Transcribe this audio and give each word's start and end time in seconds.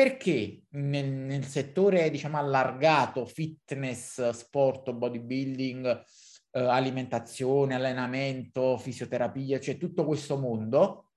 perché 0.00 0.62
nel, 0.70 1.10
nel, 1.12 1.44
settore, 1.44 2.08
diciamo, 2.08 2.38
allargato, 2.38 3.26
fitness, 3.26 4.30
sport, 4.30 4.92
bodybuilding, 4.94 6.04
eh, 6.52 6.58
alimentazione, 6.58 7.74
allenamento, 7.74 8.78
fisioterapia, 8.78 9.60
cioè 9.60 9.76
tutto 9.76 10.06
questo 10.06 10.38
mondo, 10.38 11.10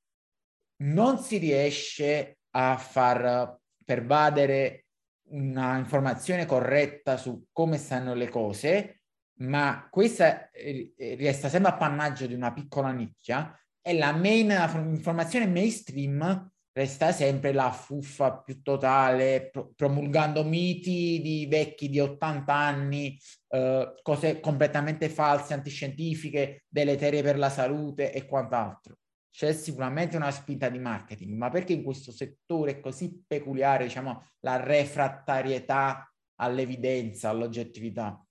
non 0.81 1.17
si 1.17 1.37
riesce 1.37 2.39
a 2.49 2.75
far 2.75 3.57
pervadere 3.85 4.87
una 5.29 5.77
informazione 5.77 6.45
corretta 6.45 7.15
su 7.15 7.45
come 7.53 7.77
stanno 7.77 8.13
le 8.13 8.27
cose, 8.27 9.03
ma 9.43 9.87
questa 9.89 10.49
eh, 10.51 10.93
resta 11.17 11.47
sempre 11.47 11.71
appannaggio 11.71 12.27
di 12.27 12.33
una 12.33 12.51
piccola 12.51 12.91
nicchia 12.91 13.57
e 13.81 13.97
la 13.97 14.11
main 14.11 14.51
informazione 14.91 15.47
mainstream 15.47 16.51
resta 16.73 17.11
sempre 17.11 17.53
la 17.53 17.71
fuffa 17.71 18.39
più 18.39 18.61
totale, 18.61 19.49
pro- 19.51 19.71
promulgando 19.75 20.43
miti 20.43 21.21
di 21.21 21.45
vecchi 21.47 21.87
di 21.87 21.99
80 21.99 22.53
anni, 22.53 23.17
eh, 23.49 23.93
cose 24.01 24.39
completamente 24.39 25.07
false, 25.07 25.53
antiscientifiche, 25.53 26.65
deleterie 26.67 27.21
per 27.21 27.37
la 27.37 27.49
salute 27.49 28.11
e 28.11 28.25
quant'altro. 28.25 28.97
C'è 29.31 29.53
sicuramente 29.53 30.15
una 30.15 30.31
spinta 30.31 30.69
di 30.69 30.79
marketing, 30.79 31.35
ma 31.35 31.49
perché 31.49 31.73
in 31.73 31.83
questo 31.83 32.11
settore 32.11 32.79
così 32.79 33.23
peculiare, 33.25 33.85
diciamo, 33.85 34.31
la 34.41 34.57
refrattarietà 34.57 36.11
all'evidenza, 36.35 37.29
all'oggettività? 37.29 38.23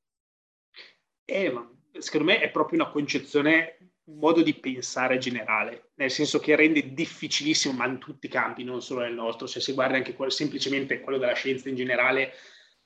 Eh, 1.24 1.50
ma 1.50 1.68
secondo 1.98 2.26
me 2.26 2.40
è 2.40 2.50
proprio 2.50 2.82
una 2.82 2.90
concezione 2.90 3.91
modo 4.16 4.42
di 4.42 4.54
pensare 4.54 5.18
generale, 5.18 5.90
nel 5.94 6.10
senso 6.10 6.38
che 6.38 6.56
rende 6.56 6.92
difficilissimo, 6.92 7.74
ma 7.74 7.86
in 7.86 7.98
tutti 7.98 8.26
i 8.26 8.28
campi, 8.28 8.64
non 8.64 8.82
solo 8.82 9.00
nel 9.00 9.14
nostro, 9.14 9.46
se 9.46 9.60
si 9.60 9.72
guarda 9.72 9.96
anche 9.96 10.14
quello, 10.14 10.30
semplicemente 10.30 11.00
quello 11.00 11.18
della 11.18 11.34
scienza 11.34 11.68
in 11.68 11.76
generale, 11.76 12.32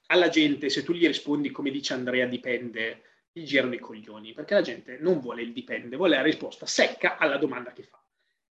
alla 0.06 0.28
gente, 0.28 0.68
se 0.68 0.84
tu 0.84 0.92
gli 0.92 1.06
rispondi 1.06 1.50
come 1.50 1.70
dice 1.70 1.94
Andrea, 1.94 2.26
dipende, 2.26 3.02
gli 3.32 3.44
girano 3.44 3.74
i 3.74 3.78
coglioni, 3.78 4.32
perché 4.32 4.54
la 4.54 4.62
gente 4.62 4.98
non 5.00 5.20
vuole 5.20 5.42
il 5.42 5.52
dipende, 5.52 5.96
vuole 5.96 6.16
la 6.16 6.22
risposta 6.22 6.66
secca 6.66 7.16
alla 7.18 7.36
domanda 7.36 7.72
che 7.72 7.82
fa. 7.82 8.02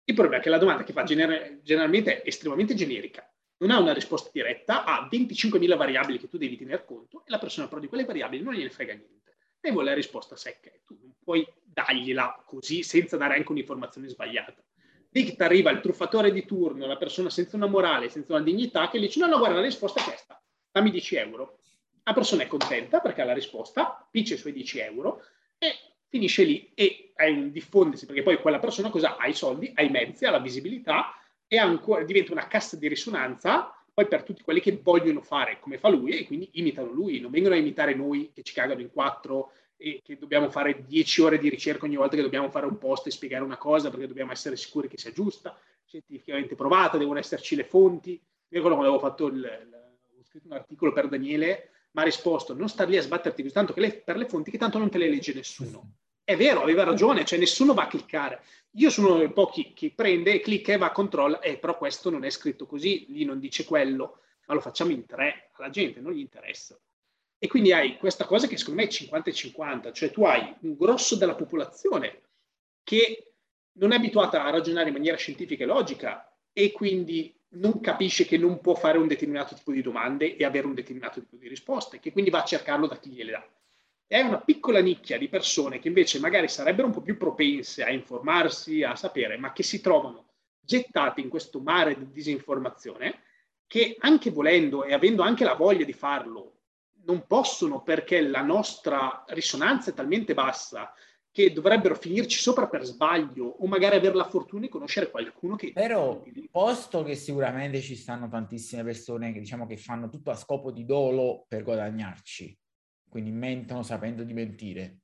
Il 0.05 0.15
problema 0.15 0.41
è 0.41 0.43
che 0.43 0.51
la 0.51 0.59
domanda 0.59 0.85
che 0.85 0.93
fa 0.93 1.05
gener- 1.05 1.63
generalmente 1.63 2.23
è 2.23 2.29
estremamente 2.29 2.75
generica, 2.75 3.27
non 3.59 3.71
ha 3.71 3.79
una 3.79 3.95
risposta 3.95 4.31
diretta, 4.33 4.85
ha 4.85 5.09
25.000 5.11 5.77
variabili 5.77 6.19
che 6.19 6.29
tu 6.29 6.37
devi 6.37 6.57
tener 6.57 6.85
conto 6.85 7.25
e 7.25 7.31
la 7.31 7.39
persona 7.39 7.69
però 7.69 7.81
di 7.81 7.87
quelle 7.87 8.05
variabili 8.05 8.43
non 8.43 8.53
gliene 8.53 8.69
frega 8.69 8.93
niente 8.93 9.24
e 9.67 9.73
vuole 9.73 9.89
la 9.89 9.95
risposta 9.95 10.37
secca 10.37 10.69
e 10.69 10.83
tu 10.85 10.99
non 11.01 11.15
puoi 11.23 11.47
dargliela 11.63 12.43
così 12.45 12.83
senza 12.83 13.17
dare 13.17 13.37
anche 13.37 13.51
un'informazione 13.51 14.09
sbagliata. 14.09 14.55
Lì 15.11 15.35
ti 15.35 15.43
arriva 15.43 15.71
il 15.71 15.81
truffatore 15.81 16.33
di 16.33 16.45
turno, 16.45 16.87
la 16.87 16.99
persona 16.99 17.31
senza 17.31 17.57
una 17.57 17.67
morale, 17.67 18.11
senza 18.11 18.35
una 18.35 18.43
dignità, 18.43 18.89
che 18.91 18.99
dice 18.99 19.21
no, 19.21 19.27
no, 19.27 19.39
guarda, 19.39 19.57
la 19.57 19.63
risposta 19.63 20.01
è 20.01 20.05
questa, 20.05 20.43
dammi 20.71 20.91
10 20.91 21.17
euro. 21.17 21.59
La 22.03 22.13
persona 22.13 22.43
è 22.43 22.47
contenta 22.47 23.01
perché 23.01 23.23
ha 23.23 23.25
la 23.25 23.33
risposta, 23.33 24.07
pince 24.11 24.35
i 24.35 24.37
suoi 24.37 24.53
10 24.53 24.81
euro 24.81 25.23
e 25.57 25.73
finisce 26.09 26.43
lì 26.43 26.73
e 26.75 27.13
hai 27.17 27.33
un 27.33 27.51
diffondersi, 27.51 28.05
perché 28.05 28.23
poi 28.23 28.37
quella 28.39 28.59
persona 28.59 28.91
cosa 28.91 29.17
ha? 29.17 29.27
i 29.27 29.35
soldi, 29.35 29.73
ha 29.75 29.83
i 29.83 29.89
mezzi, 29.89 30.27
ha 30.27 30.31
la 30.31 30.41
visibilità 30.41 31.15
e 31.47 31.57
ancora, 31.57 32.05
diventa 32.05 32.33
una 32.33 32.47
cassa 32.47 32.77
di 32.77 32.89
risonanza 32.89 33.73
poi 33.95 34.09
per 34.09 34.25
tutti 34.25 34.43
quelli 34.43 34.61
che 34.61 34.81
vogliono 34.83 35.23
fare 35.23 35.61
come 35.61 35.79
fa 35.79 35.89
lui 35.89 36.19
e 36.19 36.27
quindi 36.27 36.51
imitano 36.55 36.91
lui, 36.91 37.21
non 37.21 37.31
vengono 37.31 37.55
a 37.55 37.59
imitare 37.59 37.95
noi 37.95 38.33
che 38.35 38.43
ci 38.43 38.53
cagano 38.53 38.81
in 38.81 38.91
quattro 38.91 39.53
e 39.77 40.01
che 40.03 40.19
dobbiamo 40.19 40.51
fare 40.51 40.85
dieci 40.85 41.23
ore 41.23 41.39
di 41.39 41.49
ricerca 41.49 41.85
ogni 41.85 41.95
volta 41.95 42.17
che 42.17 42.23
dobbiamo 42.23 42.51
fare 42.51 42.67
un 42.67 42.77
post 42.77 43.07
e 43.07 43.13
spiegare 43.13 43.45
una 43.45 43.57
cosa 43.57 43.91
perché 43.91 44.09
dobbiamo 44.09 44.33
essere 44.33 44.57
sicuri 44.57 44.89
che 44.89 44.99
sia 44.99 45.13
giusta, 45.13 45.57
scientificamente 45.85 46.57
provata, 46.57 46.99
devono 46.99 47.21
esserci 47.21 47.55
le 47.55 47.65
fonti. 47.65 48.21
Io 48.49 48.61
quando 48.61 48.81
avevo 48.81 48.99
fatto 48.99 49.29
il, 49.29 49.37
il, 49.37 49.75
ho 50.19 50.25
scritto 50.25 50.49
un 50.49 50.55
articolo 50.55 50.93
per 50.93 51.09
Daniele, 51.09 51.71
mi 51.93 52.03
ha 52.03 52.05
risposto 52.05 52.53
non 52.53 52.69
star 52.69 52.89
lì 52.89 52.97
a 52.97 53.03
sbatterti 53.03 53.43
così 53.43 53.55
tanto 53.55 53.75
le, 53.77 53.93
per 53.93 54.17
le 54.17 54.27
fonti 54.27 54.51
che 54.51 54.59
tanto 54.59 54.79
non 54.79 54.91
te 54.91 54.99
le 54.99 55.09
legge 55.09 55.33
nessuno. 55.33 55.99
È 56.27 56.37
vero, 56.37 56.63
aveva 56.63 56.85
ragione, 56.85 57.23
cioè 57.27 57.39
nessuno 57.39 57.75
va 57.75 57.83
a 57.83 57.87
cliccare. 57.87 58.43
Io 58.77 58.89
sono 58.89 59.09
uno 59.09 59.19
dei 59.19 59.31
pochi 59.31 59.75
che 59.75 59.93
prende, 59.95 60.41
clicca 60.41 60.73
e 60.73 60.79
va 60.79 60.87
a 60.87 60.93
controlla, 60.93 61.39
eh, 61.41 61.59
però 61.59 61.77
questo 61.77 62.09
non 62.09 62.25
è 62.25 62.31
scritto 62.31 62.65
così, 62.65 63.05
lì 63.11 63.27
non 63.27 63.39
dice 63.39 63.65
quello, 63.65 64.21
ma 64.47 64.55
lo 64.55 64.61
facciamo 64.61 64.91
in 64.91 65.05
tre, 65.05 65.51
alla 65.53 65.69
gente 65.69 66.01
non 66.01 66.13
gli 66.13 66.21
interessa. 66.21 66.81
E 67.39 67.47
quindi 67.47 67.75
hai 67.75 67.99
questa 67.99 68.25
cosa 68.25 68.47
che 68.47 68.57
secondo 68.57 68.81
me 68.81 68.87
è 68.87 68.91
50 68.91 69.29
e 69.29 69.33
50, 69.35 69.93
cioè 69.93 70.11
tu 70.11 70.25
hai 70.25 70.55
un 70.61 70.75
grosso 70.77 71.15
della 71.17 71.35
popolazione 71.35 72.23
che 72.83 73.35
non 73.73 73.93
è 73.93 73.97
abituata 73.97 74.43
a 74.43 74.51
ragionare 74.51 74.89
in 74.89 74.95
maniera 74.95 75.19
scientifica 75.19 75.63
e 75.63 75.67
logica 75.67 76.35
e 76.55 76.73
quindi 76.73 77.39
non 77.57 77.81
capisce 77.81 78.25
che 78.25 78.39
non 78.39 78.61
può 78.63 78.75
fare 78.75 78.97
un 78.97 79.09
determinato 79.09 79.55
tipo 79.55 79.73
di 79.73 79.83
domande 79.83 80.37
e 80.37 80.45
avere 80.45 80.67
un 80.67 80.75
determinato 80.75 81.21
tipo 81.21 81.37
di 81.37 81.49
risposte, 81.49 82.01
che 82.01 82.13
quindi 82.13 82.31
va 82.31 82.41
a 82.41 82.45
cercarlo 82.45 82.87
da 82.87 82.99
chi 82.99 83.11
gliele 83.11 83.33
dà 83.33 83.47
è 84.07 84.21
una 84.21 84.41
piccola 84.41 84.81
nicchia 84.81 85.19
di 85.19 85.29
persone 85.29 85.79
che 85.79 85.89
invece 85.89 86.21
magari 86.21 86.49
sarebbero 86.49 86.87
un 86.87 86.93
po' 86.93 87.01
più 87.01 87.17
propense 87.17 87.83
a 87.83 87.91
informarsi, 87.91 88.83
a 88.83 88.95
sapere, 88.95 89.37
ma 89.37 89.53
che 89.53 89.63
si 89.63 89.81
trovano 89.81 90.27
gettate 90.61 91.21
in 91.21 91.29
questo 91.29 91.61
mare 91.61 91.97
di 91.97 92.11
disinformazione 92.11 93.21
che 93.67 93.97
anche 93.99 94.31
volendo 94.31 94.85
e 94.85 94.93
avendo 94.93 95.23
anche 95.23 95.45
la 95.45 95.55
voglia 95.55 95.85
di 95.85 95.93
farlo, 95.93 96.53
non 97.07 97.27
possono 97.27 97.83
perché 97.83 98.21
la 98.21 98.43
nostra 98.43 99.25
risonanza 99.29 99.91
è 99.91 99.95
talmente 99.95 100.35
bassa 100.35 100.93
che 101.31 101.53
dovrebbero 101.53 101.97
finirci 101.97 102.39
sopra 102.39 102.69
per 102.69 102.85
sbaglio 102.85 103.45
o 103.45 103.67
magari 103.67 103.97
avere 103.97 104.15
la 104.15 104.29
fortuna 104.29 104.63
di 104.63 104.69
conoscere 104.69 105.11
qualcuno 105.11 105.57
che... 105.57 105.73
Però, 105.73 106.23
posto 106.49 107.03
che 107.03 107.17
sicuramente 107.17 107.81
ci 107.81 107.97
stanno 107.97 108.29
tantissime 108.29 108.85
persone 108.85 109.33
che 109.33 109.41
diciamo 109.41 109.67
che 109.67 109.77
fanno 109.77 110.09
tutto 110.09 110.31
a 110.31 110.37
scopo 110.37 110.71
di 110.71 110.85
dolo 110.85 111.45
per 111.49 111.65
guadagnarci, 111.65 112.57
quindi 113.15 113.31
mentono 113.31 113.85
sapendo 113.85 114.25
di 114.25 114.33
mentire. 114.33 115.03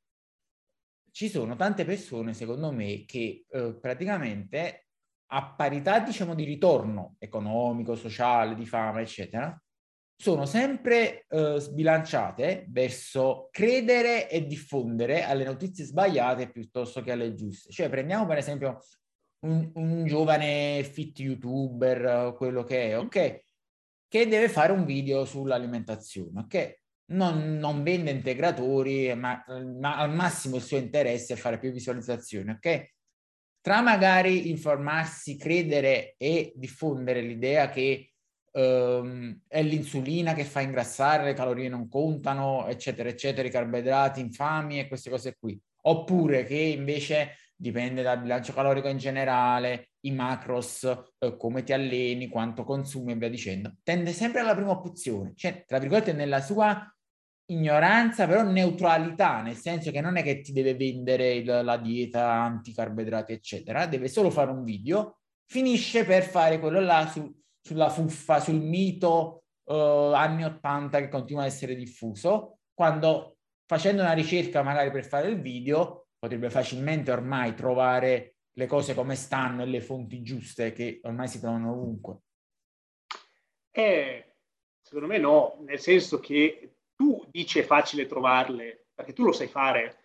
Ci 1.12 1.28
sono 1.28 1.54
tante 1.54 1.84
persone, 1.84 2.34
secondo 2.34 2.72
me, 2.72 3.04
che 3.04 3.44
eh, 3.48 3.78
praticamente 3.80 4.88
a 5.26 5.54
parità, 5.54 6.00
diciamo, 6.00 6.34
di 6.34 6.42
ritorno 6.42 7.14
economico, 7.20 7.94
sociale, 7.94 8.56
di 8.56 8.66
fama, 8.66 9.00
eccetera, 9.00 9.56
sono 10.16 10.44
sempre 10.44 11.24
eh, 11.28 11.60
sbilanciate 11.60 12.66
verso 12.68 13.46
credere 13.52 14.28
e 14.28 14.44
diffondere 14.44 15.22
alle 15.22 15.44
notizie 15.44 15.84
sbagliate 15.84 16.50
piuttosto 16.50 17.02
che 17.02 17.12
alle 17.12 17.32
giuste. 17.34 17.70
Cioè, 17.70 17.88
prendiamo 17.88 18.26
per 18.26 18.38
esempio 18.38 18.80
un, 19.46 19.70
un 19.74 20.04
giovane 20.04 20.82
fit 20.82 21.16
youtuber, 21.20 22.34
quello 22.36 22.64
che 22.64 22.88
è, 22.88 22.98
ok, 22.98 23.44
che 24.08 24.26
deve 24.26 24.48
fare 24.48 24.72
un 24.72 24.84
video 24.84 25.24
sull'alimentazione, 25.24 26.40
ok? 26.40 26.78
Non, 27.10 27.58
non 27.58 27.82
vende 27.82 28.10
integratori, 28.10 29.14
ma, 29.14 29.44
ma, 29.78 29.96
al 29.96 30.12
massimo 30.12 30.56
il 30.56 30.62
suo 30.62 30.76
interesse 30.76 31.34
è 31.34 31.36
fare 31.36 31.58
più 31.58 31.70
visualizzazioni, 31.70 32.50
ok? 32.50 32.92
Tra 33.60 33.80
magari 33.82 34.48
informarsi, 34.50 35.36
credere 35.36 36.14
e 36.16 36.52
diffondere 36.56 37.20
l'idea 37.20 37.68
che 37.68 38.12
um, 38.52 39.38
è 39.46 39.62
l'insulina 39.62 40.34
che 40.34 40.44
fa 40.44 40.60
ingrassare, 40.60 41.24
le 41.24 41.34
calorie 41.34 41.68
non 41.68 41.88
contano, 41.88 42.66
eccetera, 42.68 43.08
eccetera, 43.08 43.46
i 43.46 43.50
carboidrati 43.50 44.20
infami 44.20 44.78
e 44.78 44.88
queste 44.88 45.10
cose 45.10 45.36
qui. 45.38 45.60
Oppure 45.82 46.44
che 46.44 46.56
invece 46.56 47.36
dipende 47.54 48.00
dal 48.00 48.20
bilancio 48.20 48.54
calorico 48.54 48.88
in 48.88 48.96
generale, 48.96 49.90
i 50.00 50.12
macros, 50.12 50.84
eh, 51.18 51.36
come 51.36 51.62
ti 51.62 51.74
alleni, 51.74 52.28
quanto 52.28 52.64
consumi 52.64 53.12
e 53.12 53.16
via 53.16 53.28
dicendo. 53.28 53.74
Tende 53.82 54.12
sempre 54.12 54.40
alla 54.40 54.54
prima 54.54 54.70
opzione, 54.70 55.34
cioè, 55.36 55.64
tra 55.66 55.78
virgolette, 55.78 56.14
nella 56.14 56.40
sua 56.40 56.90
ignoranza, 57.50 58.26
però 58.26 58.42
neutralità, 58.42 59.42
nel 59.42 59.56
senso 59.56 59.90
che 59.90 60.00
non 60.00 60.16
è 60.16 60.22
che 60.22 60.40
ti 60.40 60.52
deve 60.52 60.74
vendere 60.74 61.44
la 61.44 61.76
dieta 61.76 62.30
anticarboidrati, 62.32 63.32
eccetera, 63.32 63.86
deve 63.86 64.08
solo 64.08 64.30
fare 64.30 64.50
un 64.50 64.64
video, 64.64 65.18
finisce 65.46 66.04
per 66.04 66.22
fare 66.22 66.58
quello 66.58 66.80
là 66.80 67.06
su, 67.06 67.32
sulla 67.60 67.88
fuffa, 67.88 68.40
sul 68.40 68.60
mito 68.60 69.44
uh, 69.64 69.74
anni 69.74 70.44
80 70.44 71.00
che 71.00 71.08
continua 71.08 71.42
a 71.42 71.46
essere 71.46 71.74
diffuso, 71.74 72.58
quando 72.72 73.38
facendo 73.66 74.02
una 74.02 74.12
ricerca 74.12 74.62
magari 74.62 74.90
per 74.90 75.04
fare 75.04 75.28
il 75.28 75.40
video 75.40 76.08
potrebbe 76.18 76.50
facilmente 76.50 77.10
ormai 77.10 77.54
trovare 77.54 78.36
le 78.52 78.66
cose 78.66 78.94
come 78.94 79.14
stanno 79.14 79.62
e 79.62 79.66
le 79.66 79.80
fonti 79.80 80.22
giuste 80.22 80.72
che 80.72 81.00
ormai 81.02 81.28
si 81.28 81.40
trovano 81.40 81.72
ovunque. 81.72 82.18
Eh, 83.70 84.34
secondo 84.82 85.06
me 85.06 85.18
no, 85.18 85.58
nel 85.64 85.78
senso 85.78 86.18
che 86.18 86.74
tu 87.00 87.26
dici 87.30 87.58
è 87.58 87.62
facile 87.62 88.04
trovarle, 88.04 88.88
perché 88.94 89.14
tu 89.14 89.24
lo 89.24 89.32
sai 89.32 89.46
fare, 89.46 89.96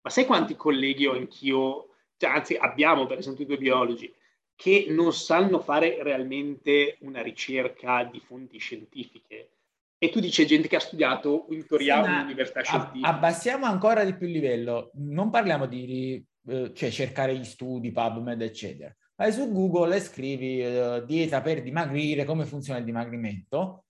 ma 0.00 0.10
sai 0.10 0.26
quanti 0.26 0.56
colleghi 0.56 1.06
ho 1.06 1.12
anch'io, 1.12 1.90
cioè, 2.16 2.30
anzi 2.30 2.56
abbiamo 2.56 3.06
per 3.06 3.18
esempio 3.18 3.46
due 3.46 3.56
biologi, 3.56 4.12
che 4.56 4.86
non 4.88 5.12
sanno 5.12 5.60
fare 5.60 6.02
realmente 6.02 6.98
una 7.02 7.22
ricerca 7.22 8.02
di 8.02 8.18
fonti 8.18 8.58
scientifiche. 8.58 9.50
E 9.96 10.08
tu 10.10 10.18
dici 10.18 10.44
gente 10.44 10.66
che 10.66 10.74
ha 10.74 10.80
studiato 10.80 11.46
in 11.50 11.64
teoria 11.64 12.02
sì, 12.02 12.10
un'università 12.10 12.62
scientifica. 12.62 13.06
Abbassiamo 13.06 13.66
ancora 13.66 14.02
di 14.02 14.16
più 14.16 14.26
il 14.26 14.32
livello, 14.32 14.90
non 14.94 15.30
parliamo 15.30 15.66
di 15.66 16.26
eh, 16.48 16.72
cioè 16.74 16.90
cercare 16.90 17.36
gli 17.36 17.44
studi, 17.44 17.92
PubMed, 17.92 18.42
eccetera. 18.42 18.92
vai 19.14 19.30
su 19.30 19.52
Google 19.52 19.94
e 19.94 20.00
scrivi 20.00 20.64
uh, 20.64 21.04
dieta 21.04 21.42
per 21.42 21.62
dimagrire, 21.62 22.24
come 22.24 22.44
funziona 22.44 22.80
il 22.80 22.84
dimagrimento. 22.84 23.84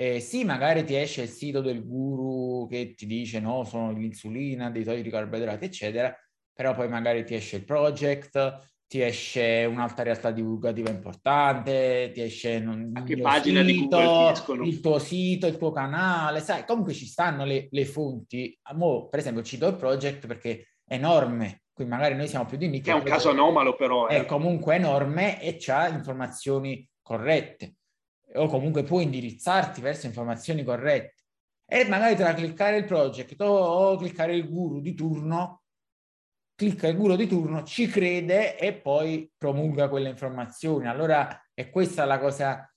E 0.00 0.18
sì, 0.20 0.44
magari 0.44 0.82
ti 0.84 0.96
esce 0.96 1.20
il 1.20 1.28
sito 1.28 1.60
del 1.60 1.86
guru 1.86 2.66
che 2.66 2.94
ti 2.94 3.04
dice 3.04 3.38
no, 3.38 3.64
sono 3.64 3.92
l'insulina, 3.92 4.70
dei 4.70 4.82
togli 4.82 5.02
di 5.02 5.10
carboidrati, 5.10 5.66
eccetera, 5.66 6.16
però 6.54 6.74
poi 6.74 6.88
magari 6.88 7.22
ti 7.22 7.34
esce 7.34 7.56
il 7.56 7.66
project, 7.66 8.60
ti 8.86 9.02
esce 9.02 9.66
un'altra 9.70 10.04
realtà 10.04 10.30
divulgativa 10.30 10.88
importante, 10.88 12.12
ti 12.14 12.22
esce 12.22 12.56
un, 12.64 12.92
a 12.94 13.02
che 13.02 13.18
pagina 13.18 13.62
sito, 13.62 13.72
di 13.74 13.88
Google 13.88 14.66
il 14.66 14.80
tuo 14.80 14.98
sito, 14.98 15.46
il 15.46 15.58
tuo 15.58 15.70
canale, 15.70 16.40
sai, 16.40 16.64
comunque 16.64 16.94
ci 16.94 17.04
stanno 17.04 17.44
le, 17.44 17.68
le 17.70 17.84
fonti. 17.84 18.58
Mo, 18.72 19.06
per 19.06 19.18
esempio, 19.18 19.42
cito 19.42 19.66
il 19.66 19.76
project 19.76 20.26
perché 20.26 20.68
è 20.82 20.94
enorme, 20.94 21.64
qui 21.74 21.84
magari 21.84 22.14
noi 22.14 22.26
siamo 22.26 22.46
più 22.46 22.56
di 22.56 22.68
nicchia. 22.68 22.94
È 22.94 22.96
un 22.96 23.02
caso 23.04 23.28
anomalo 23.28 23.76
però. 23.76 24.08
Eh. 24.08 24.20
È 24.20 24.24
comunque 24.24 24.76
enorme 24.76 25.42
e 25.42 25.58
ha 25.70 25.88
informazioni 25.88 26.88
corrette 27.02 27.74
o 28.34 28.46
comunque 28.46 28.82
può 28.82 29.00
indirizzarti 29.00 29.80
verso 29.80 30.06
informazioni 30.06 30.62
corrette. 30.62 31.14
E 31.66 31.86
magari 31.86 32.16
tra 32.16 32.34
cliccare 32.34 32.78
il 32.78 32.84
project 32.84 33.40
o, 33.40 33.46
o 33.46 33.96
cliccare 33.96 34.34
il 34.34 34.48
guru 34.48 34.80
di 34.80 34.94
turno 34.94 35.60
clicca 36.60 36.88
il 36.88 36.96
guru 36.96 37.16
di 37.16 37.26
turno, 37.26 37.62
ci 37.62 37.86
crede 37.86 38.58
e 38.58 38.74
poi 38.74 39.32
promulga 39.34 39.88
quelle 39.88 40.10
informazioni. 40.10 40.88
Allora 40.88 41.26
è 41.54 41.70
questa 41.70 42.04
la 42.04 42.18
cosa. 42.18 42.70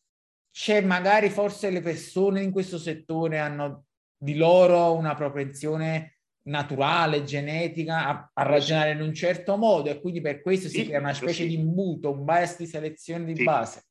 C'è 0.50 0.80
magari 0.80 1.30
forse 1.30 1.70
le 1.70 1.82
persone 1.82 2.42
in 2.42 2.52
questo 2.52 2.78
settore 2.78 3.40
hanno 3.40 3.88
di 4.16 4.36
loro 4.36 4.94
una 4.94 5.16
propensione 5.16 6.20
naturale, 6.44 7.26
genetica, 7.26 8.08
a, 8.08 8.32
a 8.34 8.44
ragionare 8.44 8.92
in 8.92 9.02
un 9.02 9.14
certo 9.14 9.58
modo 9.58 9.90
e 9.90 10.00
quindi 10.00 10.22
per 10.22 10.42
questo 10.42 10.70
sì, 10.70 10.80
si 10.80 10.86
crea 10.86 11.00
una 11.00 11.14
specie 11.14 11.44
sì. 11.44 11.48
di 11.50 11.56
imbuto, 11.56 12.12
un 12.12 12.24
bias 12.24 12.58
di 12.58 12.66
selezione 12.66 13.26
di 13.26 13.36
sì. 13.36 13.44
base. 13.44 13.84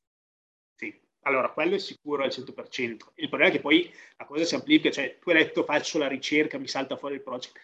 Allora 1.23 1.49
quello 1.49 1.75
è 1.75 1.79
sicuro 1.79 2.23
al 2.23 2.29
100%. 2.29 2.97
Il 3.15 3.29
problema 3.29 3.51
è 3.51 3.55
che 3.55 3.61
poi 3.61 3.91
la 4.17 4.25
cosa 4.25 4.43
si 4.43 4.55
amplifica, 4.55 4.91
cioè 4.91 5.17
tu 5.19 5.29
hai 5.29 5.37
detto 5.37 5.63
faccio 5.63 5.97
la 5.97 6.07
ricerca, 6.07 6.57
mi 6.57 6.67
salta 6.67 6.97
fuori 6.97 7.15
il 7.15 7.21
project 7.21 7.59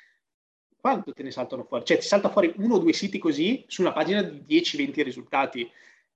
quanto 0.80 1.14
te 1.14 1.24
ne 1.24 1.32
saltano 1.32 1.64
fuori? 1.64 1.84
Cioè 1.86 1.98
ti 1.98 2.06
salta 2.06 2.30
fuori 2.30 2.54
uno 2.58 2.76
o 2.76 2.80
due 2.80 2.94
siti 2.94 3.18
così 3.18 3.66
su 3.68 3.82
una 3.82 3.92
pagina 3.92 4.22
di 4.22 4.62
10-20 4.62 5.04
risultati 5.04 5.70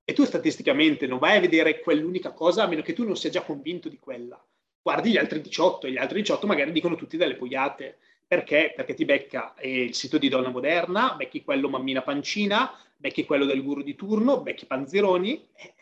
e 0.04 0.12
tu 0.12 0.24
statisticamente 0.24 1.06
non 1.06 1.18
vai 1.18 1.36
a 1.36 1.40
vedere 1.40 1.80
quell'unica 1.80 2.32
cosa 2.32 2.64
a 2.64 2.66
meno 2.66 2.82
che 2.82 2.92
tu 2.92 3.04
non 3.04 3.16
sia 3.16 3.30
già 3.30 3.42
convinto 3.42 3.88
di 3.88 3.98
quella. 3.98 4.42
Guardi 4.80 5.10
gli 5.10 5.16
altri 5.16 5.40
18 5.40 5.86
e 5.86 5.92
gli 5.92 5.96
altri 5.96 6.20
18 6.20 6.46
magari 6.46 6.72
dicono 6.72 6.96
tutti 6.96 7.16
delle 7.16 7.36
poiate. 7.36 7.98
Perché? 8.26 8.72
Perché 8.74 8.94
ti 8.94 9.04
becca 9.04 9.54
eh, 9.54 9.82
il 9.82 9.94
sito 9.94 10.18
di 10.18 10.28
Donna 10.28 10.48
Moderna, 10.48 11.14
becchi 11.14 11.44
quello 11.44 11.68
Mammina 11.68 12.02
Pancina, 12.02 12.74
becchi 12.96 13.24
quello 13.24 13.44
del 13.44 13.62
guru 13.62 13.82
di 13.82 13.94
turno, 13.94 14.40
becchi 14.40 14.66
Panzeroni. 14.66 15.46
E 15.54 15.74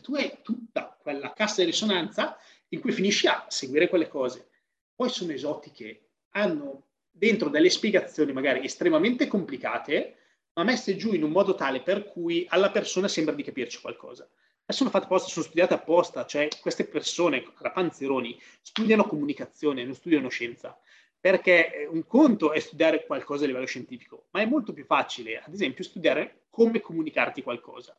tu 0.00 0.14
hai 0.14 0.38
tutta 0.42 0.96
quella 1.00 1.32
cassa 1.32 1.60
di 1.60 1.70
risonanza 1.70 2.36
in 2.68 2.80
cui 2.80 2.92
finisci 2.92 3.26
a 3.26 3.46
seguire 3.48 3.88
quelle 3.88 4.08
cose. 4.08 4.48
Poi 4.94 5.08
sono 5.08 5.32
esotiche, 5.32 6.08
hanno 6.30 6.86
dentro 7.10 7.48
delle 7.48 7.70
spiegazioni 7.70 8.32
magari 8.32 8.64
estremamente 8.64 9.26
complicate, 9.26 10.16
ma 10.54 10.64
messe 10.64 10.96
giù 10.96 11.12
in 11.12 11.22
un 11.22 11.30
modo 11.30 11.54
tale 11.54 11.82
per 11.82 12.04
cui 12.04 12.46
alla 12.48 12.70
persona 12.70 13.08
sembra 13.08 13.34
di 13.34 13.42
capirci 13.42 13.80
qualcosa. 13.80 14.28
E 14.64 14.72
sono 14.72 14.90
fatte 14.90 15.06
apposta, 15.06 15.28
sono 15.28 15.44
studiate 15.44 15.74
apposta, 15.74 16.24
cioè 16.26 16.48
queste 16.60 16.84
persone, 16.86 17.44
la 17.58 17.70
Panzeroni, 17.70 18.38
studiano 18.60 19.04
comunicazione, 19.04 19.84
non 19.84 19.94
studiano 19.94 20.28
scienza, 20.28 20.78
perché 21.18 21.74
eh, 21.74 21.86
un 21.86 22.06
conto 22.06 22.52
è 22.52 22.60
studiare 22.60 23.04
qualcosa 23.04 23.44
a 23.44 23.46
livello 23.48 23.66
scientifico, 23.66 24.26
ma 24.30 24.40
è 24.40 24.46
molto 24.46 24.72
più 24.72 24.84
facile, 24.84 25.40
ad 25.40 25.52
esempio, 25.52 25.82
studiare 25.82 26.42
come 26.50 26.80
comunicarti 26.80 27.42
qualcosa. 27.42 27.98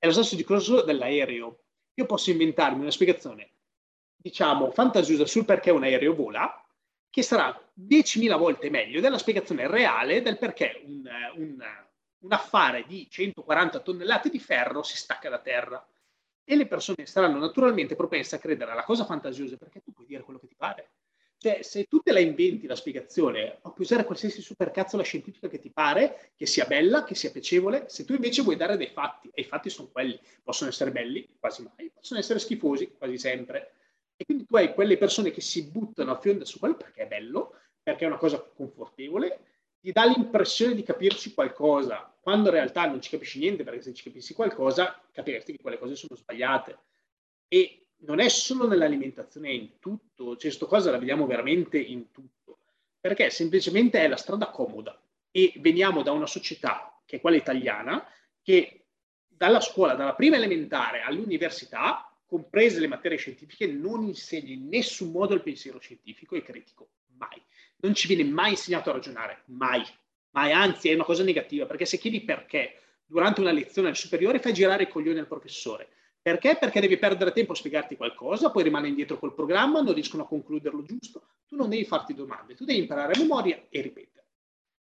È 0.00 0.06
lo 0.06 0.12
stesso 0.12 0.34
discorso 0.34 0.80
dell'aereo. 0.80 1.64
Io 1.92 2.06
posso 2.06 2.30
inventarmi 2.30 2.80
una 2.80 2.90
spiegazione, 2.90 3.50
diciamo, 4.16 4.70
fantasiosa 4.70 5.26
sul 5.26 5.44
perché 5.44 5.70
un 5.70 5.82
aereo 5.82 6.14
vola, 6.14 6.66
che 7.10 7.20
sarà 7.20 7.54
10.000 7.78 8.38
volte 8.38 8.70
meglio 8.70 9.02
della 9.02 9.18
spiegazione 9.18 9.66
reale 9.66 10.22
del 10.22 10.38
perché 10.38 10.80
un, 10.86 11.06
un, 11.34 11.62
un 12.20 12.32
affare 12.32 12.86
di 12.86 13.10
140 13.10 13.80
tonnellate 13.80 14.30
di 14.30 14.38
ferro 14.38 14.82
si 14.82 14.96
stacca 14.96 15.28
da 15.28 15.38
terra. 15.38 15.86
E 16.44 16.56
le 16.56 16.66
persone 16.66 17.04
saranno 17.04 17.38
naturalmente 17.38 17.94
propense 17.94 18.36
a 18.36 18.38
credere 18.38 18.70
alla 18.70 18.84
cosa 18.84 19.04
fantasiosa 19.04 19.58
perché 19.58 19.82
tu 19.82 19.92
puoi 19.92 20.06
dire 20.06 20.22
quello 20.22 20.38
che 20.38 20.48
ti 20.48 20.56
pare. 20.56 20.92
Cioè, 21.42 21.62
se 21.62 21.84
tu 21.84 22.00
te 22.00 22.12
la 22.12 22.20
inventi 22.20 22.66
la 22.66 22.76
spiegazione, 22.76 23.60
puoi 23.62 23.74
usare 23.78 24.04
qualsiasi 24.04 24.42
supercazzola 24.42 25.02
scientifica 25.02 25.48
che 25.48 25.58
ti 25.58 25.70
pare, 25.70 26.32
che 26.36 26.44
sia 26.44 26.66
bella, 26.66 27.02
che 27.02 27.14
sia 27.14 27.30
piacevole, 27.30 27.88
se 27.88 28.04
tu 28.04 28.12
invece 28.12 28.42
vuoi 28.42 28.56
dare 28.56 28.76
dei 28.76 28.88
fatti, 28.88 29.30
e 29.32 29.40
i 29.40 29.44
fatti 29.44 29.70
sono 29.70 29.88
quelli, 29.90 30.20
possono 30.42 30.68
essere 30.68 30.90
belli, 30.90 31.26
quasi 31.38 31.62
mai, 31.62 31.90
possono 31.94 32.20
essere 32.20 32.38
schifosi, 32.40 32.92
quasi 32.92 33.16
sempre, 33.16 33.72
e 34.16 34.26
quindi 34.26 34.44
tu 34.44 34.54
hai 34.56 34.74
quelle 34.74 34.98
persone 34.98 35.30
che 35.30 35.40
si 35.40 35.70
buttano 35.70 36.12
a 36.12 36.20
fionda 36.20 36.44
su 36.44 36.58
quello 36.58 36.76
perché 36.76 37.04
è 37.04 37.06
bello, 37.06 37.54
perché 37.82 38.04
è 38.04 38.08
una 38.08 38.18
cosa 38.18 38.38
confortevole, 38.38 39.40
ti 39.80 39.92
dà 39.92 40.04
l'impressione 40.04 40.74
di 40.74 40.82
capirci 40.82 41.32
qualcosa, 41.32 42.14
quando 42.20 42.50
in 42.50 42.54
realtà 42.56 42.84
non 42.84 43.00
ci 43.00 43.08
capisci 43.08 43.38
niente, 43.38 43.64
perché 43.64 43.80
se 43.80 43.94
ci 43.94 44.02
capissi 44.02 44.34
qualcosa 44.34 45.02
capiresti 45.10 45.52
che 45.52 45.62
quelle 45.62 45.78
cose 45.78 45.96
sono 45.96 46.16
sbagliate. 46.16 46.78
E 47.48 47.79
non 48.00 48.20
è 48.20 48.28
solo 48.28 48.66
nell'alimentazione, 48.66 49.48
è 49.48 49.52
in 49.52 49.78
tutto, 49.78 50.36
cioè 50.36 50.50
questa 50.50 50.66
cosa 50.66 50.90
la 50.90 50.98
vediamo 50.98 51.26
veramente 51.26 51.78
in 51.78 52.10
tutto, 52.10 52.58
perché 53.00 53.30
semplicemente 53.30 54.00
è 54.00 54.08
la 54.08 54.16
strada 54.16 54.50
comoda 54.50 55.00
e 55.30 55.52
veniamo 55.56 56.02
da 56.02 56.12
una 56.12 56.26
società, 56.26 57.00
che 57.04 57.16
è 57.16 57.20
quella 57.20 57.36
italiana, 57.36 58.06
che 58.42 58.86
dalla 59.26 59.60
scuola, 59.60 59.94
dalla 59.94 60.14
prima 60.14 60.36
elementare 60.36 61.02
all'università, 61.02 62.10
comprese 62.26 62.80
le 62.80 62.86
materie 62.86 63.18
scientifiche, 63.18 63.66
non 63.66 64.04
insegna 64.04 64.52
in 64.52 64.68
nessun 64.68 65.10
modo 65.10 65.34
il 65.34 65.42
pensiero 65.42 65.78
scientifico 65.78 66.36
e 66.36 66.42
critico, 66.42 66.90
mai. 67.16 67.42
Non 67.76 67.94
ci 67.94 68.06
viene 68.06 68.24
mai 68.24 68.50
insegnato 68.50 68.90
a 68.90 68.92
ragionare, 68.92 69.42
mai. 69.46 69.82
Mai, 70.32 70.52
anzi 70.52 70.90
è 70.90 70.94
una 70.94 71.04
cosa 71.04 71.24
negativa, 71.24 71.66
perché 71.66 71.86
se 71.86 71.98
chiedi 71.98 72.20
perché 72.20 72.80
durante 73.04 73.40
una 73.40 73.50
lezione 73.50 73.88
al 73.88 73.96
superiore 73.96 74.38
fai 74.38 74.52
girare 74.52 74.84
i 74.84 74.88
coglioni 74.88 75.18
al 75.18 75.26
professore. 75.26 75.88
Perché? 76.22 76.56
Perché 76.58 76.80
devi 76.80 76.98
perdere 76.98 77.32
tempo 77.32 77.52
a 77.52 77.54
spiegarti 77.54 77.96
qualcosa, 77.96 78.50
poi 78.50 78.62
rimane 78.62 78.88
indietro 78.88 79.18
col 79.18 79.34
programma, 79.34 79.80
non 79.80 79.94
riescono 79.94 80.24
a 80.24 80.26
concluderlo 80.26 80.82
giusto. 80.82 81.22
Tu 81.46 81.56
non 81.56 81.70
devi 81.70 81.84
farti 81.84 82.14
domande, 82.14 82.54
tu 82.54 82.64
devi 82.64 82.78
imparare 82.78 83.14
a 83.14 83.18
memoria 83.18 83.66
e 83.70 83.80
ripetere. 83.80 84.26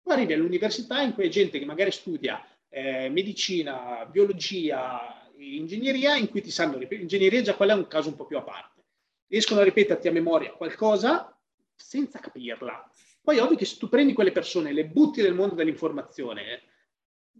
Poi 0.01 0.13
arrivi 0.15 0.33
all'università 0.33 1.01
in 1.01 1.13
cui 1.13 1.23
hai 1.23 1.29
gente 1.29 1.59
che 1.59 1.65
magari 1.65 1.91
studia 1.91 2.43
eh, 2.69 3.09
medicina, 3.09 4.05
biologia, 4.05 5.29
ingegneria 5.37 6.15
in 6.15 6.29
cui 6.29 6.41
ti 6.41 6.49
sanno 6.49 6.77
ripetere, 6.77 7.01
ingegneria 7.01 7.41
già 7.41 7.55
quella 7.55 7.73
è 7.73 7.77
un 7.77 7.87
caso 7.87 8.09
un 8.09 8.15
po' 8.15 8.25
più 8.25 8.37
a 8.37 8.41
parte, 8.41 8.85
riescono 9.27 9.59
a 9.59 9.63
ripeterti 9.63 10.07
a 10.07 10.11
memoria 10.11 10.51
qualcosa 10.51 11.37
senza 11.75 12.19
capirla. 12.19 12.89
Poi 13.21 13.37
è 13.37 13.43
ovvio 13.43 13.57
che 13.57 13.65
se 13.65 13.77
tu 13.77 13.89
prendi 13.89 14.13
quelle 14.13 14.31
persone 14.31 14.69
e 14.69 14.73
le 14.73 14.85
butti 14.85 15.21
nel 15.21 15.33
mondo 15.33 15.53
dell'informazione, 15.53 16.63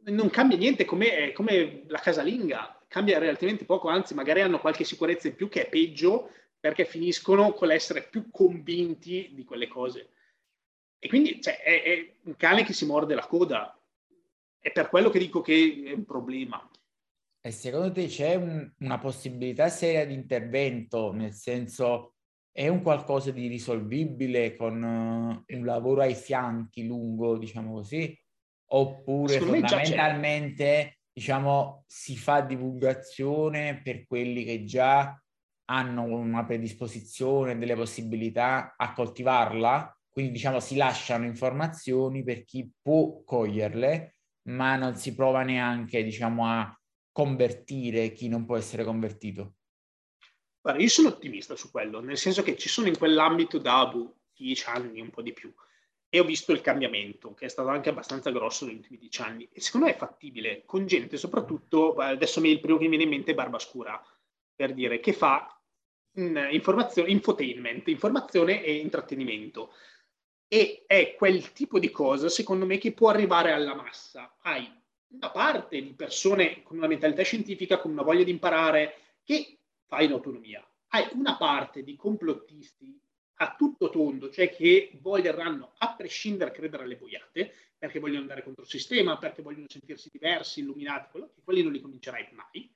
non 0.03 0.29
cambia 0.29 0.57
niente 0.57 0.85
come, 0.85 1.31
come 1.31 1.83
la 1.87 1.99
casalinga, 1.99 2.76
cambia 2.87 3.19
relativamente 3.19 3.65
poco, 3.65 3.89
anzi 3.89 4.13
magari 4.13 4.41
hanno 4.41 4.59
qualche 4.59 4.83
sicurezza 4.83 5.27
in 5.27 5.35
più 5.35 5.49
che 5.49 5.65
è 5.65 5.69
peggio 5.69 6.31
perché 6.59 6.85
finiscono 6.85 7.53
con 7.53 7.67
l'essere 7.67 8.07
più 8.09 8.29
convinti 8.31 9.31
di 9.33 9.43
quelle 9.43 9.67
cose. 9.67 10.11
E 10.99 11.07
quindi 11.07 11.41
cioè, 11.41 11.61
è, 11.61 11.83
è 11.83 12.13
un 12.23 12.35
cane 12.35 12.63
che 12.63 12.73
si 12.73 12.85
morde 12.85 13.13
la 13.13 13.25
coda. 13.25 13.79
È 14.59 14.71
per 14.71 14.89
quello 14.89 15.09
che 15.09 15.19
dico 15.19 15.41
che 15.41 15.83
è 15.85 15.93
un 15.93 16.05
problema. 16.05 16.69
E 17.39 17.51
secondo 17.51 17.91
te 17.91 18.07
c'è 18.07 18.35
un, 18.35 18.69
una 18.79 18.99
possibilità 18.99 19.69
seria 19.69 20.05
di 20.05 20.13
intervento, 20.13 21.13
nel 21.13 21.33
senso 21.33 22.15
è 22.51 22.67
un 22.67 22.81
qualcosa 22.81 23.29
di 23.31 23.47
risolvibile 23.47 24.55
con 24.55 24.81
uh, 24.81 25.55
un 25.55 25.65
lavoro 25.65 26.01
ai 26.01 26.15
fianchi 26.15 26.87
lungo, 26.87 27.37
diciamo 27.37 27.73
così? 27.73 28.19
Oppure 28.69 29.39
fondamentalmente, 29.39 30.96
diciamo, 31.17 31.83
si 31.87 32.15
fa 32.15 32.41
divulgazione 32.41 33.81
per 33.81 34.05
quelli 34.05 34.43
che 34.43 34.65
già 34.65 35.19
hanno 35.65 36.03
una 36.03 36.45
predisposizione, 36.45 37.57
delle 37.57 37.75
possibilità 37.75 38.75
a 38.77 38.93
coltivarla? 38.93 39.97
Quindi, 40.07 40.33
diciamo, 40.33 40.59
si 40.59 40.75
lasciano 40.75 41.25
informazioni 41.25 42.23
per 42.23 42.45
chi 42.45 42.71
può 42.79 43.23
coglierle, 43.23 44.13
ma 44.49 44.75
non 44.75 44.95
si 44.95 45.15
prova 45.15 45.41
neanche, 45.41 46.03
diciamo, 46.03 46.45
a 46.45 46.79
convertire 47.11 48.11
chi 48.11 48.27
non 48.27 48.45
può 48.45 48.55
essere 48.55 48.83
convertito? 48.83 49.55
Guarda, 50.61 50.79
io 50.79 50.89
sono 50.89 51.07
ottimista 51.07 51.55
su 51.55 51.71
quello, 51.71 51.99
nel 51.99 52.17
senso 52.17 52.43
che 52.43 52.55
ci 52.57 52.69
sono 52.69 52.89
in 52.89 52.97
quell'ambito 52.97 53.57
da 53.57 53.87
boh, 53.87 54.17
dieci 54.35 54.65
anni, 54.69 55.01
un 55.01 55.09
po' 55.09 55.23
di 55.23 55.33
più, 55.33 55.51
e 56.17 56.19
ho 56.19 56.23
visto 56.23 56.51
il 56.51 56.61
cambiamento, 56.61 57.33
che 57.35 57.45
è 57.45 57.47
stato 57.47 57.69
anche 57.69 57.89
abbastanza 57.89 58.31
grosso 58.31 58.65
negli 58.65 58.77
ultimi 58.77 58.97
dieci 58.97 59.21
anni, 59.21 59.47
e 59.51 59.61
secondo 59.61 59.85
me 59.85 59.93
è 59.93 59.97
fattibile, 59.97 60.63
con 60.65 60.87
gente 60.87 61.15
soprattutto, 61.17 61.93
adesso 61.93 62.39
il 62.43 62.59
primo 62.59 62.77
che 62.77 62.83
mi 62.83 62.89
viene 62.89 63.03
in 63.03 63.09
mente 63.09 63.31
è 63.31 63.35
Barbascura, 63.35 64.03
per 64.55 64.73
dire, 64.73 64.99
che 64.99 65.13
fa 65.13 65.61
informazione, 66.13 67.11
infotainment, 67.11 67.87
informazione 67.89 68.63
e 68.63 68.77
intrattenimento. 68.77 69.73
E 70.47 70.85
è 70.87 71.13
quel 71.13 71.51
tipo 71.51 71.77
di 71.77 71.91
cosa, 71.91 72.29
secondo 72.29 72.65
me, 72.65 72.79
che 72.79 72.93
può 72.93 73.09
arrivare 73.09 73.51
alla 73.51 73.75
massa. 73.75 74.37
Hai 74.41 74.67
una 75.09 75.29
parte 75.29 75.79
di 75.79 75.93
persone 75.93 76.63
con 76.63 76.77
una 76.77 76.87
mentalità 76.87 77.21
scientifica, 77.21 77.77
con 77.77 77.91
una 77.91 78.01
voglia 78.01 78.23
di 78.23 78.31
imparare, 78.31 78.95
che 79.23 79.59
fa 79.85 80.01
in 80.01 80.13
autonomia. 80.13 80.67
Hai 80.87 81.09
una 81.11 81.37
parte 81.37 81.83
di 81.83 81.95
complottisti 81.95 82.99
a 83.37 83.55
tutto 83.57 83.89
tondo, 83.89 84.29
cioè 84.29 84.49
che 84.49 84.97
voglieranno 85.01 85.73
a 85.77 85.95
prescindere 85.95 86.51
credere 86.51 86.83
alle 86.83 86.95
boiate, 86.95 87.53
perché 87.77 87.99
vogliono 87.99 88.21
andare 88.21 88.43
contro 88.43 88.63
il 88.63 88.69
sistema, 88.69 89.17
perché 89.17 89.41
vogliono 89.41 89.67
sentirsi 89.67 90.09
diversi, 90.11 90.61
illuminati, 90.61 91.09
quello, 91.11 91.31
che 91.33 91.41
quelli 91.43 91.61
non 91.61 91.71
li 91.71 91.81
comincerai 91.81 92.29
mai, 92.31 92.69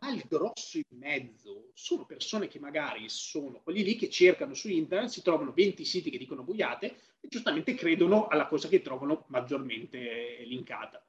ma 0.00 0.10
il 0.10 0.24
grosso 0.28 0.78
in 0.78 0.98
mezzo 0.98 1.70
sono 1.74 2.04
persone 2.04 2.48
che 2.48 2.58
magari 2.58 3.08
sono 3.08 3.60
quelli 3.62 3.84
lì 3.84 3.96
che 3.96 4.08
cercano 4.08 4.54
su 4.54 4.68
internet, 4.68 5.08
si 5.08 5.22
trovano 5.22 5.52
20 5.52 5.84
siti 5.84 6.10
che 6.10 6.18
dicono 6.18 6.42
boiate 6.42 6.86
e 7.20 7.28
giustamente 7.28 7.74
credono 7.74 8.26
alla 8.26 8.46
cosa 8.46 8.68
che 8.68 8.82
trovano 8.82 9.24
maggiormente 9.28 10.42
linkata. 10.46 11.04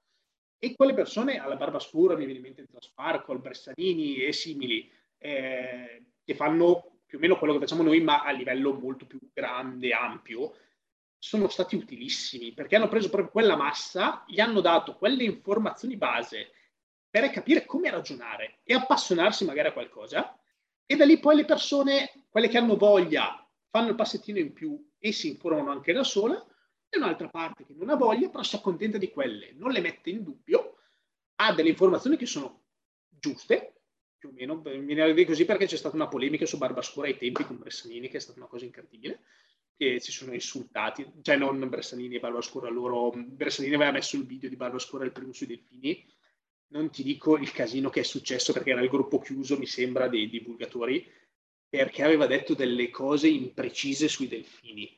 E 0.57 0.75
quelle 0.75 0.93
persone 0.93 1.37
alla 1.39 1.55
barba 1.55 1.79
scura, 1.79 2.15
mi 2.15 2.25
viene 2.25 2.39
in 2.39 2.41
mente 2.41 2.65
Sparkle, 2.79 3.37
Bressanini 3.37 4.17
e 4.17 4.33
simili, 4.33 4.89
eh, 5.17 6.05
che 6.23 6.35
fanno 6.35 6.94
più 7.05 7.17
o 7.17 7.21
meno 7.21 7.37
quello 7.37 7.53
che 7.53 7.59
facciamo 7.59 7.83
noi, 7.83 8.01
ma 8.01 8.23
a 8.23 8.31
livello 8.31 8.73
molto 8.73 9.05
più 9.05 9.19
grande, 9.33 9.91
ampio, 9.91 10.55
sono 11.17 11.47
stati 11.47 11.75
utilissimi 11.75 12.53
perché 12.53 12.75
hanno 12.75 12.87
preso 12.87 13.09
proprio 13.09 13.31
quella 13.31 13.55
massa, 13.55 14.23
gli 14.27 14.39
hanno 14.39 14.61
dato 14.61 14.95
quelle 14.95 15.23
informazioni 15.23 15.97
base 15.97 16.51
per 17.09 17.29
capire 17.29 17.65
come 17.65 17.89
ragionare 17.89 18.59
e 18.63 18.73
appassionarsi 18.73 19.45
magari 19.45 19.69
a 19.69 19.73
qualcosa. 19.73 20.37
E 20.85 20.95
da 20.95 21.05
lì 21.05 21.19
poi 21.19 21.37
le 21.37 21.45
persone, 21.45 22.25
quelle 22.29 22.47
che 22.47 22.57
hanno 22.57 22.75
voglia, 22.75 23.47
fanno 23.69 23.89
il 23.89 23.95
passettino 23.95 24.37
in 24.37 24.53
più 24.53 24.91
e 24.99 25.11
si 25.11 25.29
informano 25.29 25.71
anche 25.71 25.93
da 25.93 26.03
sola, 26.03 26.45
e 26.87 26.97
un'altra 26.97 27.27
parte 27.29 27.65
che 27.65 27.73
non 27.73 27.89
ha 27.89 27.95
voglia, 27.95 28.29
però 28.29 28.43
si 28.43 28.55
accontenta 28.55 28.97
di 28.97 29.09
quelle, 29.09 29.53
non 29.53 29.71
le 29.71 29.81
mette 29.81 30.09
in 30.09 30.23
dubbio, 30.23 30.77
ha 31.35 31.53
delle 31.53 31.69
informazioni 31.69 32.17
che 32.17 32.25
sono 32.25 32.65
giuste, 33.09 33.81
più 34.25 34.49
o 34.49 34.59
meno, 34.61 34.83
viene 34.83 35.01
a 35.01 35.11
dire 35.11 35.25
così 35.25 35.45
perché 35.45 35.65
c'è 35.65 35.77
stata 35.77 35.95
una 35.95 36.07
polemica 36.07 36.45
su 36.45 36.57
Barbascura 36.57 37.07
ai 37.07 37.17
tempi 37.17 37.43
con 37.43 37.57
Bressanini, 37.57 38.09
che 38.09 38.17
è 38.17 38.19
stata 38.19 38.39
una 38.39 38.47
cosa 38.47 38.65
incredibile, 38.65 39.21
che 39.77 39.99
si 39.99 40.11
sono 40.11 40.33
insultati, 40.33 41.05
cioè 41.21 41.37
non 41.37 41.67
Bressanini 41.69 42.15
e 42.15 42.19
Barbascura, 42.19 42.69
loro, 42.69 43.11
Bressanini 43.15 43.75
aveva 43.75 43.91
messo 43.91 44.15
il 44.15 44.25
video 44.25 44.49
di 44.49 44.55
Barbascura 44.55 45.05
il 45.05 45.11
primo 45.11 45.33
sui 45.33 45.47
delfini, 45.47 46.05
non 46.67 46.89
ti 46.89 47.03
dico 47.03 47.37
il 47.37 47.51
casino 47.51 47.89
che 47.89 47.99
è 47.99 48.03
successo 48.03 48.51
perché 48.51 48.71
era 48.71 48.81
il 48.81 48.89
gruppo 48.89 49.19
chiuso, 49.19 49.57
mi 49.57 49.67
sembra, 49.67 50.07
dei 50.07 50.27
divulgatori, 50.29 51.07
perché 51.69 52.03
aveva 52.03 52.25
detto 52.25 52.53
delle 52.53 52.89
cose 52.89 53.27
imprecise 53.27 54.07
sui 54.07 54.27
delfini, 54.27 54.97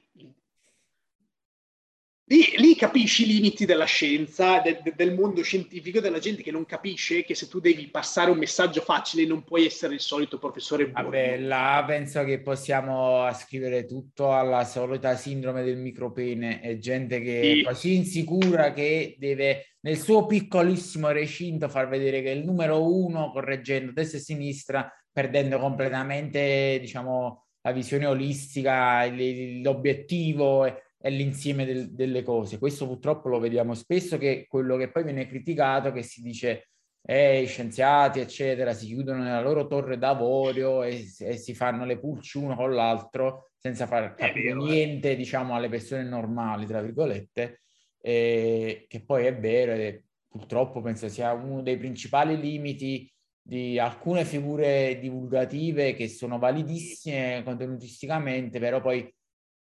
Lì, 2.30 2.44
lì, 2.58 2.76
capisci 2.76 3.24
i 3.24 3.34
limiti 3.34 3.66
della 3.66 3.86
scienza, 3.86 4.60
de, 4.60 4.82
de, 4.84 4.92
del 4.98 5.14
mondo 5.14 5.42
scientifico, 5.44 6.02
della 6.02 6.20
gente 6.20 6.44
che 6.44 6.52
non 6.52 6.66
capisce 6.66 7.24
che 7.24 7.34
se 7.34 7.48
tu 7.48 7.62
devi 7.62 7.88
passare 7.88 8.32
un 8.32 8.38
messaggio 8.38 8.82
facile 8.82 9.26
non 9.26 9.46
puoi 9.46 9.66
essere 9.66 9.94
il 9.94 10.02
solito 10.02 10.38
professore 10.38 10.90
buono. 10.90 11.10
Vabbè, 11.10 11.38
là 11.40 11.86
penso 11.88 12.26
che 12.26 12.42
possiamo 12.42 13.22
ascrivere 13.24 13.86
tutto 13.86 14.34
alla 14.34 14.66
solita 14.66 15.16
sindrome 15.16 15.64
del 15.64 15.78
micropene. 15.78 16.60
È 16.60 16.78
gente 16.78 17.22
che 17.22 17.42
sì. 17.42 17.62
è 17.62 17.64
così 17.64 17.96
insicura 17.96 18.74
che 18.74 19.16
deve 19.18 19.78
nel 19.80 19.98
suo 19.98 20.26
piccolissimo 20.26 21.10
recinto 21.12 21.70
far 21.70 21.88
vedere 21.88 22.22
che 22.22 22.34
è 22.34 22.36
il 22.36 22.44
numero 22.44 22.94
uno 22.94 23.32
correggendo 23.32 23.94
destra 23.94 24.18
e 24.18 24.22
sinistra, 24.22 24.92
perdendo 25.10 25.60
completamente, 25.60 26.78
diciamo, 26.82 27.46
la 27.62 27.72
visione 27.72 28.06
olistica, 28.06 29.06
l'obiettivo 29.06 30.66
è 31.08 31.10
l'insieme 31.10 31.66
del, 31.66 31.92
delle 31.92 32.22
cose. 32.22 32.58
Questo 32.60 32.86
purtroppo 32.86 33.30
lo 33.30 33.40
vediamo 33.40 33.74
spesso 33.74 34.18
che 34.18 34.46
quello 34.48 34.76
che 34.76 34.92
poi 34.92 35.04
viene 35.04 35.26
criticato, 35.26 35.92
che 35.92 36.04
si 36.04 36.22
dice 36.22 36.70
eh, 37.02 37.42
i 37.42 37.48
scienziati, 37.48 38.20
eccetera, 38.20 38.74
si 38.74 38.88
chiudono 38.88 39.24
nella 39.24 39.42
loro 39.42 39.68
torre 39.68 39.98
d'avorio 39.98 40.84
e, 40.84 41.06
e 41.20 41.38
si 41.38 41.56
fanno 41.56 41.86
le 41.86 41.98
pulci 41.98 42.38
uno 42.38 42.56
con 42.56 42.74
l'altro 42.74 43.52
senza 43.58 43.88
far 43.88 44.16
capire 44.16 44.54
vero, 44.54 44.66
eh. 44.66 44.70
niente, 44.70 45.12
eh. 45.12 45.16
diciamo, 45.16 45.56
alle 45.56 45.70
persone 45.70 46.04
normali, 46.04 46.66
tra 46.66 46.82
virgolette, 46.82 47.62
eh, 48.02 48.86
che 48.88 49.04
poi 49.04 49.26
è 49.26 49.38
vero 49.38 49.72
e 49.72 50.04
purtroppo 50.28 50.82
penso 50.82 51.08
sia 51.08 51.32
uno 51.32 51.62
dei 51.62 51.78
principali 51.78 52.38
limiti 52.38 53.10
di 53.42 53.80
alcune 53.80 54.26
figure 54.26 55.00
divulgative 55.00 55.94
che 55.94 56.10
sono 56.10 56.38
validissime 56.38 57.44
contenutisticamente, 57.46 58.60
però 58.60 58.82
poi 58.82 59.10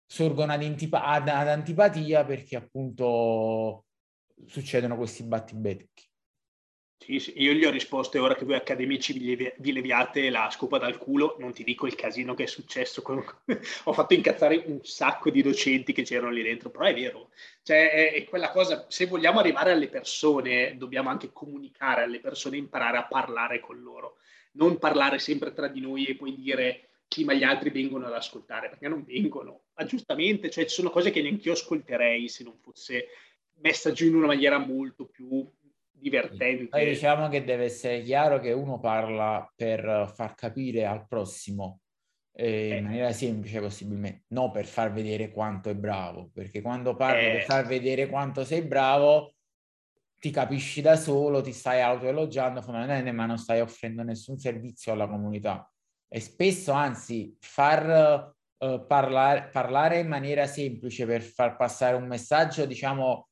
sorgono 0.06 0.52
ad, 0.52 0.62
intipa- 0.62 1.04
ad, 1.04 1.28
ad 1.28 1.48
antipatia 1.48 2.24
perché 2.24 2.56
appunto 2.56 3.86
succedono 4.46 4.96
questi 4.96 5.24
battibecchi. 5.24 6.04
Sì, 6.98 7.20
sì, 7.20 7.34
io 7.36 7.52
gli 7.52 7.64
ho 7.64 7.70
risposto, 7.70 8.20
ora 8.22 8.34
che 8.34 8.44
voi 8.46 8.56
accademici 8.56 9.12
vi, 9.12 9.72
leviate 9.72 10.30
la 10.30 10.48
scopa 10.50 10.78
dal 10.78 10.96
culo, 10.96 11.36
non 11.38 11.52
ti 11.52 11.62
dico 11.62 11.86
il 11.86 11.94
casino 11.94 12.34
che 12.34 12.44
è 12.44 12.46
successo, 12.46 13.02
con... 13.02 13.22
ho 13.84 13.92
fatto 13.92 14.14
incazzare 14.14 14.64
un 14.66 14.80
sacco 14.82 15.30
di 15.30 15.42
docenti 15.42 15.92
che 15.92 16.02
c'erano 16.02 16.30
lì 16.30 16.42
dentro, 16.42 16.70
però 16.70 16.86
è 16.86 16.94
vero, 16.94 17.30
cioè 17.62 17.90
è, 17.90 18.12
è, 18.14 18.24
quella 18.24 18.50
cosa, 18.50 18.86
se 18.88 19.06
vogliamo 19.06 19.38
arrivare 19.38 19.72
alle 19.72 19.88
persone, 19.88 20.76
dobbiamo 20.78 21.10
anche 21.10 21.30
comunicare 21.32 22.02
alle 22.02 22.18
persone, 22.18 22.56
imparare 22.56 22.96
a 22.96 23.06
parlare 23.06 23.60
con 23.60 23.80
loro, 23.80 24.16
non 24.52 24.78
parlare 24.78 25.18
sempre 25.18 25.52
tra 25.52 25.68
di 25.68 25.80
noi 25.80 26.06
e 26.06 26.16
poi 26.16 26.34
dire 26.34 26.85
sì, 27.08 27.24
ma 27.24 27.34
gli 27.34 27.44
altri 27.44 27.70
vengono 27.70 28.06
ad 28.06 28.12
ascoltare, 28.12 28.68
perché 28.68 28.88
non 28.88 29.04
vengono. 29.04 29.64
Ma 29.74 29.84
giustamente, 29.84 30.50
cioè, 30.50 30.64
ci 30.64 30.74
sono 30.74 30.90
cose 30.90 31.10
che 31.10 31.22
neanche 31.22 31.48
io 31.48 31.54
ascolterei 31.54 32.28
se 32.28 32.44
non 32.44 32.58
fosse 32.58 33.06
messa 33.60 33.92
giù 33.92 34.06
in 34.06 34.16
una 34.16 34.26
maniera 34.26 34.58
molto 34.58 35.06
più 35.06 35.48
divertente. 35.90 36.68
Poi 36.68 36.84
diciamo 36.84 37.28
che 37.28 37.44
deve 37.44 37.64
essere 37.64 38.02
chiaro 38.02 38.38
che 38.38 38.52
uno 38.52 38.78
parla 38.78 39.50
per 39.54 40.12
far 40.14 40.34
capire 40.34 40.84
al 40.84 41.06
prossimo 41.06 41.80
eh, 42.32 42.68
in 42.68 42.72
eh. 42.74 42.80
maniera 42.82 43.12
semplice 43.12 43.60
possibilmente, 43.60 44.24
non 44.28 44.50
per 44.50 44.66
far 44.66 44.92
vedere 44.92 45.30
quanto 45.30 45.70
è 45.70 45.74
bravo, 45.74 46.30
perché 46.34 46.60
quando 46.60 46.94
parli 46.96 47.26
eh. 47.26 47.30
per 47.32 47.42
far 47.44 47.66
vedere 47.66 48.08
quanto 48.08 48.44
sei 48.44 48.62
bravo 48.62 49.32
ti 50.18 50.30
capisci 50.30 50.82
da 50.82 50.96
solo, 50.96 51.40
ti 51.40 51.52
stai 51.52 51.80
autoelogiando 51.80 52.60
fondamentalmente, 52.60 53.12
ma 53.12 53.26
non 53.26 53.38
stai 53.38 53.60
offrendo 53.60 54.02
nessun 54.02 54.38
servizio 54.38 54.92
alla 54.92 55.06
comunità 55.06 55.70
e 56.08 56.20
spesso 56.20 56.72
anzi 56.72 57.36
far 57.40 58.34
uh, 58.58 58.86
parlare, 58.86 59.48
parlare 59.50 59.98
in 60.00 60.08
maniera 60.08 60.46
semplice 60.46 61.06
per 61.06 61.22
far 61.22 61.56
passare 61.56 61.96
un 61.96 62.06
messaggio, 62.06 62.64
diciamo, 62.64 63.28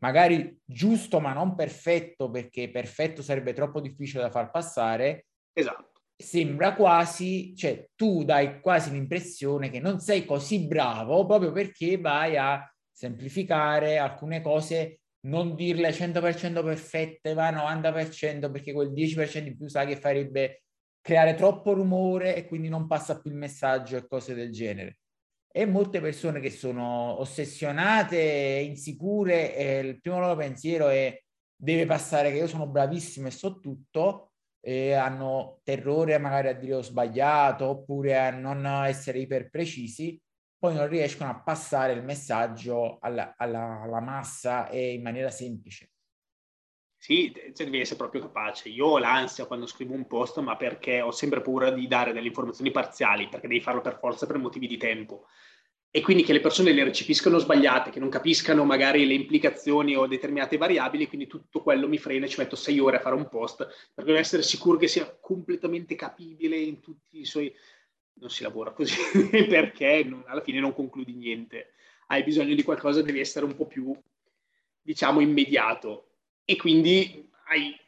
magari 0.00 0.58
giusto 0.64 1.20
ma 1.20 1.32
non 1.32 1.54
perfetto, 1.54 2.30
perché 2.30 2.70
perfetto 2.70 3.22
sarebbe 3.22 3.52
troppo 3.52 3.80
difficile 3.80 4.22
da 4.22 4.30
far 4.30 4.50
passare. 4.50 5.26
Esatto. 5.52 6.00
Sembra 6.20 6.74
quasi, 6.74 7.54
cioè 7.56 7.88
tu 7.94 8.24
dai 8.24 8.60
quasi 8.60 8.90
l'impressione 8.90 9.70
che 9.70 9.78
non 9.78 10.00
sei 10.00 10.24
così 10.24 10.66
bravo 10.66 11.24
proprio 11.26 11.52
perché 11.52 11.96
vai 11.96 12.36
a 12.36 12.60
semplificare 12.90 13.98
alcune 13.98 14.42
cose, 14.42 15.00
non 15.26 15.54
dirle 15.54 15.90
100% 15.90 16.64
perfette, 16.64 17.34
va 17.34 17.50
90% 17.50 18.50
perché 18.50 18.72
quel 18.72 18.92
10% 18.92 19.46
in 19.46 19.56
più 19.56 19.68
sai 19.68 19.86
che 19.86 19.96
farebbe 19.96 20.62
creare 21.08 21.34
troppo 21.34 21.72
rumore 21.72 22.36
e 22.36 22.44
quindi 22.44 22.68
non 22.68 22.86
passa 22.86 23.18
più 23.18 23.30
il 23.30 23.36
messaggio 23.38 23.96
e 23.96 24.06
cose 24.06 24.34
del 24.34 24.52
genere. 24.52 24.98
E 25.50 25.64
molte 25.64 26.02
persone 26.02 26.38
che 26.38 26.50
sono 26.50 27.18
ossessionate, 27.18 28.62
insicure, 28.62 29.56
e 29.56 29.78
il 29.78 30.00
primo 30.02 30.20
loro 30.20 30.36
pensiero 30.36 30.88
è 30.88 31.18
deve 31.56 31.86
passare 31.86 32.30
che 32.30 32.36
io 32.36 32.46
sono 32.46 32.68
bravissimo 32.68 33.26
e 33.26 33.30
so 33.30 33.58
tutto, 33.58 34.32
e 34.60 34.92
hanno 34.92 35.60
terrore 35.64 36.18
magari 36.18 36.48
a 36.48 36.52
dire 36.52 36.74
ho 36.74 36.82
sbagliato 36.82 37.64
oppure 37.64 38.18
a 38.18 38.28
non 38.28 38.66
essere 38.84 39.20
iper 39.20 39.48
precisi, 39.48 40.20
poi 40.58 40.74
non 40.74 40.88
riescono 40.88 41.30
a 41.30 41.40
passare 41.40 41.94
il 41.94 42.04
messaggio 42.04 42.98
alla, 43.00 43.32
alla, 43.38 43.80
alla 43.80 44.00
massa 44.00 44.68
e 44.68 44.92
in 44.92 45.00
maniera 45.00 45.30
semplice. 45.30 45.88
Sì, 47.00 47.32
cioè 47.54 47.64
devi 47.64 47.80
essere 47.80 47.96
proprio 47.96 48.20
capace. 48.22 48.68
Io 48.68 48.86
ho 48.86 48.98
l'ansia 48.98 49.46
quando 49.46 49.66
scrivo 49.66 49.94
un 49.94 50.06
post, 50.08 50.40
ma 50.40 50.56
perché 50.56 51.00
ho 51.00 51.12
sempre 51.12 51.40
paura 51.40 51.70
di 51.70 51.86
dare 51.86 52.12
delle 52.12 52.26
informazioni 52.26 52.72
parziali, 52.72 53.28
perché 53.28 53.46
devi 53.46 53.60
farlo 53.60 53.80
per 53.80 53.98
forza 53.98 54.26
per 54.26 54.36
motivi 54.38 54.66
di 54.66 54.76
tempo. 54.76 55.26
E 55.90 56.02
quindi 56.02 56.22
che 56.24 56.32
le 56.32 56.40
persone 56.40 56.72
le 56.72 56.84
recepiscano 56.84 57.38
sbagliate, 57.38 57.90
che 57.90 58.00
non 58.00 58.10
capiscano 58.10 58.64
magari 58.64 59.06
le 59.06 59.14
implicazioni 59.14 59.94
o 59.96 60.06
determinate 60.08 60.58
variabili, 60.58 61.06
quindi 61.06 61.28
tutto 61.28 61.62
quello 61.62 61.88
mi 61.88 61.98
frena 61.98 62.26
e 62.26 62.28
ci 62.28 62.40
metto 62.40 62.56
sei 62.56 62.78
ore 62.80 62.96
a 62.96 63.00
fare 63.00 63.14
un 63.14 63.28
post, 63.28 63.66
per 63.94 64.04
non 64.04 64.16
essere 64.16 64.42
sicuro 64.42 64.76
che 64.76 64.88
sia 64.88 65.16
completamente 65.20 65.94
capibile 65.94 66.56
in 66.58 66.80
tutti 66.80 67.20
i 67.20 67.24
suoi... 67.24 67.54
Non 68.20 68.30
si 68.30 68.42
lavora 68.42 68.72
così, 68.72 68.96
perché 69.48 70.02
non, 70.04 70.24
alla 70.26 70.42
fine 70.42 70.58
non 70.58 70.74
concludi 70.74 71.14
niente. 71.14 71.74
Hai 72.08 72.24
bisogno 72.24 72.56
di 72.56 72.64
qualcosa, 72.64 73.00
devi 73.00 73.20
essere 73.20 73.44
un 73.44 73.54
po' 73.54 73.66
più, 73.66 73.96
diciamo, 74.82 75.20
immediato 75.20 76.07
e 76.50 76.56
quindi 76.56 77.28
hai 77.48 77.78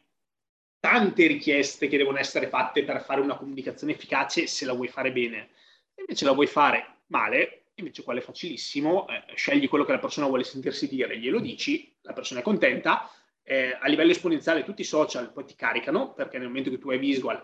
tante 0.79 1.25
richieste 1.25 1.87
che 1.87 1.97
devono 1.97 2.19
essere 2.19 2.47
fatte 2.47 2.83
per 2.83 3.01
fare 3.01 3.19
una 3.19 3.35
comunicazione 3.35 3.93
efficace 3.93 4.45
se 4.45 4.65
la 4.65 4.73
vuoi 4.73 4.87
fare 4.87 5.11
bene. 5.11 5.49
Se 5.95 6.01
invece 6.01 6.25
la 6.25 6.33
vuoi 6.33 6.45
fare 6.45 6.97
male, 7.07 7.63
invece 7.73 8.03
quello 8.03 8.19
è 8.19 8.23
facilissimo, 8.23 9.07
eh, 9.07 9.23
scegli 9.33 9.67
quello 9.67 9.83
che 9.83 9.93
la 9.93 9.97
persona 9.97 10.27
vuole 10.27 10.43
sentirsi 10.43 10.87
dire, 10.87 11.17
glielo 11.17 11.39
dici, 11.39 11.91
la 12.01 12.13
persona 12.13 12.41
è 12.41 12.43
contenta 12.43 13.09
eh, 13.41 13.75
a 13.79 13.87
livello 13.87 14.11
esponenziale 14.11 14.63
tutti 14.63 14.81
i 14.81 14.85
social 14.85 15.31
poi 15.31 15.45
ti 15.45 15.55
caricano, 15.55 16.13
perché 16.13 16.37
nel 16.37 16.45
momento 16.45 16.69
che 16.69 16.77
tu 16.77 16.91
hai 16.91 16.99
visual 16.99 17.43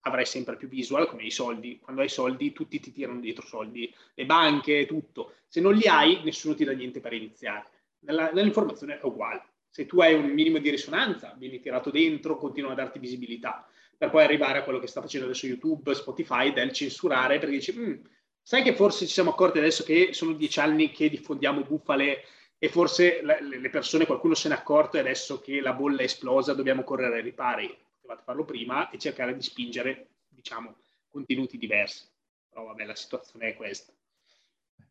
avrai 0.00 0.26
sempre 0.26 0.56
più 0.56 0.68
visual, 0.68 1.08
come 1.08 1.22
i 1.22 1.30
soldi. 1.30 1.78
Quando 1.78 2.02
hai 2.02 2.10
soldi, 2.10 2.52
tutti 2.52 2.78
ti 2.78 2.92
tirano 2.92 3.20
dietro 3.20 3.46
soldi, 3.46 3.90
le 4.12 4.26
banche, 4.26 4.84
tutto. 4.84 5.32
Se 5.46 5.62
non 5.62 5.74
li 5.74 5.88
hai, 5.88 6.22
nessuno 6.24 6.54
ti 6.54 6.64
dà 6.64 6.72
niente 6.72 7.00
per 7.00 7.14
iniziare. 7.14 7.70
Nella, 8.00 8.30
nell'informazione 8.32 9.00
è 9.00 9.04
uguale. 9.04 9.42
Se 9.70 9.86
tu 9.86 10.00
hai 10.00 10.14
un 10.14 10.30
minimo 10.30 10.58
di 10.58 10.70
risonanza, 10.70 11.34
vieni 11.38 11.60
tirato 11.60 11.90
dentro, 11.90 12.36
continuano 12.36 12.74
a 12.74 12.78
darti 12.78 12.98
visibilità, 12.98 13.68
per 13.96 14.10
poi 14.10 14.24
arrivare 14.24 14.58
a 14.58 14.62
quello 14.62 14.78
che 14.78 14.86
sta 14.86 15.00
facendo 15.00 15.26
adesso 15.26 15.46
YouTube, 15.46 15.94
Spotify, 15.94 16.52
del 16.52 16.72
censurare, 16.72 17.38
perché 17.38 17.56
dici, 17.56 17.72
mm, 17.76 17.94
sai 18.42 18.62
che 18.62 18.74
forse 18.74 19.06
ci 19.06 19.12
siamo 19.12 19.30
accorti 19.30 19.58
adesso 19.58 19.84
che 19.84 20.10
sono 20.12 20.32
dieci 20.32 20.60
anni 20.60 20.90
che 20.90 21.08
diffondiamo 21.08 21.62
bufale 21.62 22.24
e 22.58 22.68
forse 22.68 23.20
le 23.22 23.70
persone, 23.70 24.06
qualcuno 24.06 24.34
se 24.34 24.48
n'è 24.48 24.54
accorto 24.54 24.96
e 24.96 25.00
adesso 25.00 25.40
che 25.40 25.60
la 25.60 25.74
bolla 25.74 26.00
è 26.00 26.04
esplosa 26.04 26.54
dobbiamo 26.54 26.82
correre 26.82 27.16
ai 27.16 27.22
ripari 27.22 27.86
potevate 28.08 28.22
farlo 28.22 28.44
prima 28.44 28.88
e 28.90 28.98
cercare 28.98 29.34
di 29.36 29.42
spingere, 29.42 30.08
diciamo, 30.28 30.76
contenuti 31.08 31.58
diversi. 31.58 32.08
Però 32.48 32.64
vabbè, 32.64 32.84
la 32.84 32.94
situazione 32.94 33.48
è 33.48 33.54
questa. 33.54 33.92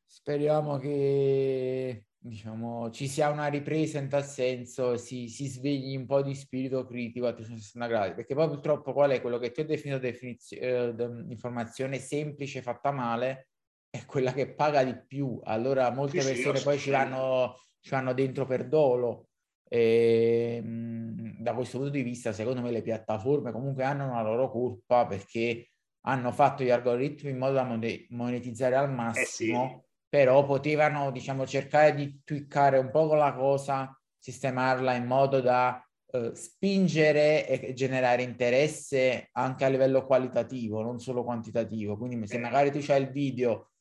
Speriamo 0.10 0.78
che 0.78 2.06
diciamo, 2.18 2.90
ci 2.92 3.08
sia 3.08 3.30
una 3.30 3.48
ripresa 3.48 4.00
in 4.00 4.10
tal 4.10 4.26
senso, 4.26 4.98
si, 4.98 5.28
si 5.28 5.48
svegli 5.48 5.96
un 5.96 6.06
po' 6.06 6.22
di 6.22 6.34
spirito 6.34 6.86
critico 6.86 7.28
a 7.28 7.34
360 7.34 7.88
gradi, 7.88 8.14
perché 8.16 8.34
poi 8.34 8.48
purtroppo 8.48 8.94
qual 8.94 9.12
è 9.12 9.22
quello 9.22 9.38
che 9.38 9.52
tu 9.52 9.62
hai 9.62 9.66
definito 9.66 10.00
definizio, 10.00 10.60
eh, 10.60 10.96
informazione 11.30 12.00
semplice 12.00 12.62
fatta 12.62 12.92
male, 12.92 13.50
è 13.90 14.06
quella 14.06 14.34
che 14.34 14.54
paga 14.54 14.84
di 14.84 14.98
più. 15.06 15.40
Allora 15.44 15.90
molte 15.92 16.22
sì, 16.22 16.28
persone 16.34 16.58
sì, 16.58 16.64
poi 16.64 16.78
ci 16.78 16.90
vanno, 16.90 17.56
ci 17.80 17.92
vanno 17.92 18.14
dentro 18.14 18.46
per 18.46 18.68
dolo 18.68 19.30
e, 19.68 20.56
ehm, 20.58 21.38
da 21.40 21.54
questo 21.54 21.78
punto 21.78 21.94
di 21.94 22.02
vista, 22.02 22.32
secondo 22.32 22.62
me, 22.62 22.72
le 22.72 22.82
piattaforme 22.82 23.52
comunque 23.52 23.84
hanno 23.84 24.06
una 24.06 24.22
loro 24.22 24.50
colpa 24.50 25.06
perché 25.06 25.70
hanno 26.02 26.32
fatto 26.32 26.64
gli 26.64 26.70
algoritmi 26.70 27.32
in 27.32 27.38
modo 27.38 27.54
da 27.54 27.80
monetizzare 28.10 28.76
al 28.76 28.92
massimo, 28.92 29.64
eh. 29.66 29.87
Però 30.10 30.46
potevano, 30.46 31.12
diciamo, 31.12 31.46
cercare 31.46 31.94
di 31.94 32.22
twiccare 32.24 32.78
un 32.78 32.90
po' 32.92 33.14
la 33.14 33.34
cosa, 33.34 33.98
sistemarla 34.18 34.96
in 34.96 35.06
modo 35.06 35.42
da 35.42 35.82
eh, 36.12 36.32
spingere 36.34 37.48
e 37.48 37.74
generare 37.74 38.24
interesse 38.24 39.30
anche 39.34 39.66
a 39.66 39.70
livello 39.70 40.06
qualitativo, 40.06 40.82
non 40.82 41.00
solo 41.00 41.24
quantitativo. 41.24 41.98
Quindi 41.98 42.28
se 42.28 42.38
magari 42.38 42.72
tu 42.72 42.80
c'hai 42.82 43.02
il 43.02 43.12
video 43.12 43.72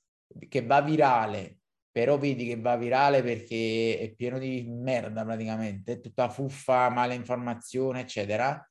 che 0.48 0.62
va 0.62 0.80
virale 0.82 1.58
però 1.96 2.18
vedi 2.18 2.46
che 2.46 2.60
va 2.60 2.76
virale 2.76 3.22
perché 3.22 3.98
è 3.98 4.14
pieno 4.14 4.38
di 4.38 4.66
merda 4.68 5.24
praticamente, 5.24 5.92
è 5.92 6.00
tutta 6.00 6.28
fuffa, 6.28 6.90
male 6.90 7.14
informazione, 7.14 8.00
eccetera. 8.00 8.70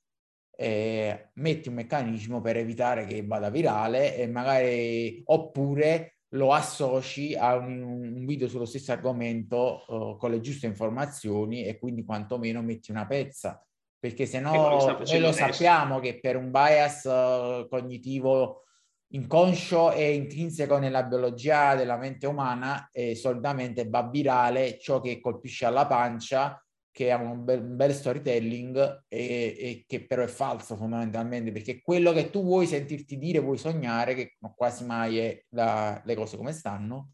Eh, 0.55 1.31
metti 1.33 1.67
un 1.67 1.74
meccanismo 1.74 2.39
per 2.39 2.57
evitare 2.57 3.07
che 3.07 3.25
vada 3.25 3.50
virale 3.50 4.15
e 4.15 4.27
magari 4.27 5.24
oppure 5.25 6.14
lo 6.29 6.51
associ 6.51 7.36
a 7.36 7.55
un, 7.55 7.82
un 7.82 8.25
video 8.25 8.48
sullo 8.48 8.65
stesso 8.65 8.91
argomento 8.91 9.86
uh, 9.88 10.17
con 10.17 10.32
le 10.32 10.41
giuste 10.41 10.65
informazioni 10.65 11.65
e 11.65 11.77
quindi 11.77 12.03
quantomeno 12.03 12.62
metti 12.62 12.91
una 12.91 13.05
pezza. 13.05 13.63
Perché 13.98 14.25
se 14.25 14.39
no 14.39 14.51
noi 14.51 15.20
lo 15.20 15.32
sappiamo 15.32 16.00
che 16.00 16.20
per 16.20 16.36
un 16.36 16.51
bias 16.51 17.03
uh, 17.05 17.67
cognitivo 17.67 18.65
inconscio 19.10 19.91
e 19.91 20.13
intrinseco 20.13 20.77
nella 20.77 21.03
biologia 21.03 21.75
della 21.75 21.98
mente 21.98 22.27
umana 22.27 22.89
e 22.91 23.15
solitamente 23.15 23.88
va 23.88 24.08
virale 24.10 24.77
ciò 24.79 25.00
che 25.00 25.20
colpisce 25.20 25.65
alla 25.65 25.88
pancia, 25.88 26.60
che 26.96 27.12
ha 27.12 27.18
un 27.18 27.44
bel, 27.44 27.62
un 27.62 27.75
bel 27.75 27.94
storytelling 27.94 29.04
e, 29.10 29.56
e, 29.60 29.84
che 29.86 30.06
però 30.06 30.24
è 30.24 30.28
falso 30.28 30.78
fondamentalmente, 30.78 31.52
perché 31.52 31.82
quello 31.82 32.14
che 32.14 32.30
tu 32.30 32.42
vuoi 32.42 32.68
sentirti 32.68 33.18
dire, 33.18 33.40
vuoi 33.40 33.58
sognare, 33.58 34.16
che 34.16 34.38
quasi 34.55 34.86
mai 34.86 35.18
è 35.18 35.44
la, 35.50 36.01
le 36.05 36.16
cose 36.16 36.38
come 36.38 36.53
stanno, 36.53 37.12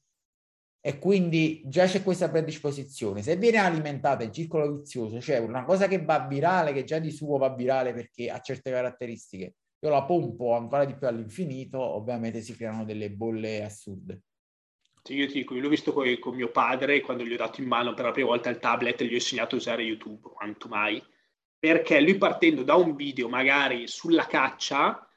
e 0.80 1.00
quindi 1.00 1.64
già 1.66 1.88
c'è 1.88 2.04
questa 2.04 2.30
predisposizione. 2.30 3.24
Se 3.24 3.36
viene 3.38 3.58
alimentata 3.58 4.24
il 4.24 4.32
circolo 4.32 4.72
vizioso, 4.78 5.20
cioè 5.20 5.40
una 5.40 5.64
cosa 5.64 5.88
che 5.88 6.04
va 6.04 6.28
virale, 6.28 6.74
che 6.74 6.84
già 6.84 7.00
di 7.00 7.10
suo 7.10 7.40
va 7.40 7.50
virale 7.56 7.92
perché 7.92 8.30
ha 8.30 8.40
certe 8.40 8.70
caratteristiche, 8.70 9.56
io 9.80 9.90
la 9.90 10.04
pompo 10.06 10.54
ancora 10.54 10.86
di 10.86 10.96
più 10.96 11.08
all'infinito, 11.08 11.80
ovviamente 11.80 12.42
si 12.42 12.56
creano 12.56 12.86
delle 12.86 13.10
bolle 13.10 13.64
assurde. 13.64 14.22
Io 15.08 15.26
ti 15.26 15.34
dico, 15.34 15.56
io 15.56 15.62
l'ho 15.62 15.70
visto 15.70 15.94
con, 15.94 16.18
con, 16.20 16.36
mio 16.36 16.52
padre 16.52 17.02
quando 17.02 17.24
gli 17.24 17.34
ho 17.34 17.38
dato 17.38 17.60
in 17.60 17.68
mano 17.68 17.94
per 17.94 18.06
la 18.06 18.12
prima 18.12 18.30
volta 18.30 18.50
il 18.50 18.60
tablet 18.60 19.02
e 19.02 19.06
gli 19.06 19.14
ho 19.14 19.16
insegnato 19.16 19.56
a 19.56 19.58
usare 19.58 19.82
YouTube, 19.82 20.30
quanto 20.30 20.68
mai, 20.68 21.04
perché 21.58 22.00
lui 22.00 22.18
partendo 22.18 22.64
da 22.64 22.76
un 22.76 22.96
video 22.96 23.28
magari 23.28 23.88
sulla 23.88 24.28
caccia, 24.28 25.08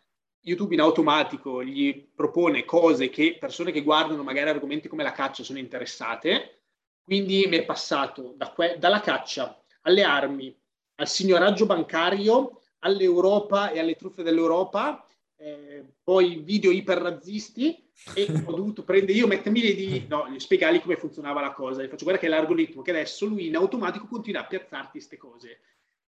YouTube 0.41 0.75
in 0.75 0.81
automatico 0.81 1.63
gli 1.63 2.11
propone 2.15 2.65
cose 2.65 3.11
che 3.11 3.37
persone 3.39 3.73
che 3.73 3.83
guardano 3.83 4.23
magari 4.23 4.51
argomenti 4.51 4.89
come 4.89 5.03
la 5.03 5.13
caccia 5.13 5.43
sono 5.43 5.59
interessate, 5.59 6.63
quindi 7.03 7.45
mi 7.47 7.59
è 7.59 7.65
passato 7.65 8.33
da 8.37 8.51
que- 8.51 8.77
dalla 8.79 9.01
caccia 9.01 9.63
alle 9.83 10.03
armi, 10.03 10.57
al 10.97 11.09
signoraggio 11.09 11.67
bancario, 11.67 12.63
all'Europa 12.81 13.71
e 13.71 13.81
alle 13.81 13.97
truffe 13.97 14.23
dell'Europa, 14.23 15.07
eh, 15.37 15.85
poi 16.03 16.37
video 16.37 16.71
iperrazzisti 16.71 17.84
e 18.15 18.27
ho 18.45 18.53
dovuto 18.53 18.85
prendere 18.85 19.13
io, 19.13 19.27
mettermi 19.27 19.61
lì 19.61 20.07
no, 20.07 20.27
spiegargli 20.37 20.81
come 20.81 20.97
funzionava 20.97 21.41
la 21.41 21.53
cosa. 21.53 21.83
Gli 21.83 21.89
faccio 21.89 22.05
guarda 22.05 22.21
che 22.21 22.27
è 22.27 22.31
l'algoritmo 22.31 22.83
che 22.83 22.91
adesso 22.91 23.27
lui 23.27 23.47
in 23.47 23.57
automatico 23.57 24.07
continua 24.07 24.43
a 24.43 24.47
piazzarti 24.47 24.91
queste 24.91 25.17
cose. 25.17 25.61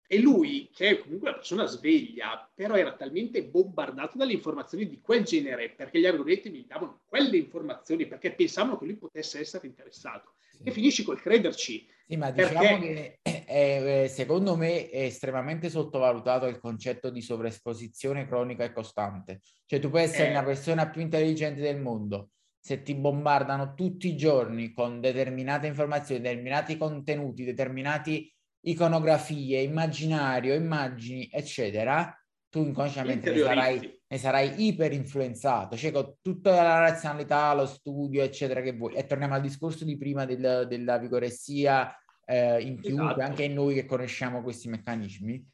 E 0.09 0.19
lui, 0.19 0.69
che 0.73 0.89
è 0.89 0.99
comunque 0.99 1.27
una 1.27 1.37
persona 1.37 1.65
sveglia, 1.65 2.49
però 2.53 2.75
era 2.75 2.95
talmente 2.95 3.43
bombardato 3.43 4.17
dalle 4.17 4.31
informazioni 4.31 4.87
di 4.87 5.01
quel 5.01 5.25
genere, 5.25 5.69
perché 5.69 5.99
gli 5.99 6.05
algoritmi 6.05 6.59
gli 6.59 6.65
davano 6.65 7.01
quelle 7.05 7.35
informazioni, 7.35 8.07
perché 8.07 8.31
pensavano 8.31 8.77
che 8.77 8.85
lui 8.85 8.95
potesse 8.95 9.39
essere 9.39 9.67
interessato. 9.67 10.35
Sì. 10.57 10.67
E 10.69 10.71
finisci 10.71 11.03
col 11.03 11.21
crederci. 11.21 11.87
Sì, 12.07 12.15
ma 12.15 12.31
diciamo 12.31 12.59
perché... 12.59 13.19
che 13.21 13.45
è, 13.45 14.03
è, 14.03 14.07
secondo 14.07 14.55
me 14.55 14.89
è 14.89 15.03
estremamente 15.03 15.69
sottovalutato 15.69 16.47
il 16.47 16.57
concetto 16.57 17.09
di 17.09 17.21
sovraesposizione 17.21 18.25
cronica 18.25 18.63
e 18.63 18.71
costante. 18.71 19.41
Cioè 19.65 19.79
tu 19.79 19.89
puoi 19.89 20.03
essere 20.03 20.29
eh... 20.29 20.33
la 20.33 20.43
persona 20.43 20.89
più 20.89 21.01
intelligente 21.01 21.59
del 21.59 21.81
mondo, 21.81 22.29
se 22.59 22.81
ti 22.81 22.95
bombardano 22.95 23.73
tutti 23.73 24.07
i 24.07 24.15
giorni 24.17 24.73
con 24.73 25.01
determinate 25.01 25.67
informazioni, 25.67 26.21
determinati 26.21 26.77
contenuti, 26.77 27.43
determinati 27.43 28.33
iconografie, 28.61 29.61
immaginario, 29.61 30.53
immagini, 30.53 31.29
eccetera, 31.31 32.13
tu 32.49 32.63
inconsciamente 32.63 33.31
ne 33.31 33.39
sarai, 33.39 33.96
ne 34.09 34.17
sarai 34.17 34.65
iper 34.65 34.93
influenzato, 34.93 35.75
cioè 35.75 35.91
con 35.91 36.15
tutta 36.21 36.51
la 36.61 36.79
razionalità, 36.79 37.53
lo 37.53 37.65
studio, 37.65 38.23
eccetera, 38.23 38.61
che 38.61 38.73
vuoi. 38.73 38.93
E 38.93 39.05
torniamo 39.05 39.33
al 39.33 39.41
discorso 39.41 39.83
di 39.83 39.97
prima 39.97 40.25
del, 40.25 40.65
della 40.69 40.97
vigoressia 40.97 41.93
eh, 42.25 42.61
in 42.61 42.79
chiunque, 42.79 43.05
esatto. 43.05 43.21
anche 43.21 43.43
in 43.43 43.53
noi 43.53 43.73
che 43.73 43.85
conosciamo 43.85 44.41
questi 44.41 44.69
meccanismi, 44.69 45.45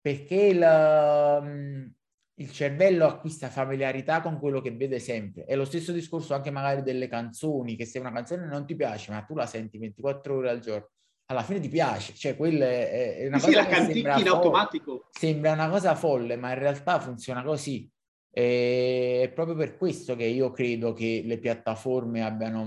perché 0.00 0.34
il, 0.34 1.40
mm, 1.42 1.86
il 2.34 2.52
cervello 2.52 3.06
acquista 3.06 3.48
familiarità 3.48 4.20
con 4.20 4.38
quello 4.38 4.60
che 4.60 4.70
vede 4.70 5.00
sempre. 5.00 5.44
È 5.44 5.56
lo 5.56 5.64
stesso 5.64 5.90
discorso 5.92 6.34
anche 6.34 6.50
magari 6.50 6.82
delle 6.82 7.08
canzoni, 7.08 7.74
che 7.74 7.84
se 7.84 7.98
una 7.98 8.12
canzone 8.12 8.46
non 8.46 8.64
ti 8.64 8.76
piace, 8.76 9.10
ma 9.10 9.22
tu 9.22 9.34
la 9.34 9.46
senti 9.46 9.76
24 9.76 10.36
ore 10.36 10.50
al 10.50 10.60
giorno, 10.60 10.90
alla 11.30 11.42
fine 11.42 11.60
ti 11.60 11.68
piace, 11.68 12.14
cioè 12.14 12.36
quella 12.36 12.64
è, 12.64 13.18
è 13.18 13.26
una 13.26 13.38
sì, 13.38 13.46
cosa 13.46 13.62
sì, 13.62 13.68
che 13.68 13.92
sembra, 13.92 14.18
in 14.18 14.28
automatico. 14.28 15.08
sembra 15.10 15.52
una 15.52 15.68
cosa 15.68 15.94
folle, 15.94 16.36
ma 16.36 16.52
in 16.52 16.58
realtà 16.58 17.00
funziona 17.00 17.42
così. 17.42 17.90
E 18.30 19.20
è 19.24 19.32
proprio 19.32 19.54
per 19.54 19.76
questo 19.76 20.16
che 20.16 20.24
io 20.24 20.50
credo 20.50 20.92
che 20.92 21.22
le 21.24 21.38
piattaforme 21.38 22.22
abbiano 22.22 22.62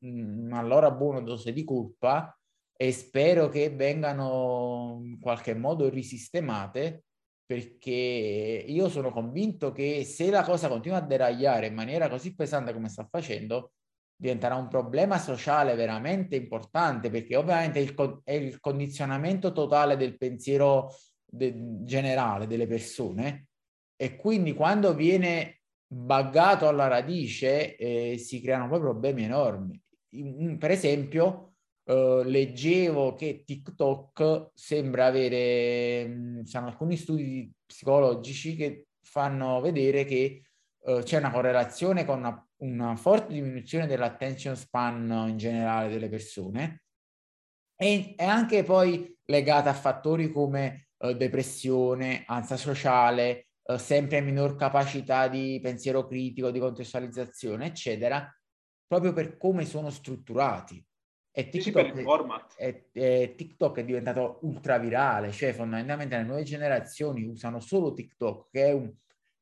una 0.00 0.62
loro 0.62 0.94
buona 0.94 1.20
dose 1.20 1.52
di 1.52 1.64
colpa 1.64 2.34
e 2.74 2.92
spero 2.92 3.48
che 3.48 3.70
vengano 3.70 5.00
in 5.02 5.18
qualche 5.18 5.54
modo 5.54 5.88
risistemate 5.88 7.04
perché 7.44 7.90
io 8.66 8.88
sono 8.88 9.10
convinto 9.10 9.72
che 9.72 10.04
se 10.04 10.30
la 10.30 10.42
cosa 10.42 10.68
continua 10.68 10.98
a 10.98 11.02
deragliare 11.02 11.66
in 11.66 11.74
maniera 11.74 12.08
così 12.08 12.34
pesante 12.34 12.72
come 12.72 12.88
sta 12.88 13.06
facendo, 13.10 13.72
diventerà 14.16 14.54
un 14.54 14.68
problema 14.68 15.18
sociale 15.18 15.74
veramente 15.74 16.36
importante 16.36 17.10
perché 17.10 17.36
ovviamente 17.36 17.78
il, 17.78 17.94
è 18.24 18.32
il 18.32 18.58
condizionamento 18.60 19.52
totale 19.52 19.96
del 19.96 20.16
pensiero 20.16 20.94
de, 21.24 21.54
generale 21.82 22.46
delle 22.46 22.66
persone 22.66 23.48
e 23.96 24.16
quindi 24.16 24.54
quando 24.54 24.94
viene 24.94 25.60
buggato 25.86 26.66
alla 26.66 26.88
radice 26.88 27.76
eh, 27.76 28.18
si 28.18 28.40
creano 28.40 28.68
poi 28.68 28.80
problemi 28.80 29.24
enormi. 29.24 29.80
In, 30.16 30.58
per 30.58 30.70
esempio, 30.70 31.54
eh, 31.84 32.22
leggevo 32.24 33.14
che 33.14 33.44
TikTok 33.44 34.50
sembra 34.54 35.06
avere, 35.06 36.06
mh, 36.06 36.42
sono 36.42 36.66
alcuni 36.66 36.96
studi 36.96 37.50
psicologici 37.64 38.56
che 38.56 38.86
fanno 39.02 39.60
vedere 39.60 40.04
che 40.04 40.42
eh, 40.84 41.02
c'è 41.02 41.18
una 41.18 41.30
correlazione 41.30 42.04
con 42.04 42.45
una 42.58 42.96
forte 42.96 43.34
diminuzione 43.34 43.86
dell'attention 43.86 44.56
span 44.56 45.26
in 45.28 45.36
generale 45.36 45.88
delle 45.88 46.08
persone 46.08 46.82
è, 47.74 48.14
è 48.16 48.24
anche 48.24 48.62
poi 48.62 49.14
legata 49.24 49.70
a 49.70 49.74
fattori 49.74 50.32
come 50.32 50.88
eh, 50.98 51.14
depressione, 51.14 52.24
ansia 52.26 52.56
sociale, 52.56 53.48
eh, 53.62 53.78
sempre 53.78 54.20
minor 54.20 54.56
capacità 54.56 55.28
di 55.28 55.60
pensiero 55.62 56.06
critico, 56.06 56.50
di 56.50 56.58
contestualizzazione, 56.58 57.66
eccetera, 57.66 58.34
proprio 58.86 59.12
per 59.12 59.36
come 59.36 59.64
sono 59.64 59.90
strutturati. 59.90 60.82
E 61.30 61.50
TikTok, 61.50 62.56
è, 62.56 62.84
è, 62.92 63.34
TikTok 63.36 63.80
è 63.80 63.84
diventato 63.84 64.38
ultra 64.42 64.78
virale, 64.78 65.32
cioè 65.32 65.52
fondamentalmente 65.52 66.16
le 66.16 66.22
nuove 66.22 66.44
generazioni 66.44 67.24
usano 67.24 67.60
solo 67.60 67.92
TikTok, 67.92 68.48
che 68.50 68.64
è 68.64 68.72
un, 68.72 68.90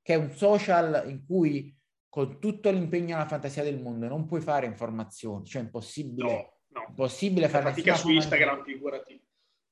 che 0.02 0.14
è 0.14 0.16
un 0.16 0.32
social 0.32 1.08
in 1.08 1.24
cui 1.24 1.72
con 2.14 2.38
tutto 2.38 2.70
l'impegno 2.70 3.16
e 3.16 3.18
la 3.18 3.26
fantasia 3.26 3.64
del 3.64 3.80
mondo 3.80 4.06
non 4.06 4.24
puoi 4.24 4.40
fare 4.40 4.66
informazioni, 4.66 5.44
cioè 5.46 5.62
è 5.62 5.64
impossibile, 5.64 6.32
no, 6.68 6.80
no. 6.80 6.86
impossibile 6.90 7.48
fare 7.48 7.64
fatica 7.64 7.96
su 7.96 8.08
Instagram, 8.08 8.62
figurati. 8.62 9.20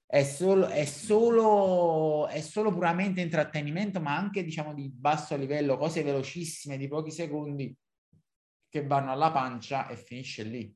È 0.05 0.24
solo, 0.24 0.66
è, 0.66 0.85
solo, 0.85 2.26
è 2.26 2.40
solo 2.40 2.72
puramente 2.72 3.20
intrattenimento, 3.20 4.00
ma 4.00 4.16
anche 4.16 4.42
diciamo 4.42 4.74
di 4.74 4.90
basso 4.92 5.37
livello, 5.37 5.76
cose 5.76 6.02
velocissime 6.02 6.76
di 6.78 6.88
pochi 6.88 7.12
secondi 7.12 7.72
che 8.68 8.85
vanno 8.87 9.12
alla 9.12 9.31
pancia 9.31 9.87
e 9.87 9.94
finisce 9.94 10.42
lì. 10.42 10.74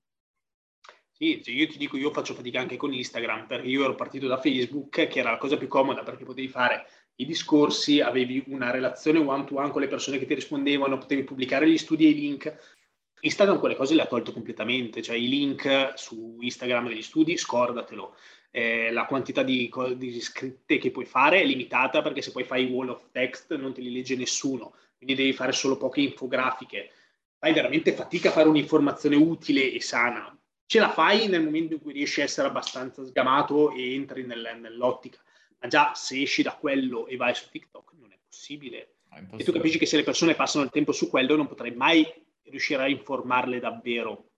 Sì, 1.10 1.42
io 1.46 1.66
ti 1.66 1.78
dico, 1.78 1.96
io 1.96 2.12
faccio 2.12 2.34
fatica 2.34 2.60
anche 2.60 2.76
con 2.76 2.94
Instagram 2.94 3.48
perché 3.48 3.66
io 3.66 3.82
ero 3.82 3.96
partito 3.96 4.28
da 4.28 4.40
Facebook, 4.40 5.08
che 5.08 5.18
era 5.18 5.32
la 5.32 5.38
cosa 5.38 5.56
più 5.56 5.66
comoda 5.66 6.04
perché 6.04 6.24
potevi 6.24 6.46
fare 6.46 6.86
i 7.16 7.26
discorsi, 7.26 8.00
avevi 8.00 8.44
una 8.48 8.70
relazione 8.70 9.18
one 9.18 9.44
to 9.44 9.56
one 9.56 9.70
con 9.70 9.80
le 9.80 9.88
persone 9.88 10.18
che 10.18 10.26
ti 10.26 10.34
rispondevano, 10.34 10.98
potevi 10.98 11.24
pubblicare 11.24 11.68
gli 11.68 11.78
studi 11.78 12.06
e 12.06 12.10
i 12.10 12.14
link. 12.14 12.74
Instagram 13.20 13.58
quelle 13.58 13.74
cose 13.74 13.94
le 13.94 14.02
ha 14.02 14.06
tolto 14.06 14.32
completamente, 14.32 15.02
cioè 15.02 15.16
i 15.16 15.28
link 15.28 15.92
su 15.94 16.36
Instagram 16.40 16.88
degli 16.88 17.02
studi, 17.02 17.36
scordatelo. 17.36 18.14
Eh, 18.50 18.90
la 18.92 19.06
quantità 19.06 19.42
di, 19.42 19.70
di 19.96 20.20
scritte 20.20 20.78
che 20.78 20.90
puoi 20.90 21.04
fare 21.04 21.40
è 21.40 21.44
limitata 21.44 22.02
perché 22.02 22.22
se 22.22 22.32
poi 22.32 22.44
fai 22.44 22.66
wall 22.66 22.90
of 22.90 23.10
text 23.10 23.54
non 23.56 23.72
te 23.72 23.80
li 23.80 23.92
legge 23.92 24.16
nessuno, 24.16 24.74
quindi 24.96 25.14
devi 25.14 25.32
fare 25.32 25.52
solo 25.52 25.76
poche 25.76 26.00
infografiche. 26.00 26.90
Fai 27.38 27.52
veramente 27.52 27.92
fatica 27.92 28.28
a 28.28 28.32
fare 28.32 28.48
un'informazione 28.48 29.16
utile 29.16 29.70
e 29.72 29.80
sana 29.80 30.36
ce 30.66 30.80
la 30.80 30.90
fai 30.90 31.28
nel 31.28 31.44
momento 31.44 31.74
in 31.74 31.80
cui 31.80 31.92
riesci 31.92 32.20
a 32.20 32.24
essere 32.24 32.48
abbastanza 32.48 33.04
sgamato 33.04 33.72
e 33.72 33.94
entri 33.94 34.24
nel, 34.24 34.58
nell'ottica. 34.60 35.18
Ma 35.58 35.68
già 35.68 35.94
se 35.94 36.20
esci 36.20 36.42
da 36.42 36.56
quello 36.56 37.06
e 37.06 37.16
vai 37.16 37.34
su 37.34 37.48
TikTok 37.50 37.92
non 37.98 38.12
è 38.12 38.18
possibile. 38.24 38.96
è. 39.10 39.24
E 39.36 39.44
tu 39.44 39.52
capisci 39.52 39.78
che 39.78 39.86
se 39.86 39.96
le 39.96 40.02
persone 40.02 40.34
passano 40.34 40.64
il 40.64 40.70
tempo 40.70 40.92
su 40.92 41.08
quello 41.08 41.36
non 41.36 41.46
potrai 41.46 41.74
mai 41.74 42.06
riuscire 42.42 42.82
a 42.82 42.88
informarle 42.88 43.58
davvero. 43.58 44.30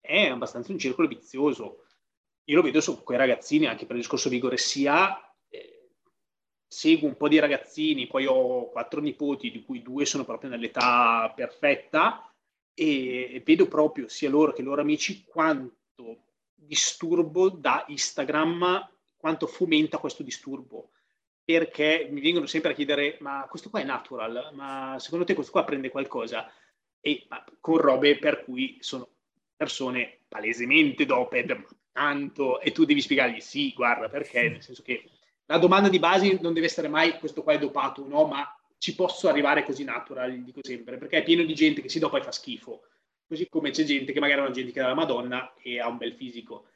È 0.00 0.26
abbastanza 0.26 0.72
un 0.72 0.78
circolo 0.78 1.08
vizioso. 1.08 1.84
Io 2.44 2.56
lo 2.56 2.62
vedo 2.62 2.80
su 2.80 3.02
quei 3.02 3.18
ragazzini, 3.18 3.66
anche 3.66 3.86
per 3.86 3.96
il 3.96 4.02
discorso 4.02 4.28
vigoressia, 4.28 5.34
eh, 5.48 5.90
seguo 6.68 7.08
un 7.08 7.16
po' 7.16 7.28
di 7.28 7.40
ragazzini, 7.40 8.06
poi 8.06 8.26
ho 8.26 8.70
quattro 8.70 9.00
nipoti, 9.00 9.50
di 9.50 9.64
cui 9.64 9.82
due 9.82 10.04
sono 10.04 10.24
proprio 10.24 10.50
nell'età 10.50 11.32
perfetta, 11.34 12.30
e 12.78 13.42
vedo 13.44 13.66
proprio 13.66 14.06
sia 14.06 14.28
loro 14.28 14.52
che 14.52 14.60
i 14.60 14.64
loro 14.64 14.82
amici 14.82 15.24
quanto 15.24 16.24
disturbo 16.54 17.48
da 17.48 17.84
Instagram, 17.88 18.95
quanto 19.16 19.46
fomenta 19.46 19.98
questo 19.98 20.22
disturbo. 20.22 20.90
Perché 21.44 22.08
mi 22.10 22.20
vengono 22.20 22.46
sempre 22.46 22.72
a 22.72 22.74
chiedere: 22.74 23.18
ma 23.20 23.46
questo 23.48 23.70
qua 23.70 23.80
è 23.80 23.84
natural? 23.84 24.50
Ma 24.52 24.96
secondo 24.98 25.24
te 25.24 25.34
questo 25.34 25.52
qua 25.52 25.64
prende 25.64 25.90
qualcosa? 25.90 26.50
E 27.00 27.26
con 27.60 27.76
robe 27.76 28.18
per 28.18 28.42
cui 28.42 28.78
sono 28.80 29.08
persone 29.54 30.22
palesemente 30.26 31.06
doped, 31.06 31.64
tanto, 31.92 32.60
e 32.60 32.72
tu 32.72 32.84
devi 32.84 33.00
spiegargli: 33.00 33.40
sì, 33.40 33.72
guarda 33.74 34.08
perché, 34.08 34.48
nel 34.48 34.62
senso 34.62 34.82
che 34.82 35.04
la 35.44 35.58
domanda 35.58 35.88
di 35.88 36.00
base 36.00 36.38
non 36.40 36.52
deve 36.52 36.66
essere 36.66 36.88
mai 36.88 37.16
questo 37.20 37.44
qua 37.44 37.52
è 37.52 37.58
dopato, 37.58 38.04
no, 38.08 38.26
ma 38.26 38.52
ci 38.78 38.96
posso 38.96 39.28
arrivare 39.28 39.62
così 39.62 39.84
natural, 39.84 40.42
dico 40.42 40.58
sempre, 40.62 40.98
perché 40.98 41.18
è 41.18 41.22
pieno 41.22 41.44
di 41.44 41.54
gente 41.54 41.80
che 41.80 41.88
si 41.88 42.00
dopo 42.00 42.16
e 42.16 42.22
fa 42.22 42.32
schifo, 42.32 42.82
così 43.26 43.48
come 43.48 43.70
c'è 43.70 43.84
gente 43.84 44.12
che 44.12 44.18
magari 44.18 44.40
è 44.40 44.44
una 44.44 44.52
gente 44.52 44.72
che 44.72 44.80
è 44.80 44.82
dalla 44.82 44.94
Madonna 44.94 45.54
e 45.62 45.78
ha 45.78 45.86
un 45.86 45.96
bel 45.96 46.14
fisico. 46.14 46.66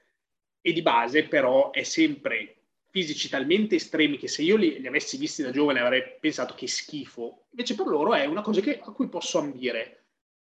E 0.61 0.73
di 0.73 0.83
base 0.83 1.25
però 1.25 1.71
è 1.71 1.83
sempre 1.83 2.57
fisici 2.91 3.29
talmente 3.29 3.77
estremi 3.77 4.19
che 4.19 4.29
se 4.29 4.43
io 4.43 4.57
li, 4.57 4.81
li 4.81 4.87
avessi 4.87 5.17
visti 5.17 5.43
da 5.43 5.51
giovane 5.51 5.81
avrei 5.81 6.03
pensato 6.19 6.55
che 6.55 6.67
schifo, 6.67 7.47
invece 7.51 7.75
per 7.75 7.87
loro 7.87 8.15
è 8.15 8.25
una 8.27 8.43
cosa 8.43 8.61
che, 8.61 8.81
a 8.81 8.93
cui 8.93 9.09
posso 9.09 9.39
ambire. 9.39 10.05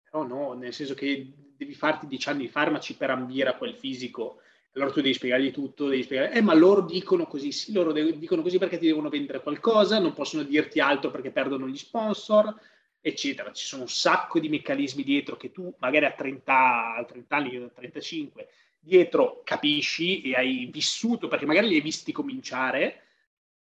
Però 0.04 0.26
no, 0.26 0.54
nel 0.54 0.74
senso 0.74 0.94
che 0.94 1.32
devi 1.56 1.74
farti 1.74 2.08
10 2.08 2.30
anni 2.30 2.42
di 2.42 2.50
farmaci 2.50 2.96
per 2.96 3.12
ambire 3.12 3.50
a 3.50 3.56
quel 3.56 3.76
fisico 3.76 4.42
allora 4.76 4.92
tu 4.92 5.02
devi 5.02 5.14
spiegargli 5.14 5.52
tutto, 5.52 5.88
devi 5.88 6.02
spiegare, 6.02 6.34
eh 6.34 6.42
ma 6.42 6.54
loro 6.56 6.82
dicono 6.82 7.28
così, 7.28 7.52
sì, 7.52 7.72
loro 7.74 7.92
de- 7.92 8.18
dicono 8.18 8.42
così 8.42 8.58
perché 8.58 8.80
ti 8.80 8.88
devono 8.88 9.10
vendere 9.10 9.42
qualcosa, 9.42 10.00
non 10.00 10.14
possono 10.14 10.42
dirti 10.44 10.80
altro 10.80 11.12
perché 11.12 11.30
perdono 11.30 11.68
gli 11.68 11.78
sponsor, 11.78 12.56
eccetera. 13.00 13.52
Ci 13.52 13.66
sono 13.66 13.84
un 13.84 13.90
sacco 13.90 14.40
di 14.40 14.50
meccanismi 14.50 15.04
dietro 15.04 15.38
che 15.38 15.52
tu 15.52 15.72
magari 15.78 16.06
a 16.06 16.12
30, 16.12 16.96
a 16.96 17.06
30 17.06 17.36
anni, 17.36 17.56
a 17.58 17.70
35, 17.70 18.48
dietro 18.84 19.42
capisci 19.44 20.22
e 20.22 20.36
hai 20.36 20.70
vissuto, 20.72 21.28
perché 21.28 21.46
magari 21.46 21.68
li 21.68 21.76
hai 21.76 21.82
visti 21.82 22.12
cominciare, 22.12 23.02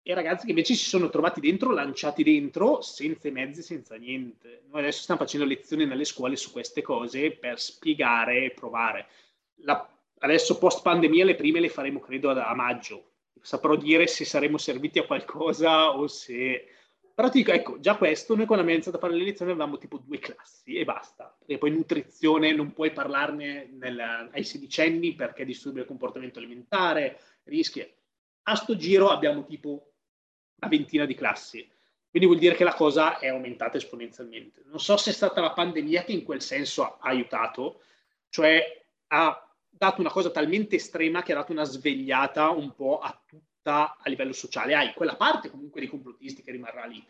e 0.02 0.14
ragazzi 0.14 0.46
che 0.46 0.52
invece 0.52 0.74
si 0.74 0.84
sono 0.86 1.10
trovati 1.10 1.40
dentro, 1.40 1.72
lanciati 1.72 2.24
dentro, 2.24 2.82
senza 2.82 3.30
i 3.30 3.32
mezzi, 3.32 3.62
senza 3.62 3.96
niente. 3.96 4.64
Noi 4.70 4.82
adesso 4.82 5.04
stiamo 5.04 5.22
facendo 5.22 5.46
lezioni 5.46 5.86
nelle 5.86 6.04
scuole 6.04 6.36
su 6.36 6.52
queste 6.52 6.82
cose 6.82 7.32
per 7.32 7.60
spiegare 7.60 8.46
e 8.46 8.52
provare. 8.52 9.08
La 9.62 9.88
adesso 10.20 10.58
post 10.58 10.82
pandemia 10.82 11.26
le 11.26 11.36
prime 11.36 11.60
le 11.60 11.70
faremo 11.70 12.00
credo 12.00 12.30
a, 12.32 12.48
a 12.48 12.56
maggio. 12.56 13.12
Saprò 13.42 13.76
dire 13.76 14.08
se 14.08 14.26
saremo 14.26 14.58
serviti 14.58 15.00
a 15.00 15.06
qualcosa 15.06 15.92
o 15.92 16.08
se... 16.08 16.68
Però 17.16 17.30
ti 17.30 17.40
dico, 17.40 17.52
ecco, 17.52 17.80
già 17.80 17.96
questo, 17.96 18.36
noi 18.36 18.46
quando 18.48 18.64
abbiamo 18.64 18.72
iniziato 18.72 18.98
a 18.98 19.00
fare 19.00 19.14
le 19.16 19.24
lezioni 19.24 19.52
avevamo 19.52 19.78
tipo 19.78 20.00
due 20.00 20.18
classi 20.18 20.76
e 20.76 20.84
basta. 20.84 21.38
E 21.46 21.60
poi 21.60 21.70
nutrizione 21.70 22.54
non 22.54 22.74
puoi 22.74 22.92
parlarne 22.92 23.70
nel, 23.72 24.30
ai 24.32 24.44
sedicenni 24.44 25.14
perché 25.14 25.46
disturbi 25.46 25.80
il 25.80 25.86
comportamento 25.86 26.40
alimentare, 26.40 27.20
rischi. 27.44 27.88
A 28.44 28.56
sto 28.56 28.76
giro 28.76 29.10
abbiamo 29.10 29.46
tipo 29.46 29.94
una 30.56 30.70
ventina 30.70 31.06
di 31.06 31.14
classi. 31.14 31.70
Quindi 32.10 32.28
vuol 32.28 32.40
dire 32.40 32.56
che 32.56 32.64
la 32.64 32.74
cosa 32.74 33.20
è 33.20 33.28
aumentata 33.28 33.78
esponenzialmente. 33.78 34.64
Non 34.66 34.80
so 34.80 34.98
se 34.98 35.12
è 35.12 35.14
stata 35.14 35.40
la 35.40 35.54
pandemia 35.54 36.04
che 36.04 36.14
in 36.14 36.24
quel 36.24 36.42
senso 36.42 36.84
ha 36.84 36.98
aiutato, 37.02 37.82
cioè 38.30 38.86
ha 39.08 39.56
dato 39.70 40.02
una 40.02 40.12
cosa 40.12 40.32
talmente 40.32 40.76
estrema 40.76 41.22
che 41.22 41.32
ha 41.32 41.36
dato 41.36 41.52
una 41.52 41.64
svegliata 41.64 42.50
un 42.50 42.74
po' 42.74 43.00
a 43.00 43.20
tutta 43.64 43.98
a 43.98 44.10
livello 44.10 44.34
sociale. 44.34 44.76
Hai 44.76 44.94
quella 44.94 45.16
parte 45.16 45.50
comunque 45.50 45.80
dei 45.80 45.90
complottisti 45.90 46.44
che 46.44 46.52
rimarrà 46.52 46.86
lì. 46.86 47.04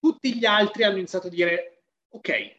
Tutti 0.00 0.34
gli 0.34 0.46
altri 0.46 0.84
hanno 0.84 0.96
iniziato 0.96 1.26
a 1.26 1.30
dire, 1.30 1.82
ok, 2.08 2.56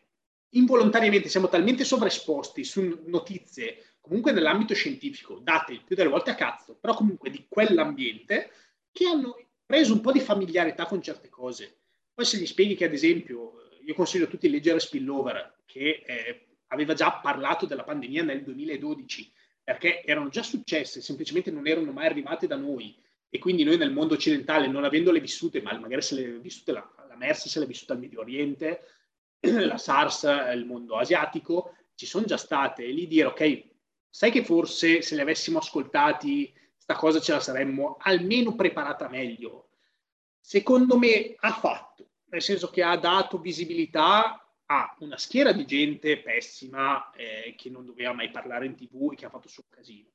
involontariamente 0.49 1.29
siamo 1.29 1.49
talmente 1.49 1.83
sovraesposti 1.83 2.63
su 2.63 3.03
notizie, 3.07 3.95
comunque 3.99 4.31
nell'ambito 4.31 4.75
scientifico, 4.75 5.39
date 5.39 5.73
il 5.73 5.83
più 5.83 5.95
delle 5.95 6.09
volte 6.09 6.31
a 6.31 6.35
cazzo, 6.35 6.75
però 6.75 6.93
comunque 6.93 7.31
di 7.31 7.45
quell'ambiente, 7.49 8.51
che 8.91 9.07
hanno 9.07 9.35
preso 9.65 9.93
un 9.93 10.01
po' 10.01 10.11
di 10.11 10.19
familiarità 10.19 10.85
con 10.85 11.01
certe 11.01 11.29
cose. 11.29 11.77
Poi 12.13 12.25
se 12.25 12.37
gli 12.37 12.45
spieghi 12.45 12.75
che, 12.75 12.85
ad 12.85 12.93
esempio, 12.93 13.53
io 13.83 13.93
consiglio 13.95 14.25
a 14.25 14.27
tutti 14.27 14.47
di 14.47 14.53
leggere 14.53 14.79
Spillover, 14.79 15.61
che 15.65 16.03
eh, 16.05 16.47
aveva 16.67 16.93
già 16.93 17.13
parlato 17.13 17.65
della 17.65 17.83
pandemia 17.83 18.23
nel 18.23 18.43
2012, 18.43 19.31
perché 19.63 20.03
erano 20.03 20.29
già 20.29 20.43
successe, 20.43 21.01
semplicemente 21.01 21.51
non 21.51 21.67
erano 21.67 21.91
mai 21.91 22.07
arrivate 22.07 22.47
da 22.47 22.55
noi. 22.55 22.95
E 23.29 23.37
quindi 23.37 23.63
noi 23.63 23.77
nel 23.77 23.91
mondo 23.91 24.15
occidentale, 24.15 24.67
non 24.67 24.83
avendole 24.83 25.19
vissute, 25.19 25.61
ma 25.61 25.77
magari 25.77 26.01
se 26.01 26.15
le 26.15 26.39
vissute 26.39 26.71
la, 26.71 26.89
la 27.07 27.15
MERS, 27.15 27.47
se 27.47 27.59
l'è 27.59 27.65
vissuta 27.65 27.93
al 27.93 27.99
Medio 27.99 28.21
Oriente, 28.21 28.81
la 29.39 29.77
SARS, 29.77 30.23
il 30.53 30.65
mondo 30.65 30.97
asiatico, 30.97 31.75
ci 31.93 32.05
sono 32.05 32.25
già 32.25 32.37
state. 32.37 32.83
E 32.83 32.91
lì 32.91 33.07
dire, 33.07 33.27
ok, 33.27 33.63
sai 34.09 34.31
che 34.31 34.43
forse 34.43 35.01
se 35.01 35.15
le 35.15 35.21
avessimo 35.21 35.59
ascoltati, 35.59 36.51
sta 36.75 36.95
cosa 36.95 37.19
ce 37.19 37.33
la 37.33 37.39
saremmo 37.39 37.97
almeno 37.99 38.55
preparata 38.55 39.07
meglio. 39.07 39.69
Secondo 40.39 40.97
me 40.97 41.35
ha 41.37 41.51
fatto, 41.53 42.09
nel 42.29 42.41
senso 42.41 42.69
che 42.69 42.81
ha 42.81 42.97
dato 42.97 43.37
visibilità 43.37 44.43
ha 44.71 44.95
una 44.99 45.17
schiera 45.17 45.51
di 45.51 45.65
gente 45.65 46.21
pessima 46.21 47.09
eh, 47.11 47.55
che 47.57 47.69
non 47.69 47.85
doveva 47.85 48.13
mai 48.13 48.29
parlare 48.29 48.67
in 48.67 48.75
tv 48.75 49.09
e 49.11 49.15
che 49.15 49.25
ha 49.25 49.29
fatto 49.29 49.47
suo 49.47 49.63
casino. 49.67 50.09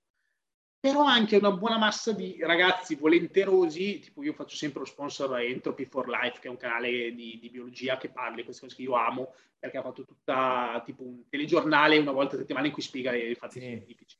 Però 0.84 1.02
anche 1.02 1.38
una 1.38 1.50
buona 1.50 1.78
massa 1.78 2.12
di 2.12 2.36
ragazzi 2.40 2.96
volenterosi, 2.96 4.00
tipo 4.00 4.22
io 4.22 4.34
faccio 4.34 4.54
sempre 4.54 4.80
lo 4.80 4.84
sponsor 4.84 5.32
a 5.32 5.42
Entropy 5.42 5.86
for 5.86 6.06
Life, 6.06 6.40
che 6.40 6.48
è 6.48 6.50
un 6.50 6.58
canale 6.58 7.14
di, 7.14 7.38
di 7.40 7.48
biologia 7.48 7.96
che 7.96 8.10
parla 8.10 8.36
di 8.36 8.44
queste 8.44 8.66
cose 8.66 8.76
che 8.76 8.82
io 8.82 8.92
amo, 8.92 9.32
perché 9.58 9.78
ha 9.78 9.82
fatto 9.82 10.04
tutta 10.04 10.82
tipo 10.84 11.02
un 11.02 11.26
telegiornale 11.30 11.96
una 11.96 12.12
volta 12.12 12.34
a 12.34 12.40
settimana 12.40 12.66
in 12.66 12.72
cui 12.74 12.82
spiega 12.82 13.14
i 13.14 13.34
fatti 13.34 13.60
sì. 13.60 13.60
scientifici. 13.60 14.18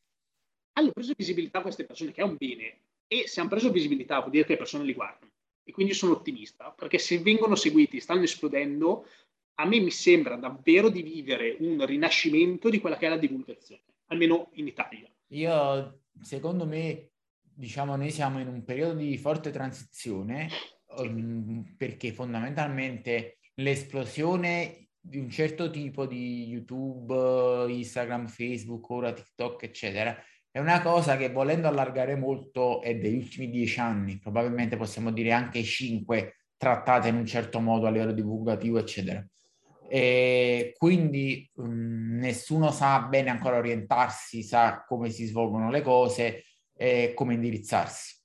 Hanno 0.79 0.91
preso 0.93 1.13
visibilità 1.15 1.61
queste 1.61 1.85
persone, 1.85 2.13
che 2.13 2.23
è 2.23 2.25
un 2.25 2.37
bene, 2.39 2.79
e 3.09 3.29
se 3.29 3.41
hanno 3.41 3.51
preso 3.51 3.71
visibilità 3.71 4.21
vuol 4.21 4.31
dire 4.31 4.45
che 4.45 4.53
le 4.53 4.59
persone 4.59 4.85
li 4.85 4.95
guardano. 4.95 5.33
E 5.65 5.71
quindi 5.71 5.93
sono 5.93 6.13
ottimista, 6.13 6.71
perché 6.71 6.97
se 6.97 7.19
vengono 7.19 7.57
seguiti, 7.57 8.01
stanno 8.01 8.23
esplodendo, 8.23 9.07
a 9.57 9.67
me 9.67 9.81
mi 9.81 9.91
sembra 9.91 10.37
davvero 10.37 10.89
di 10.89 11.03
vivere 11.03 11.57
un 11.59 11.85
rinascimento 11.85 12.71
di 12.71 12.81
quella 12.81 12.97
che 12.97 13.05
è 13.05 13.11
la 13.11 13.19
divulgazione, 13.19 13.83
almeno 14.07 14.49
in 14.53 14.67
Italia. 14.67 15.07
Io 15.27 16.04
secondo 16.21 16.67
me, 16.67 17.11
diciamo, 17.41 17.97
noi 17.97 18.11
siamo 18.11 18.41
in 18.41 18.49
un 18.49 18.65
periodo 18.65 18.95
di 18.95 19.17
forte 19.19 19.51
transizione 19.51 20.49
um, 20.97 21.75
perché 21.77 22.13
fondamentalmente 22.13 23.39
l'esplosione 23.55 24.89
di 25.01 25.19
un 25.19 25.29
certo 25.29 25.71
tipo 25.71 26.07
di 26.07 26.47
YouTube, 26.47 27.71
Instagram, 27.71 28.27
Facebook, 28.27 28.89
ora 28.89 29.13
TikTok, 29.13 29.65
eccetera, 29.65 30.17
è 30.51 30.59
una 30.61 30.81
cosa 30.81 31.17
che 31.17 31.31
volendo 31.31 31.69
allargare 31.69 32.17
molto 32.17 32.81
è 32.81 32.97
degli 32.97 33.17
ultimi 33.17 33.51
dieci 33.51 33.81
anni, 33.81 34.19
probabilmente 34.19 34.77
possiamo 34.77 35.11
dire 35.11 35.33
anche 35.33 35.63
cinque, 35.63 36.47
trattata 36.57 37.09
in 37.09 37.17
un 37.17 37.27
certo 37.27 37.61
modo 37.61 37.87
a 37.87 37.91
livello 37.91 38.13
divulgativo, 38.13 38.79
eccetera. 38.79 39.25
E 39.89 40.75
quindi 40.77 41.51
mh, 41.55 42.19
nessuno 42.19 42.71
sa 42.71 43.01
bene 43.03 43.31
ancora 43.31 43.59
orientarsi, 43.59 44.43
sa 44.43 44.85
come 44.87 45.11
si 45.11 45.27
svolgono 45.27 45.71
le 45.71 45.83
cose 45.83 46.45
e 46.77 47.13
come 47.15 47.35
indirizzarsi. 47.35 48.23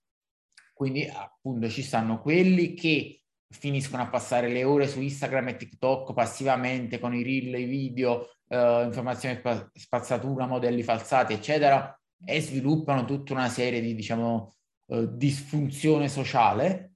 Quindi 0.73 1.05
appunto 1.05 1.67
ci 1.69 1.81
stanno 1.83 2.21
quelli 2.21 2.73
che 2.73 3.21
finiscono 3.49 4.03
a 4.03 4.09
passare 4.09 4.47
le 4.47 4.63
ore 4.63 4.87
su 4.87 5.01
Instagram 5.01 5.49
e 5.49 5.55
TikTok 5.57 6.13
passivamente 6.13 6.99
con 6.99 7.13
i 7.13 7.23
reel, 7.23 7.59
i 7.59 7.65
video, 7.65 8.29
eh, 8.47 8.83
informazioni 8.85 9.41
spazzatura, 9.73 10.45
modelli 10.45 10.83
falsati, 10.83 11.33
eccetera, 11.33 11.99
e 12.23 12.41
sviluppano 12.41 13.05
tutta 13.05 13.33
una 13.33 13.49
serie 13.49 13.81
di, 13.81 13.95
diciamo, 13.95 14.55
eh, 14.87 15.07
disfunzione 15.11 16.07
sociale 16.07 16.88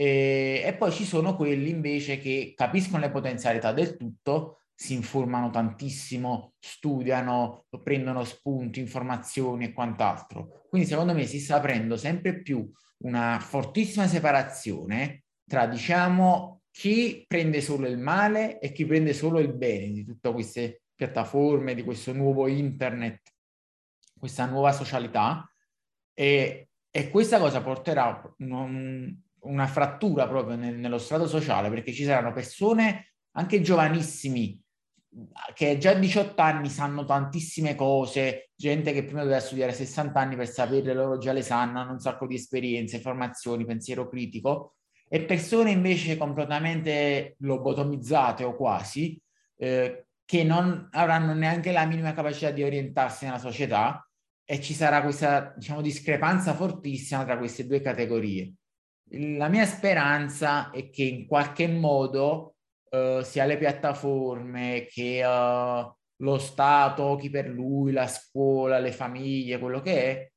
e, 0.00 0.62
e, 0.64 0.74
poi 0.74 0.92
ci 0.92 1.04
sono 1.04 1.34
quelli 1.34 1.70
invece 1.70 2.18
che 2.18 2.52
capiscono 2.54 3.02
le 3.02 3.10
potenzialità 3.10 3.72
del 3.72 3.96
tutto, 3.96 4.60
si 4.72 4.94
informano 4.94 5.50
tantissimo, 5.50 6.52
studiano, 6.60 7.64
prendono 7.82 8.22
spunti, 8.22 8.78
informazioni 8.78 9.64
e 9.64 9.72
quant'altro. 9.72 10.66
Quindi 10.68 10.86
secondo 10.86 11.14
me 11.14 11.26
si 11.26 11.40
sta 11.40 11.56
aprendo 11.56 11.96
sempre 11.96 12.40
più 12.42 12.70
una 12.98 13.40
fortissima 13.40 14.06
separazione 14.06 15.24
tra, 15.44 15.66
diciamo, 15.66 16.60
chi 16.70 17.24
prende 17.26 17.60
solo 17.60 17.88
il 17.88 17.98
male 17.98 18.60
e 18.60 18.70
chi 18.70 18.86
prende 18.86 19.12
solo 19.12 19.40
il 19.40 19.52
bene 19.52 19.90
di 19.90 20.04
tutte 20.04 20.32
queste 20.32 20.82
piattaforme, 20.94 21.74
di 21.74 21.82
questo 21.82 22.12
nuovo 22.12 22.46
internet, 22.46 23.32
questa 24.16 24.46
nuova 24.46 24.70
socialità. 24.70 25.44
E, 26.14 26.68
e 26.88 27.10
questa 27.10 27.40
cosa 27.40 27.60
porterà 27.62 28.22
non, 28.38 29.26
una 29.40 29.66
frattura 29.66 30.26
proprio 30.26 30.56
nel, 30.56 30.76
nello 30.76 30.98
strato 30.98 31.26
sociale 31.26 31.68
perché 31.68 31.92
ci 31.92 32.04
saranno 32.04 32.32
persone 32.32 33.12
anche 33.32 33.60
giovanissimi 33.60 34.62
che 35.54 35.78
già 35.78 35.90
a 35.90 35.94
18 35.94 36.40
anni 36.40 36.68
sanno 36.68 37.04
tantissime 37.04 37.74
cose, 37.74 38.50
gente 38.54 38.92
che 38.92 39.04
prima 39.04 39.22
doveva 39.22 39.40
studiare 39.40 39.72
60 39.72 40.18
anni 40.18 40.36
per 40.36 40.48
saperle, 40.48 40.92
loro 40.92 41.18
già 41.18 41.32
le 41.32 41.42
sanno, 41.42 41.80
hanno 41.80 41.92
un 41.92 42.00
sacco 42.00 42.26
di 42.26 42.34
esperienze, 42.34 42.96
informazioni, 42.96 43.64
pensiero 43.64 44.08
critico, 44.08 44.74
e 45.08 45.22
persone 45.22 45.70
invece 45.70 46.16
completamente 46.16 47.36
lobotomizzate 47.38 48.44
o 48.44 48.54
quasi, 48.54 49.20
eh, 49.56 50.06
che 50.24 50.44
non 50.44 50.88
avranno 50.92 51.32
neanche 51.32 51.72
la 51.72 51.86
minima 51.86 52.12
capacità 52.12 52.50
di 52.50 52.62
orientarsi 52.62 53.24
nella 53.24 53.38
società 53.38 54.06
e 54.44 54.60
ci 54.60 54.74
sarà 54.74 55.02
questa, 55.02 55.54
diciamo, 55.56 55.80
discrepanza 55.80 56.54
fortissima 56.54 57.24
tra 57.24 57.38
queste 57.38 57.66
due 57.66 57.80
categorie 57.80 58.52
la 59.10 59.48
mia 59.48 59.64
speranza 59.64 60.70
è 60.70 60.90
che 60.90 61.02
in 61.02 61.26
qualche 61.26 61.66
modo 61.66 62.56
uh, 62.90 63.22
sia 63.22 63.44
le 63.44 63.58
piattaforme 63.58 64.86
che 64.90 65.24
uh, 65.24 65.96
lo 66.20 66.38
Stato, 66.38 67.16
chi 67.16 67.30
per 67.30 67.48
lui, 67.48 67.92
la 67.92 68.06
scuola, 68.06 68.78
le 68.78 68.92
famiglie, 68.92 69.58
quello 69.58 69.80
che 69.80 70.02
è, 70.02 70.30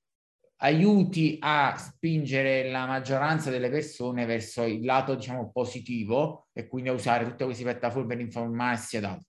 aiuti 0.63 1.37
a 1.39 1.75
spingere 1.77 2.69
la 2.69 2.85
maggioranza 2.85 3.49
delle 3.49 3.69
persone 3.69 4.25
verso 4.25 4.63
il 4.63 4.85
lato, 4.85 5.15
diciamo, 5.15 5.51
positivo 5.51 6.47
e 6.53 6.67
quindi 6.67 6.89
a 6.89 6.93
usare 6.93 7.25
tutte 7.25 7.45
queste 7.45 7.63
piattaforme 7.63 8.07
per 8.07 8.19
informarsi 8.19 8.97
ed 8.97 9.05
altro. 9.05 9.25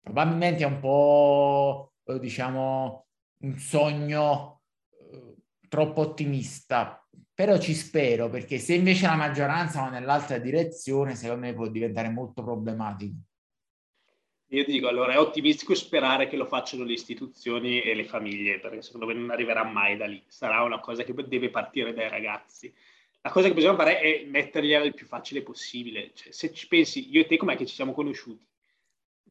Probabilmente 0.00 0.62
è 0.64 0.66
un 0.66 0.80
po', 0.80 1.92
eh, 2.04 2.18
diciamo, 2.18 3.06
un 3.42 3.58
sogno 3.58 4.62
eh, 4.90 5.34
troppo 5.68 6.00
ottimista, 6.00 7.01
però 7.34 7.58
ci 7.58 7.74
spero 7.74 8.28
perché 8.28 8.58
se 8.58 8.74
invece 8.74 9.06
la 9.06 9.16
maggioranza 9.16 9.80
va 9.80 9.90
nell'altra 9.90 10.38
direzione, 10.38 11.14
secondo 11.14 11.46
me 11.46 11.54
può 11.54 11.66
diventare 11.68 12.10
molto 12.10 12.42
problematico. 12.42 13.14
Io 14.52 14.64
dico, 14.66 14.86
allora 14.86 15.14
è 15.14 15.18
ottimistico 15.18 15.74
sperare 15.74 16.28
che 16.28 16.36
lo 16.36 16.44
facciano 16.44 16.84
le 16.84 16.92
istituzioni 16.92 17.80
e 17.80 17.94
le 17.94 18.04
famiglie, 18.04 18.60
perché 18.60 18.82
secondo 18.82 19.06
me 19.06 19.14
non 19.14 19.30
arriverà 19.30 19.64
mai 19.64 19.96
da 19.96 20.04
lì, 20.04 20.22
sarà 20.26 20.62
una 20.62 20.78
cosa 20.78 21.04
che 21.04 21.14
deve 21.26 21.48
partire 21.48 21.94
dai 21.94 22.10
ragazzi. 22.10 22.72
La 23.22 23.30
cosa 23.30 23.48
che 23.48 23.54
bisogna 23.54 23.76
fare 23.76 23.98
è 24.00 24.24
mettergliela 24.26 24.84
il 24.84 24.92
più 24.92 25.06
facile 25.06 25.42
possibile. 25.42 26.10
Cioè, 26.12 26.32
se 26.32 26.52
ci 26.52 26.68
pensi, 26.68 27.10
io 27.10 27.22
e 27.22 27.26
te 27.26 27.38
com'è 27.38 27.56
che 27.56 27.64
ci 27.64 27.74
siamo 27.74 27.94
conosciuti? 27.94 28.46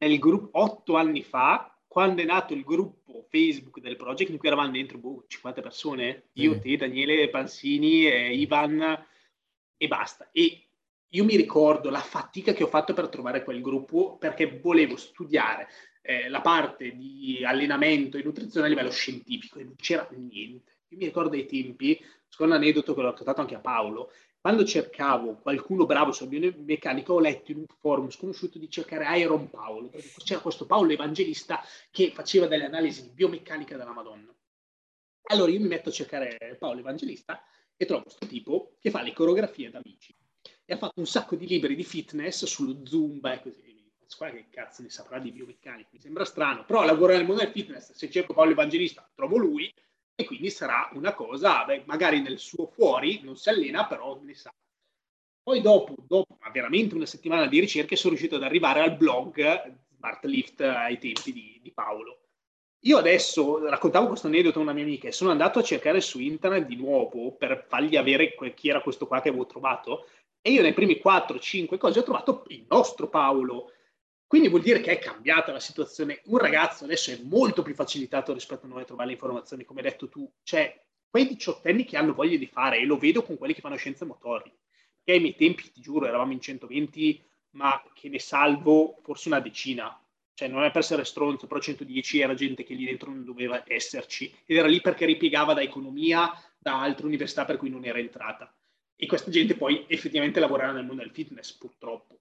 Nel 0.00 0.18
gruppo 0.18 0.58
otto 0.58 0.96
anni 0.96 1.22
fa 1.22 1.71
quando 1.92 2.22
è 2.22 2.24
nato 2.24 2.54
il 2.54 2.62
gruppo 2.62 3.26
Facebook 3.28 3.78
del 3.78 3.96
project 3.96 4.30
in 4.30 4.38
cui 4.38 4.48
eravamo 4.48 4.70
dentro 4.70 4.96
boh, 4.96 5.26
50 5.28 5.60
persone, 5.60 6.28
io, 6.32 6.58
te, 6.58 6.78
Daniele 6.78 7.28
Pansini, 7.28 8.06
eh, 8.06 8.32
Ivan 8.32 9.06
e 9.76 9.88
basta. 9.88 10.30
E 10.32 10.68
io 11.06 11.24
mi 11.24 11.36
ricordo 11.36 11.90
la 11.90 12.00
fatica 12.00 12.54
che 12.54 12.62
ho 12.62 12.68
fatto 12.68 12.94
per 12.94 13.10
trovare 13.10 13.44
quel 13.44 13.60
gruppo 13.60 14.16
perché 14.16 14.58
volevo 14.58 14.96
studiare 14.96 15.68
eh, 16.00 16.30
la 16.30 16.40
parte 16.40 16.96
di 16.96 17.44
allenamento 17.44 18.16
e 18.16 18.22
nutrizione 18.22 18.68
a 18.68 18.70
livello 18.70 18.90
scientifico 18.90 19.58
e 19.58 19.64
non 19.64 19.76
c'era 19.76 20.08
niente. 20.16 20.72
Io 20.88 20.96
mi 20.96 21.04
ricordo 21.04 21.36
ai 21.36 21.44
tempi, 21.44 22.02
secondo 22.26 22.54
l'aneddoto 22.54 22.94
che 22.94 23.02
l'ho 23.02 23.10
raccontato 23.10 23.42
anche 23.42 23.56
a 23.56 23.60
Paolo, 23.60 24.10
quando 24.42 24.64
cercavo 24.64 25.36
qualcuno 25.36 25.86
bravo 25.86 26.10
sul 26.10 26.26
biomeccanica, 26.26 27.12
ho 27.12 27.20
letto 27.20 27.52
in 27.52 27.58
un 27.58 27.66
forum 27.78 28.10
sconosciuto 28.10 28.58
di 28.58 28.68
cercare 28.68 29.16
Iron 29.20 29.48
Paolo, 29.48 29.88
perché 29.88 30.10
c'era 30.24 30.40
questo 30.40 30.66
Paolo 30.66 30.90
evangelista 30.90 31.62
che 31.92 32.10
faceva 32.10 32.48
delle 32.48 32.64
analisi 32.64 33.04
di 33.04 33.10
biomeccanica 33.10 33.76
della 33.76 33.92
Madonna. 33.92 34.34
Allora 35.30 35.52
io 35.52 35.60
mi 35.60 35.68
metto 35.68 35.90
a 35.90 35.92
cercare 35.92 36.56
Paolo 36.58 36.80
evangelista 36.80 37.40
e 37.76 37.86
trovo 37.86 38.02
questo 38.02 38.26
tipo 38.26 38.74
che 38.80 38.90
fa 38.90 39.02
le 39.02 39.12
coreografie 39.12 39.70
da 39.70 39.80
amici 39.80 40.12
e 40.64 40.74
ha 40.74 40.76
fatto 40.76 40.98
un 40.98 41.06
sacco 41.06 41.36
di 41.36 41.46
libri 41.46 41.76
di 41.76 41.84
fitness 41.84 42.44
sullo 42.44 42.84
Zumba 42.84 43.34
e 43.34 43.42
così 43.42 43.62
via. 43.62 43.80
Qua 44.16 44.28
che 44.30 44.48
cazzo 44.50 44.82
ne 44.82 44.90
saprà 44.90 45.20
di 45.20 45.30
biomeccanica? 45.30 45.88
Mi 45.92 46.00
sembra 46.00 46.24
strano, 46.24 46.64
però 46.64 46.84
lavora 46.84 47.14
nel 47.14 47.24
mondo 47.24 47.42
del 47.42 47.52
fitness. 47.52 47.92
Se 47.92 48.10
cerco 48.10 48.34
Paolo 48.34 48.50
Evangelista, 48.50 49.08
trovo 49.14 49.36
lui 49.36 49.72
e 50.14 50.24
quindi 50.24 50.50
sarà 50.50 50.90
una 50.92 51.14
cosa, 51.14 51.64
beh, 51.64 51.84
magari 51.86 52.20
nel 52.20 52.38
suo 52.38 52.66
fuori 52.66 53.20
non 53.22 53.36
si 53.36 53.48
allena, 53.48 53.86
però 53.86 54.18
ne 54.22 54.34
sa. 54.34 54.52
Poi 55.42 55.60
dopo, 55.60 55.94
dopo 56.06 56.38
veramente 56.52 56.94
una 56.94 57.06
settimana 57.06 57.46
di 57.46 57.58
ricerche, 57.58 57.96
sono 57.96 58.10
riuscito 58.10 58.36
ad 58.36 58.44
arrivare 58.44 58.80
al 58.80 58.96
blog 58.96 59.80
Smart 59.96 60.24
Lift 60.24 60.60
ai 60.60 60.98
tempi 60.98 61.32
di, 61.32 61.58
di 61.62 61.72
Paolo. 61.72 62.18
Io 62.84 62.98
adesso 62.98 63.68
raccontavo 63.68 64.08
questo 64.08 64.26
aneddoto 64.26 64.58
a 64.58 64.62
una 64.62 64.72
mia 64.72 64.82
amica 64.82 65.06
e 65.06 65.12
sono 65.12 65.30
andato 65.30 65.60
a 65.60 65.62
cercare 65.62 66.00
su 66.00 66.18
internet 66.18 66.66
di 66.66 66.74
nuovo 66.74 67.32
per 67.32 67.64
fargli 67.68 67.96
avere 67.96 68.34
chi 68.54 68.68
era 68.68 68.82
questo 68.82 69.06
qua 69.06 69.20
che 69.20 69.28
avevo 69.28 69.46
trovato 69.46 70.06
e 70.40 70.50
io 70.50 70.62
nei 70.62 70.72
primi 70.72 71.00
4-5 71.02 71.78
cose 71.78 72.00
ho 72.00 72.02
trovato 72.02 72.42
il 72.48 72.66
nostro 72.68 73.08
Paolo 73.08 73.71
quindi 74.32 74.48
vuol 74.48 74.62
dire 74.62 74.80
che 74.80 74.92
è 74.92 74.98
cambiata 74.98 75.52
la 75.52 75.60
situazione. 75.60 76.22
Un 76.24 76.38
ragazzo 76.38 76.84
adesso 76.84 77.10
è 77.10 77.20
molto 77.22 77.60
più 77.60 77.74
facilitato 77.74 78.32
rispetto 78.32 78.64
a 78.64 78.68
noi 78.70 78.80
a 78.80 78.84
trovare 78.86 79.08
le 79.08 79.12
informazioni, 79.12 79.62
come 79.62 79.82
hai 79.82 79.90
detto 79.90 80.08
tu. 80.08 80.26
Cioè, 80.42 80.74
quei 81.10 81.28
diciottenni 81.28 81.84
che 81.84 81.98
hanno 81.98 82.14
voglia 82.14 82.38
di 82.38 82.46
fare, 82.46 82.78
e 82.78 82.86
lo 82.86 82.96
vedo 82.96 83.22
con 83.24 83.36
quelli 83.36 83.52
che 83.52 83.60
fanno 83.60 83.76
scienze 83.76 84.06
motori, 84.06 84.50
che 85.04 85.12
ai 85.12 85.20
miei 85.20 85.34
tempi, 85.34 85.70
ti 85.70 85.82
giuro, 85.82 86.06
eravamo 86.06 86.32
in 86.32 86.40
120, 86.40 87.22
ma 87.50 87.82
che 87.92 88.08
ne 88.08 88.18
salvo 88.18 89.00
forse 89.02 89.28
una 89.28 89.38
decina. 89.38 90.02
Cioè, 90.32 90.48
non 90.48 90.64
è 90.64 90.70
per 90.70 90.80
essere 90.80 91.04
stronzo, 91.04 91.46
però 91.46 91.60
110 91.60 92.20
era 92.20 92.32
gente 92.32 92.64
che 92.64 92.72
lì 92.72 92.86
dentro 92.86 93.10
non 93.10 93.26
doveva 93.26 93.62
esserci. 93.66 94.34
Ed 94.46 94.56
era 94.56 94.66
lì 94.66 94.80
perché 94.80 95.04
ripiegava 95.04 95.52
da 95.52 95.60
economia, 95.60 96.32
da 96.56 96.80
altre 96.80 97.04
università 97.04 97.44
per 97.44 97.58
cui 97.58 97.68
non 97.68 97.84
era 97.84 97.98
entrata. 97.98 98.50
E 98.96 99.04
questa 99.04 99.30
gente 99.30 99.56
poi 99.56 99.84
effettivamente 99.88 100.40
lavorava 100.40 100.72
nel 100.72 100.86
mondo 100.86 101.02
del 101.02 101.12
fitness, 101.12 101.52
purtroppo 101.52 102.20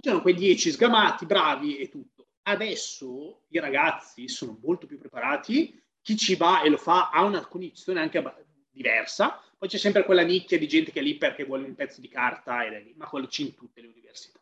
c'erano 0.00 0.22
quei 0.22 0.34
dieci 0.34 0.70
sgamati, 0.70 1.26
bravi 1.26 1.76
e 1.76 1.88
tutto. 1.88 2.28
Adesso 2.42 3.44
i 3.48 3.58
ragazzi 3.58 4.28
sono 4.28 4.58
molto 4.62 4.86
più 4.86 4.98
preparati, 4.98 5.80
chi 6.00 6.16
ci 6.16 6.34
va 6.34 6.62
e 6.62 6.68
lo 6.68 6.76
fa 6.76 7.10
ha 7.10 7.22
una 7.24 7.46
cognizione 7.46 8.00
anche 8.00 8.22
diversa, 8.70 9.40
poi 9.56 9.68
c'è 9.68 9.78
sempre 9.78 10.04
quella 10.04 10.22
nicchia 10.22 10.58
di 10.58 10.66
gente 10.66 10.90
che 10.90 11.00
è 11.00 11.02
lì 11.02 11.16
perché 11.16 11.44
vuole 11.44 11.66
un 11.66 11.74
pezzo 11.74 12.00
di 12.00 12.08
carta 12.08 12.64
ed 12.64 12.72
è 12.72 12.80
lì, 12.80 12.94
ma 12.96 13.06
quello 13.06 13.26
c'è 13.26 13.42
in 13.42 13.54
tutte 13.54 13.80
le 13.80 13.86
università. 13.88 14.40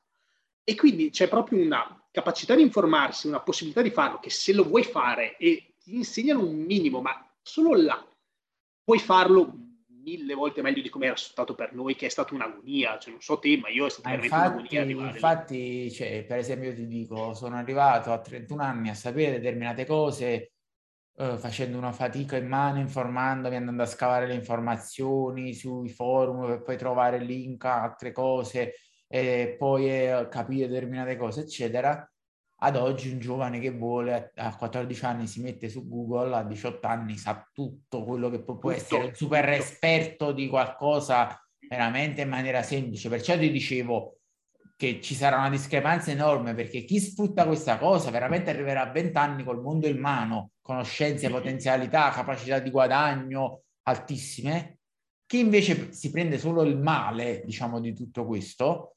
E 0.65 0.75
quindi 0.75 1.11
c'è 1.11 1.29
proprio 1.29 1.63
una 1.63 2.03
capacità 2.11 2.55
di 2.55 2.63
informarsi, 2.63 3.27
una 3.27 3.41
possibilità 3.41 3.83
di 3.83 3.91
farlo, 3.91 4.19
che 4.19 4.31
se 4.31 4.53
lo 4.53 4.65
vuoi 4.65 4.85
fare 4.85 5.37
e 5.37 5.75
ti 5.83 5.95
insegnano 5.95 6.45
un 6.45 6.57
minimo, 6.57 7.01
ma 7.01 7.29
solo 7.43 7.75
là, 7.75 8.03
puoi 8.83 8.99
farlo 8.99 9.53
mille 10.03 10.35
volte 10.35 10.63
meglio 10.63 10.83
di 10.83 10.89
come 10.89 11.07
era 11.07 11.17
stato 11.17 11.55
per 11.55 11.73
noi, 11.73 11.95
che 11.95 12.07
è 12.07 12.09
stata 12.09 12.35
un'agonia. 12.35 12.99
Cioè, 12.99 13.13
non 13.13 13.21
so 13.21 13.39
te, 13.39 13.59
ma 13.59 13.69
io 13.69 13.87
è 13.87 13.91
stata 13.91 14.11
veramente 14.11 14.35
infatti, 14.35 14.77
un'agonia. 14.77 15.13
Infatti, 15.13 15.91
cioè, 15.93 16.25
per 16.25 16.39
esempio, 16.39 16.75
ti 16.75 16.87
dico, 16.87 17.35
sono 17.35 17.57
arrivato 17.57 18.13
a 18.13 18.21
31 18.21 18.63
anni 18.63 18.89
a 18.91 18.95
sapere 18.95 19.33
determinate 19.33 19.87
cose 19.87 20.53
eh, 21.21 21.37
facendo 21.37 21.77
una 21.77 21.93
fatica 21.93 22.37
immane, 22.37 22.81
informandomi, 22.81 23.57
andando 23.57 23.83
a 23.83 23.87
scavare 23.87 24.27
le 24.27 24.35
informazioni 24.35 25.53
sui 25.53 25.91
forum 25.91 26.47
per 26.47 26.63
poi 26.63 26.77
trovare 26.79 27.19
link 27.19 27.65
a 27.67 27.83
altre 27.83 28.11
cose 28.11 28.75
e 29.07 29.57
poi 29.59 29.91
eh, 29.91 30.29
capire 30.31 30.69
determinate 30.69 31.17
cose, 31.17 31.43
eccetera. 31.43 32.11
Ad 32.63 32.77
oggi 32.77 33.11
un 33.11 33.19
giovane 33.19 33.59
che 33.59 33.71
vuole 33.71 34.33
a 34.35 34.55
14 34.55 35.05
anni 35.05 35.27
si 35.27 35.41
mette 35.41 35.69
su 35.69 35.89
Google, 35.89 36.37
a 36.37 36.43
18 36.43 36.87
anni 36.87 37.17
sa 37.17 37.49
tutto 37.53 38.05
quello 38.05 38.29
che 38.29 38.43
può, 38.43 38.59
può 38.59 38.71
essere 38.71 39.05
un 39.05 39.15
super 39.15 39.49
esperto 39.49 40.33
di 40.33 40.47
qualcosa 40.47 41.43
veramente 41.69 42.21
in 42.21 42.29
maniera 42.29 42.63
semplice. 42.63 43.09
Perciò 43.09 43.39
ti 43.39 43.51
dicevo, 43.51 44.21
che 44.81 45.03
ci 45.03 45.15
sarà 45.15 45.37
una 45.37 45.51
discrepanza 45.51 46.11
enorme 46.11 46.55
perché 46.55 46.85
chi 46.85 46.99
sfrutta 46.99 47.45
questa 47.45 47.77
cosa 47.77 48.11
veramente 48.11 48.49
arriverà 48.49 48.89
a 48.89 48.91
20 48.91 49.15
anni 49.19 49.45
col 49.45 49.61
mondo 49.61 49.87
in 49.87 49.99
mano, 49.99 50.53
conoscenze, 50.63 51.29
potenzialità, 51.29 52.09
capacità 52.09 52.61
di 52.61 52.71
guadagno 52.71 53.65
altissime. 53.83 54.79
Chi 55.27 55.41
invece 55.41 55.93
si 55.93 56.11
prende 56.11 56.39
solo 56.39 56.63
il 56.63 56.79
male, 56.79 57.43
diciamo, 57.45 57.79
di 57.79 57.93
tutto 57.93 58.25
questo 58.25 58.97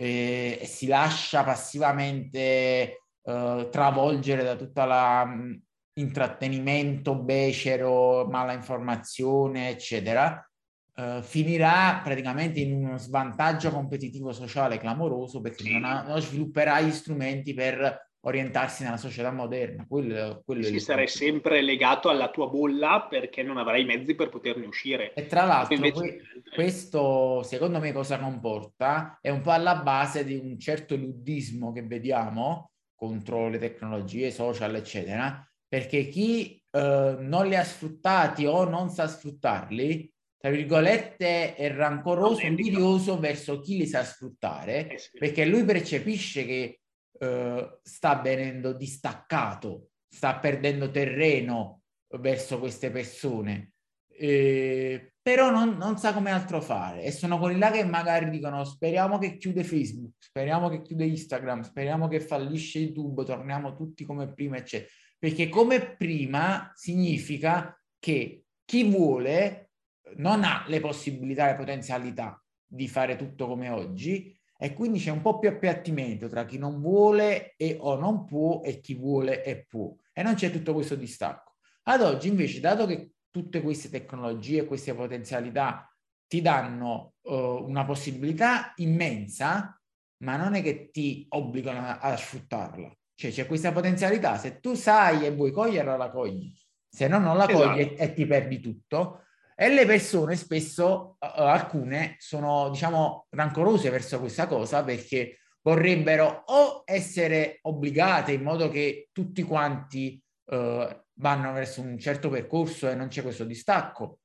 eh, 0.00 0.58
e 0.62 0.64
si 0.64 0.86
lascia 0.86 1.44
passivamente 1.44 3.02
eh, 3.22 3.68
travolgere 3.70 4.42
da 4.42 4.56
tutta 4.56 4.86
la 4.86 5.26
mh, 5.26 5.62
intrattenimento 5.94 7.16
becero, 7.16 8.26
mala 8.26 8.52
informazione, 8.54 9.68
eccetera, 9.68 10.44
Uh, 10.92 11.22
finirà 11.22 12.00
praticamente 12.04 12.60
in 12.60 12.84
uno 12.84 12.98
svantaggio 12.98 13.70
competitivo 13.70 14.32
sociale 14.32 14.76
clamoroso 14.76 15.40
perché 15.40 15.70
non, 15.70 15.84
ha, 15.84 16.02
non, 16.02 16.20
svilupperà 16.20 16.80
gli 16.80 16.90
strumenti 16.90 17.54
per 17.54 18.09
orientarsi 18.22 18.82
nella 18.82 18.96
società 18.96 19.30
moderna. 19.30 19.86
Quello, 19.86 20.42
quello 20.44 20.62
sì, 20.64 20.78
sarai 20.78 21.08
sempre 21.08 21.62
legato 21.62 22.08
alla 22.08 22.30
tua 22.30 22.48
bolla 22.48 23.06
perché 23.08 23.42
non 23.42 23.56
avrai 23.56 23.82
i 23.82 23.86
mezzi 23.86 24.14
per 24.14 24.28
poterne 24.28 24.66
uscire. 24.66 25.12
E 25.14 25.26
tra 25.26 25.44
l'altro 25.44 25.74
invece... 25.74 26.22
questo 26.54 27.42
secondo 27.42 27.78
me 27.78 27.92
cosa 27.92 28.18
comporta? 28.18 29.18
È 29.20 29.30
un 29.30 29.40
po' 29.40 29.52
alla 29.52 29.76
base 29.76 30.24
di 30.24 30.36
un 30.36 30.58
certo 30.58 30.96
luddismo 30.96 31.72
che 31.72 31.82
vediamo 31.82 32.72
contro 32.94 33.48
le 33.48 33.58
tecnologie 33.58 34.30
social, 34.30 34.74
eccetera, 34.74 35.42
perché 35.66 36.08
chi 36.08 36.62
uh, 36.72 37.16
non 37.18 37.46
li 37.46 37.56
ha 37.56 37.64
sfruttati 37.64 38.44
o 38.44 38.64
non 38.64 38.90
sa 38.90 39.06
sfruttarli 39.06 40.12
tra 40.40 40.48
virgolette, 40.48 41.54
è 41.54 41.70
rancoroso, 41.70 42.46
invidioso 42.46 43.18
verso 43.18 43.60
chi 43.60 43.76
li 43.76 43.86
sa 43.86 44.02
sfruttare, 44.02 44.88
eh 44.88 44.98
sì. 44.98 45.10
perché 45.18 45.44
lui 45.44 45.64
percepisce 45.64 46.46
che 46.46 46.79
eh, 47.18 47.78
sta 47.82 48.20
venendo 48.20 48.72
distaccato, 48.72 49.90
sta 50.08 50.38
perdendo 50.38 50.90
terreno 50.90 51.82
verso 52.18 52.58
queste 52.58 52.90
persone, 52.90 53.72
eh, 54.08 55.12
però 55.22 55.50
non, 55.50 55.76
non, 55.76 55.98
sa 55.98 56.12
come 56.12 56.30
altro 56.30 56.60
fare. 56.60 57.02
E 57.02 57.12
sono 57.12 57.38
quelli 57.38 57.58
là 57.58 57.70
che 57.70 57.84
magari 57.84 58.30
dicono 58.30 58.64
speriamo 58.64 59.18
che 59.18 59.36
chiude 59.36 59.64
Facebook, 59.64 60.14
speriamo 60.18 60.68
che 60.68 60.82
chiude 60.82 61.04
Instagram, 61.04 61.62
speriamo 61.62 62.08
che 62.08 62.20
fallisce 62.20 62.78
YouTube, 62.78 63.24
torniamo 63.24 63.76
tutti 63.76 64.04
come 64.04 64.32
prima, 64.32 64.56
eccetera. 64.56 64.90
Perché 65.18 65.48
come 65.48 65.96
prima 65.96 66.72
significa 66.74 67.78
che 67.98 68.44
chi 68.64 68.88
vuole 68.88 69.70
non 70.16 70.42
ha 70.44 70.64
le 70.66 70.80
possibilità, 70.80 71.46
le 71.46 71.56
potenzialità 71.56 72.42
di 72.66 72.88
fare 72.88 73.16
tutto 73.16 73.46
come 73.46 73.68
oggi 73.68 74.39
e 74.62 74.74
quindi 74.74 74.98
c'è 74.98 75.10
un 75.10 75.22
po' 75.22 75.38
più 75.38 75.48
appiattimento 75.48 76.28
tra 76.28 76.44
chi 76.44 76.58
non 76.58 76.80
vuole 76.80 77.54
e 77.56 77.78
o 77.80 77.96
non 77.96 78.26
può 78.26 78.60
e 78.62 78.80
chi 78.80 78.94
vuole 78.94 79.42
e 79.42 79.64
può 79.64 79.94
e 80.12 80.22
non 80.22 80.34
c'è 80.34 80.50
tutto 80.50 80.74
questo 80.74 80.96
distacco. 80.96 81.54
Ad 81.84 82.02
oggi 82.02 82.28
invece, 82.28 82.60
dato 82.60 82.84
che 82.84 83.12
tutte 83.30 83.62
queste 83.62 83.88
tecnologie, 83.88 84.66
queste 84.66 84.94
potenzialità 84.94 85.90
ti 86.26 86.42
danno 86.42 87.14
uh, 87.22 87.32
una 87.32 87.86
possibilità 87.86 88.74
immensa, 88.76 89.80
ma 90.18 90.36
non 90.36 90.54
è 90.54 90.62
che 90.62 90.90
ti 90.90 91.24
obbligano 91.30 91.78
a, 91.78 91.98
a 91.98 92.16
sfruttarla. 92.16 92.94
Cioè 93.14 93.30
c'è 93.30 93.46
questa 93.46 93.72
potenzialità, 93.72 94.36
se 94.36 94.60
tu 94.60 94.74
sai 94.74 95.24
e 95.24 95.32
vuoi 95.32 95.52
coglierla, 95.52 95.96
la 95.96 96.10
cogli. 96.10 96.52
Se 96.86 97.08
no 97.08 97.18
non 97.18 97.38
la 97.38 97.48
esatto. 97.48 97.66
cogli 97.66 97.94
e 97.96 98.12
ti 98.12 98.26
perdi 98.26 98.60
tutto. 98.60 99.24
E 99.62 99.68
le 99.68 99.84
persone 99.84 100.36
spesso, 100.36 101.18
uh, 101.20 101.26
alcune, 101.42 102.16
sono, 102.18 102.70
diciamo, 102.70 103.26
rancorose 103.28 103.90
verso 103.90 104.18
questa 104.18 104.46
cosa 104.46 104.82
perché 104.82 105.40
vorrebbero 105.60 106.44
o 106.46 106.80
essere 106.86 107.58
obbligate 107.60 108.32
in 108.32 108.42
modo 108.42 108.70
che 108.70 109.10
tutti 109.12 109.42
quanti 109.42 110.18
uh, 110.46 110.86
vanno 111.12 111.52
verso 111.52 111.82
un 111.82 111.98
certo 111.98 112.30
percorso 112.30 112.88
e 112.88 112.94
non 112.94 113.08
c'è 113.08 113.20
questo 113.20 113.44
distacco, 113.44 114.20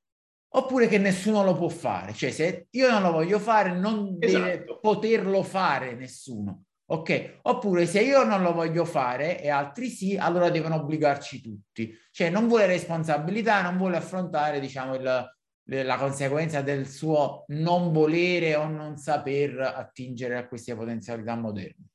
oppure 0.54 0.88
che 0.88 0.96
nessuno 0.96 1.44
lo 1.44 1.54
può 1.54 1.68
fare. 1.68 2.14
Cioè, 2.14 2.30
se 2.30 2.68
io 2.70 2.90
non 2.90 3.02
lo 3.02 3.12
voglio 3.12 3.38
fare, 3.38 3.74
non 3.74 4.16
esatto. 4.18 4.42
deve 4.42 4.78
poterlo 4.80 5.42
fare 5.42 5.92
nessuno. 5.96 6.62
Ok? 6.88 7.38
Oppure 7.42 7.86
se 7.86 8.02
io 8.02 8.22
non 8.24 8.42
lo 8.42 8.52
voglio 8.52 8.84
fare 8.84 9.40
e 9.40 9.48
altri 9.48 9.88
sì, 9.88 10.16
allora 10.16 10.50
devono 10.50 10.76
obbligarci 10.76 11.40
tutti. 11.40 11.92
Cioè 12.12 12.30
non 12.30 12.46
vuole 12.46 12.66
responsabilità, 12.66 13.62
non 13.62 13.76
vuole 13.76 13.96
affrontare, 13.96 14.60
diciamo, 14.60 14.94
il, 14.94 15.36
la 15.64 15.96
conseguenza 15.96 16.62
del 16.62 16.86
suo 16.86 17.44
non 17.48 17.92
volere 17.92 18.54
o 18.54 18.68
non 18.68 18.96
saper 18.96 19.58
attingere 19.58 20.36
a 20.36 20.46
queste 20.46 20.76
potenzialità 20.76 21.34
moderne. 21.34 21.88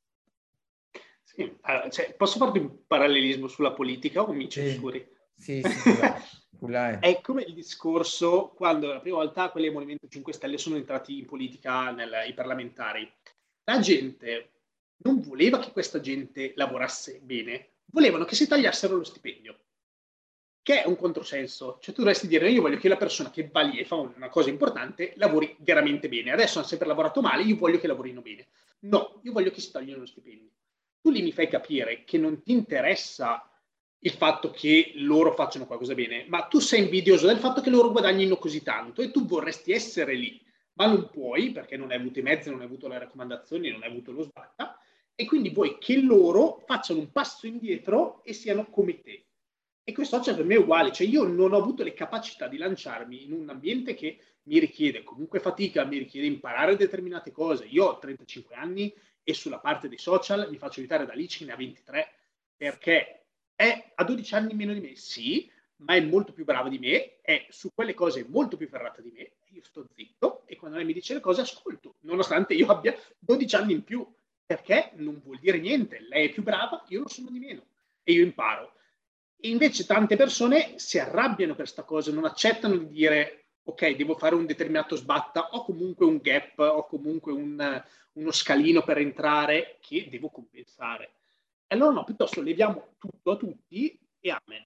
Sì, 1.24 1.58
allora, 1.62 1.90
cioè, 1.90 2.14
posso 2.16 2.38
farti 2.38 2.60
un 2.60 2.86
parallelismo 2.86 3.48
sulla 3.48 3.72
politica 3.72 4.22
o 4.22 4.34
mi 4.34 4.50
censuri? 4.50 5.08
Sì, 5.34 5.62
sì, 5.62 5.70
sì 5.70 5.90
è. 5.90 7.00
è 7.00 7.22
come 7.22 7.44
il 7.44 7.54
discorso 7.54 8.50
quando 8.50 8.92
la 8.92 9.00
prima 9.00 9.18
volta 9.18 9.50
quelli 9.50 9.68
del 9.68 9.76
Movimento 9.76 10.08
5 10.10 10.34
Stelle 10.34 10.58
sono 10.58 10.76
entrati 10.76 11.20
in 11.20 11.26
politica, 11.26 11.92
nel, 11.92 12.12
i 12.28 12.34
parlamentari. 12.34 13.10
La 13.64 13.80
gente 13.80 14.52
non 15.04 15.22
voleva 15.22 15.60
che 15.60 15.72
questa 15.72 16.00
gente 16.00 16.54
lavorasse 16.56 17.20
bene, 17.22 17.70
volevano 17.86 18.26
che 18.26 18.36
si 18.36 18.48
tagliassero 18.48 18.96
lo 18.96 19.04
stipendio 19.04 19.58
che 20.64 20.84
è 20.84 20.88
un 20.88 20.96
controsenso. 20.96 21.78
Cioè 21.82 21.94
tu 21.94 22.02
dovresti 22.02 22.28
dire 22.28 22.50
io 22.50 22.62
voglio 22.62 22.78
che 22.78 22.88
la 22.88 22.98
persona 22.98 23.32
che 23.32 23.50
va 23.52 23.62
lì 23.62 23.80
e 23.80 23.86
fa 23.86 23.96
una 23.96 24.30
cosa 24.30 24.50
importante 24.50 25.14
lavori 25.16 25.56
veramente 25.60 26.08
bene. 26.08 26.32
Adesso 26.32 26.60
hanno 26.60 26.68
sempre 26.68 26.88
lavorato 26.88 27.22
male, 27.22 27.44
io 27.44 27.58
voglio 27.58 27.80
che 27.80 27.88
lavorino 27.88 28.22
bene. 28.22 28.48
No, 28.82 29.20
io 29.24 29.32
voglio 29.32 29.52
che 29.52 29.62
si 29.62 29.72
togliano 29.72 30.00
lo 30.00 30.06
stipendio. 30.06 30.50
Tu 31.02 31.10
lì 31.10 31.22
mi 31.22 31.32
fai 31.32 31.48
capire 31.48 32.04
che 32.04 32.18
non 32.18 32.44
ti 32.44 32.52
interessa 32.52 33.46
il 34.04 34.12
fatto 34.12 34.52
che 34.52 34.94
loro 34.96 35.34
facciano 35.34 35.66
qualcosa 35.68 35.94
bene, 35.94 36.26
ma 36.28 36.44
tu 36.44 36.60
sei 36.60 36.84
invidioso 36.84 37.28
del 37.28 37.38
fatto 37.38 37.62
che 37.62 37.70
loro 37.70 37.92
guadagnino 37.92 38.38
così 38.38 38.64
tanto 38.64 39.02
e 39.02 39.12
tu 39.12 39.26
vorresti 39.26 39.72
essere 39.72 40.16
lì, 40.16 40.44
ma 40.74 40.88
non 40.88 41.10
puoi 41.10 41.52
perché 41.52 41.78
non 41.78 41.92
hai 41.92 41.98
avuto 41.98 42.18
i 42.18 42.24
mezzi, 42.24 42.50
non 42.50 42.60
hai 42.60 42.66
avuto 42.66 42.88
le 42.88 42.98
raccomandazioni, 42.98 43.70
non 43.70 43.84
hai 43.84 43.90
avuto 43.90 44.12
lo 44.12 44.24
sbatta 44.24 44.81
e 45.16 45.26
quindi 45.26 45.50
vuoi 45.50 45.78
che 45.78 46.00
loro 46.00 46.64
facciano 46.66 47.00
un 47.00 47.12
passo 47.12 47.48
indietro 47.48 48.24
e 48.24 48.34
siano 48.34 48.70
come 48.70 49.02
te. 49.02 49.26
E 49.84 49.94
questo 49.94 50.18
social 50.18 50.36
per 50.36 50.46
me 50.46 50.56
è 50.56 50.60
uguale, 50.60 50.92
cioè 50.92 51.08
io 51.08 51.24
non 51.24 51.54
ho 51.54 51.58
avuto 51.58 51.84
le 51.84 51.94
capacità 51.94 52.48
di 52.48 52.58
lanciarmi 52.58 53.24
in 53.24 53.34
un 53.34 53.50
ambiente 53.50 53.94
che 53.94 54.20
mi 54.44 54.60
richiede 54.60 55.04
comunque 55.04 55.40
fatica, 55.40 55.86
mi 55.86 55.98
richiede 55.98 56.28
imparare 56.28 56.76
determinate 56.76 57.32
cose. 57.32 57.66
Io 57.66 57.86
ho 57.86 58.00
35 58.00 58.56
anni 58.56 58.94
e 59.24 59.34
sulla 59.34 59.60
parte 59.60 59.88
dei 59.88 59.98
social 59.98 60.48
mi 60.50 60.58
faccio 60.58 60.80
aiutare 60.80 61.06
da 61.06 61.14
Lici, 61.14 61.46
ne 61.46 61.52
ha 61.52 61.56
23, 61.56 62.14
perché 62.56 63.26
è 63.56 63.92
a 63.96 64.04
12 64.04 64.36
anni 64.36 64.54
meno 64.54 64.74
di 64.74 64.80
me, 64.80 64.96
sì, 64.96 65.50
ma 65.78 65.96
è 65.96 66.02
molto 66.02 66.32
più 66.34 66.46
brava 66.46 66.70
di 66.70 66.80
me, 66.80 67.22
è 67.22 67.46
su 67.50 67.72
quelle 67.74 67.94
cose 67.94 68.26
molto 68.28 68.58
più 68.58 68.68
ferrata 68.68 69.02
di 69.02 69.12
me, 69.12 69.32
io 69.50 69.64
sto 69.64 69.86
zitto 69.94 70.44
e 70.46 70.56
quando 70.56 70.78
lei 70.78 70.86
mi 70.86 70.94
dice 70.94 71.14
le 71.14 71.20
cose 71.20 71.42
ascolto, 71.42 71.96
nonostante 72.02 72.54
io 72.54 72.68
abbia 72.68 72.96
12 73.20 73.56
anni 73.56 73.74
in 73.74 73.84
più, 73.84 74.06
perché 74.52 74.92
non 74.96 75.22
vuol 75.24 75.40
dire 75.40 75.60
niente, 75.60 76.06
lei 76.10 76.28
è 76.28 76.32
più 76.32 76.44
brava, 76.44 76.84
io 76.90 77.04
lo 77.04 77.08
sono 77.08 77.30
di 77.30 77.40
meno 77.40 77.64
e 78.04 78.12
io 78.12 78.24
imparo. 78.24 78.74
E 79.40 79.48
invece 79.48 79.86
tante 79.86 80.18
persone 80.18 80.74
si 80.76 81.00
arrabbiano 81.00 81.54
per 81.54 81.64
questa 81.64 81.84
cosa, 81.84 82.12
non 82.12 82.26
accettano 82.26 82.76
di 82.76 82.90
dire 82.90 83.46
ok, 83.64 83.96
devo 83.96 84.16
fare 84.16 84.36
un 84.36 84.46
determinato 84.46 84.98
sbatta, 84.98 85.52
o 85.52 85.64
comunque 85.64 86.06
un 86.06 86.18
gap, 86.18 86.60
o 86.60 86.86
comunque 86.86 87.32
un, 87.32 87.84
uno 88.14 88.32
scalino 88.32 88.84
per 88.84 88.98
entrare 88.98 89.78
che 89.80 90.10
devo 90.10 90.30
compensare. 90.30 91.14
E 91.66 91.76
allora 91.76 91.92
no, 91.92 92.04
piuttosto 92.04 92.42
leviamo 92.42 92.96
tutto 92.98 93.32
a 93.32 93.38
tutti 93.38 93.98
e 94.20 94.30
amen. 94.30 94.66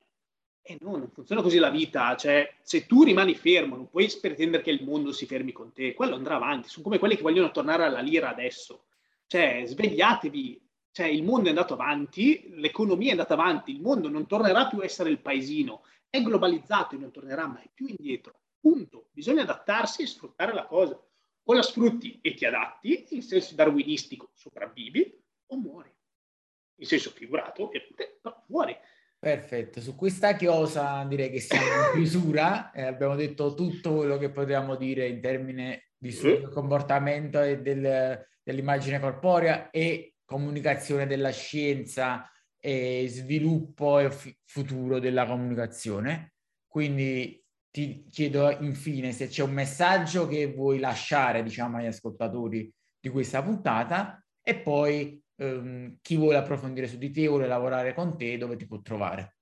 E 0.63 0.77
no, 0.81 0.97
non 0.97 1.11
funziona 1.11 1.43
così 1.43 1.59
la 1.59 1.69
vita, 1.69 2.15
cioè 2.15 2.51
se 2.63 2.87
tu 2.87 3.03
rimani 3.03 3.35
fermo 3.35 3.75
non 3.75 3.87
puoi 3.87 4.11
pretendere 4.19 4.63
che 4.63 4.71
il 4.71 4.83
mondo 4.83 5.11
si 5.11 5.27
fermi 5.27 5.51
con 5.51 5.71
te, 5.73 5.93
quello 5.93 6.15
andrà 6.15 6.37
avanti, 6.37 6.69
sono 6.69 6.85
come 6.85 6.97
quelli 6.97 7.15
che 7.15 7.21
vogliono 7.21 7.51
tornare 7.51 7.83
alla 7.83 7.99
lira 7.99 8.29
adesso. 8.29 8.85
Cioè 9.27 9.63
svegliatevi, 9.65 10.61
cioè 10.91 11.07
il 11.07 11.23
mondo 11.23 11.47
è 11.47 11.49
andato 11.49 11.73
avanti, 11.73 12.49
l'economia 12.55 13.09
è 13.09 13.11
andata 13.11 13.33
avanti, 13.33 13.71
il 13.71 13.81
mondo 13.81 14.07
non 14.07 14.27
tornerà 14.27 14.67
più 14.67 14.79
a 14.79 14.85
essere 14.85 15.09
il 15.09 15.19
paesino, 15.19 15.83
è 16.09 16.21
globalizzato 16.21 16.95
e 16.95 16.97
non 16.99 17.11
tornerà 17.11 17.47
mai 17.47 17.69
più 17.73 17.87
indietro. 17.87 18.39
Punto. 18.59 19.09
Bisogna 19.11 19.41
adattarsi 19.41 20.01
e 20.01 20.07
sfruttare 20.07 20.53
la 20.53 20.65
cosa. 20.65 20.99
O 21.47 21.53
la 21.53 21.61
sfrutti 21.61 22.19
e 22.21 22.33
ti 22.33 22.45
adatti, 22.45 23.05
in 23.09 23.21
senso 23.21 23.53
darwinistico 23.53 24.31
sopravvivi, 24.33 25.21
o 25.47 25.57
muori. 25.57 25.93
In 26.77 26.87
senso 26.87 27.11
figurato, 27.11 27.65
ovviamente, 27.65 28.17
però 28.21 28.43
muori. 28.47 28.75
Perfetto, 29.19 29.81
su 29.81 29.95
questa 29.95 30.35
chiosa 30.35 31.03
direi 31.03 31.31
che 31.31 31.39
siamo 31.39 31.65
in 31.65 31.91
chiusura, 31.93 32.71
eh, 32.71 32.83
abbiamo 32.83 33.15
detto 33.15 33.53
tutto 33.53 33.95
quello 33.95 34.17
che 34.17 34.29
potevamo 34.29 34.75
dire 34.75 35.07
in 35.07 35.19
termini 35.19 35.79
di 35.97 36.11
studio 36.11 36.49
comportamento 36.49 37.41
e 37.41 37.59
del, 37.59 38.23
dell'immagine 38.45 38.99
corporea 38.99 39.71
e 39.71 40.13
comunicazione 40.23 41.07
della 41.07 41.31
scienza 41.31 42.29
e 42.59 43.05
sviluppo 43.09 43.99
e 43.99 44.11
f- 44.11 44.37
futuro 44.45 44.99
della 44.99 45.25
comunicazione. 45.25 46.35
Quindi 46.67 47.43
ti 47.71 48.05
chiedo 48.09 48.49
infine 48.59 49.11
se 49.11 49.27
c'è 49.27 49.41
un 49.43 49.51
messaggio 49.51 50.27
che 50.27 50.53
vuoi 50.53 50.79
lasciare, 50.79 51.41
diciamo, 51.41 51.77
agli 51.77 51.87
ascoltatori 51.87 52.71
di 52.99 53.09
questa 53.09 53.41
puntata 53.41 54.23
e 54.41 54.55
poi 54.57 55.21
ehm, 55.37 55.97
chi 56.01 56.15
vuole 56.15 56.37
approfondire 56.37 56.87
su 56.87 56.97
di 56.97 57.11
te, 57.11 57.27
vuole 57.27 57.47
lavorare 57.47 57.93
con 57.93 58.15
te, 58.15 58.37
dove 58.37 58.55
ti 58.55 58.67
può 58.67 58.79
trovare? 58.81 59.37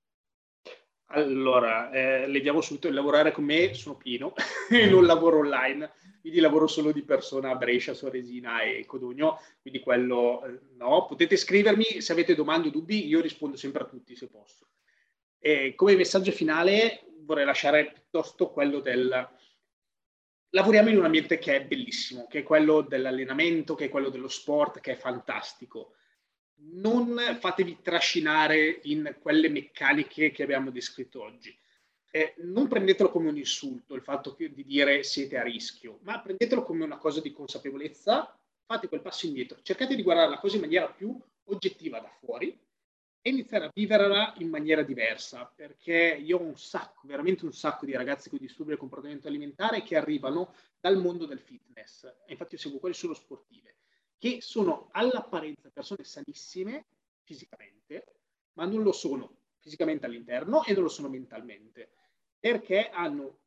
Allora, 1.08 1.90
eh, 1.90 2.26
leviamo 2.26 2.60
subito 2.60 2.88
il 2.88 2.94
lavorare 2.94 3.30
con 3.30 3.44
me, 3.44 3.74
sono 3.74 3.96
pieno 3.96 4.32
e 4.70 4.86
non 4.88 5.04
lavoro 5.04 5.38
online, 5.38 5.92
quindi 6.24 6.40
lavoro 6.40 6.66
solo 6.66 6.90
di 6.90 7.02
persona 7.02 7.50
a 7.50 7.54
Brescia, 7.54 7.92
Soresina 7.92 8.62
e 8.62 8.86
Codogno, 8.86 9.42
quindi 9.60 9.80
quello 9.80 10.42
eh, 10.42 10.58
no. 10.78 11.04
Potete 11.04 11.36
scrivermi 11.36 12.00
se 12.00 12.12
avete 12.12 12.34
domande 12.34 12.68
o 12.68 12.70
dubbi, 12.70 13.06
io 13.06 13.20
rispondo 13.20 13.58
sempre 13.58 13.82
a 13.82 13.86
tutti 13.86 14.16
se 14.16 14.28
posso. 14.28 14.68
E 15.38 15.74
come 15.74 15.94
messaggio 15.94 16.32
finale 16.32 17.04
vorrei 17.26 17.44
lasciare 17.44 17.92
piuttosto 17.92 18.48
quello 18.52 18.80
del 18.80 19.28
lavoriamo 20.48 20.88
in 20.88 20.96
un 20.96 21.04
ambiente 21.04 21.36
che 21.36 21.56
è 21.56 21.64
bellissimo, 21.66 22.26
che 22.26 22.38
è 22.38 22.42
quello 22.42 22.80
dell'allenamento, 22.80 23.74
che 23.74 23.84
è 23.84 23.88
quello 23.90 24.08
dello 24.08 24.28
sport, 24.28 24.80
che 24.80 24.92
è 24.92 24.96
fantastico. 24.96 25.96
Non 26.70 27.36
fatevi 27.38 27.80
trascinare 27.82 28.80
in 28.84 29.16
quelle 29.20 29.50
meccaniche 29.50 30.30
che 30.30 30.42
abbiamo 30.42 30.70
descritto 30.70 31.22
oggi. 31.22 31.54
Eh, 32.16 32.32
non 32.44 32.68
prendetelo 32.68 33.10
come 33.10 33.28
un 33.28 33.36
insulto 33.36 33.96
il 33.96 34.00
fatto 34.00 34.36
che, 34.36 34.52
di 34.54 34.64
dire 34.64 35.02
siete 35.02 35.36
a 35.36 35.42
rischio, 35.42 35.98
ma 36.02 36.20
prendetelo 36.20 36.62
come 36.62 36.84
una 36.84 36.96
cosa 36.96 37.20
di 37.20 37.32
consapevolezza, 37.32 38.38
fate 38.64 38.86
quel 38.86 39.00
passo 39.00 39.26
indietro, 39.26 39.58
cercate 39.62 39.96
di 39.96 40.02
guardare 40.04 40.30
la 40.30 40.38
cosa 40.38 40.54
in 40.54 40.60
maniera 40.60 40.88
più 40.88 41.18
oggettiva 41.46 41.98
da 41.98 42.08
fuori 42.20 42.56
e 43.20 43.30
iniziare 43.30 43.64
a 43.64 43.70
viverla 43.74 44.34
in 44.38 44.48
maniera 44.48 44.84
diversa, 44.84 45.52
perché 45.56 46.16
io 46.22 46.38
ho 46.38 46.42
un 46.42 46.56
sacco, 46.56 47.00
veramente 47.08 47.44
un 47.46 47.52
sacco 47.52 47.84
di 47.84 47.96
ragazzi 47.96 48.30
con 48.30 48.38
disturbi 48.38 48.70
del 48.70 48.78
comportamento 48.78 49.26
alimentare 49.26 49.82
che 49.82 49.96
arrivano 49.96 50.54
dal 50.78 50.96
mondo 50.96 51.26
del 51.26 51.40
fitness, 51.40 52.08
infatti 52.26 52.54
io 52.54 52.60
seguo 52.60 52.78
quelle 52.78 52.94
solo 52.94 53.14
sportive, 53.14 53.78
che 54.18 54.40
sono 54.40 54.86
all'apparenza 54.92 55.68
persone 55.68 56.04
sanissime 56.04 56.86
fisicamente, 57.24 58.20
ma 58.52 58.66
non 58.66 58.84
lo 58.84 58.92
sono 58.92 59.38
fisicamente 59.58 60.06
all'interno 60.06 60.62
e 60.62 60.74
non 60.74 60.84
lo 60.84 60.88
sono 60.88 61.08
mentalmente, 61.08 61.88
perché 62.44 62.90
hanno 62.90 63.38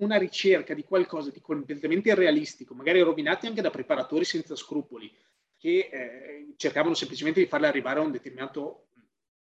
una 0.00 0.18
ricerca 0.18 0.74
di 0.74 0.84
qualcosa 0.84 1.30
di 1.30 1.40
completamente 1.40 2.10
irrealistico, 2.10 2.74
magari 2.74 3.00
rovinati 3.00 3.46
anche 3.46 3.62
da 3.62 3.70
preparatori 3.70 4.26
senza 4.26 4.54
scrupoli, 4.54 5.10
che 5.56 5.88
eh, 5.90 6.52
cercavano 6.58 6.92
semplicemente 6.92 7.40
di 7.40 7.46
farle 7.46 7.68
arrivare 7.68 8.00
a 8.00 8.02
un 8.02 8.10
determinato 8.10 8.88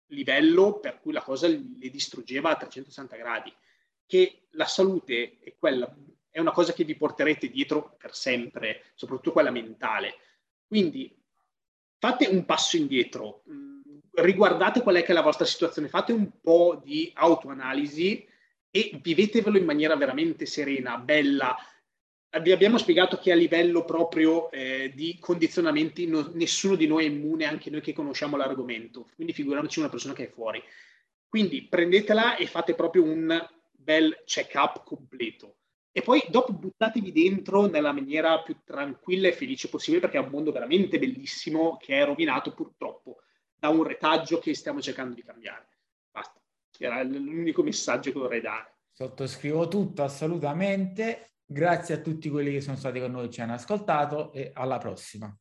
livello 0.07 0.81
per 0.81 0.99
cui 0.99 1.13
la 1.13 1.23
cosa 1.23 1.47
le 1.47 1.89
distruggeva 1.89 2.51
a 2.51 2.57
360 2.57 3.15
gradi, 3.15 3.55
che 4.07 4.49
la 4.51 4.67
salute 4.67 5.39
è, 5.39 5.55
quella, 5.57 5.89
è 6.29 6.41
una 6.41 6.51
cosa 6.51 6.73
che 6.73 6.83
vi 6.83 6.97
porterete 6.97 7.49
dietro 7.49 7.95
per 7.97 8.13
sempre, 8.13 8.87
soprattutto 8.97 9.31
quella 9.31 9.53
mentale. 9.53 10.17
Quindi 10.67 11.17
fate 12.01 12.27
un 12.27 12.45
passo 12.45 12.77
indietro, 12.77 13.45
mm, 13.49 13.81
riguardate 14.15 14.83
qual 14.83 14.97
è 14.97 15.05
è 15.05 15.13
la 15.13 15.23
vostra 15.23 15.45
situazione, 15.45 15.87
fate 15.87 16.13
un 16.13 16.41
po' 16.41 16.81
di 16.83 17.13
autoanalisi 17.15 18.35
e 18.77 18.91
vivetevelo 19.01 19.57
in 19.57 19.65
maniera 19.65 19.97
veramente 19.97 20.45
serena, 20.45 20.99
bella, 20.99 21.57
vi 22.43 22.53
abbiamo 22.53 22.77
spiegato 22.77 23.17
che 23.17 23.33
a 23.33 23.35
livello 23.35 23.87
proprio 23.87 24.51
eh, 24.51 24.93
di 24.95 25.17
condizionamenti 25.19 26.07
no, 26.07 26.31
nessuno 26.35 26.75
di 26.75 26.87
noi 26.87 27.07
è 27.07 27.09
immune, 27.09 27.47
anche 27.47 27.71
noi 27.71 27.81
che 27.81 27.95
conosciamo 27.95 28.37
l'argomento, 28.37 29.09
quindi 29.15 29.33
figuriamoci 29.33 29.79
una 29.79 29.89
persona 29.89 30.13
che 30.13 30.25
è 30.25 30.31
fuori. 30.31 30.63
Quindi 31.27 31.63
prendetela 31.63 32.37
e 32.37 32.47
fate 32.47 32.75
proprio 32.75 33.03
un 33.05 33.49
bel 33.73 34.23
check-up 34.27 34.85
completo. 34.85 35.57
E 35.91 36.03
poi 36.03 36.23
dopo 36.29 36.53
buttatevi 36.53 37.11
dentro 37.13 37.65
nella 37.65 37.93
maniera 37.93 38.43
più 38.43 38.59
tranquilla 38.63 39.29
e 39.29 39.33
felice 39.33 39.71
possibile 39.71 40.03
perché 40.03 40.19
è 40.19 40.21
un 40.21 40.29
mondo 40.29 40.53
veramente 40.53 40.99
bellissimo 40.99 41.79
che 41.79 41.99
è 41.99 42.05
rovinato 42.05 42.53
purtroppo 42.53 43.23
da 43.55 43.71
un 43.71 43.85
retaggio 43.85 44.39
che 44.39 44.55
stiamo 44.55 44.83
cercando 44.83 45.15
di 45.15 45.23
cambiare. 45.23 45.69
Era 46.85 47.03
l'unico 47.03 47.63
messaggio 47.63 48.13
che 48.13 48.19
vorrei 48.19 48.41
dare. 48.41 48.75
Sottoscrivo 48.93 49.69
tutto 49.69 50.03
assolutamente 50.03 51.37
Grazie 51.49 51.95
a 51.95 51.99
tutti 51.99 52.29
quelli 52.29 52.51
che 52.51 52.61
sono 52.61 52.75
stati 52.75 52.99
con 52.99 53.13
noi 53.13 53.27
e 53.27 53.31
ci 53.31 53.41
hanno 53.41 53.53
ascoltato 53.53 54.33
e 54.33 54.51
alla 54.53 54.79
prossima. 54.79 55.33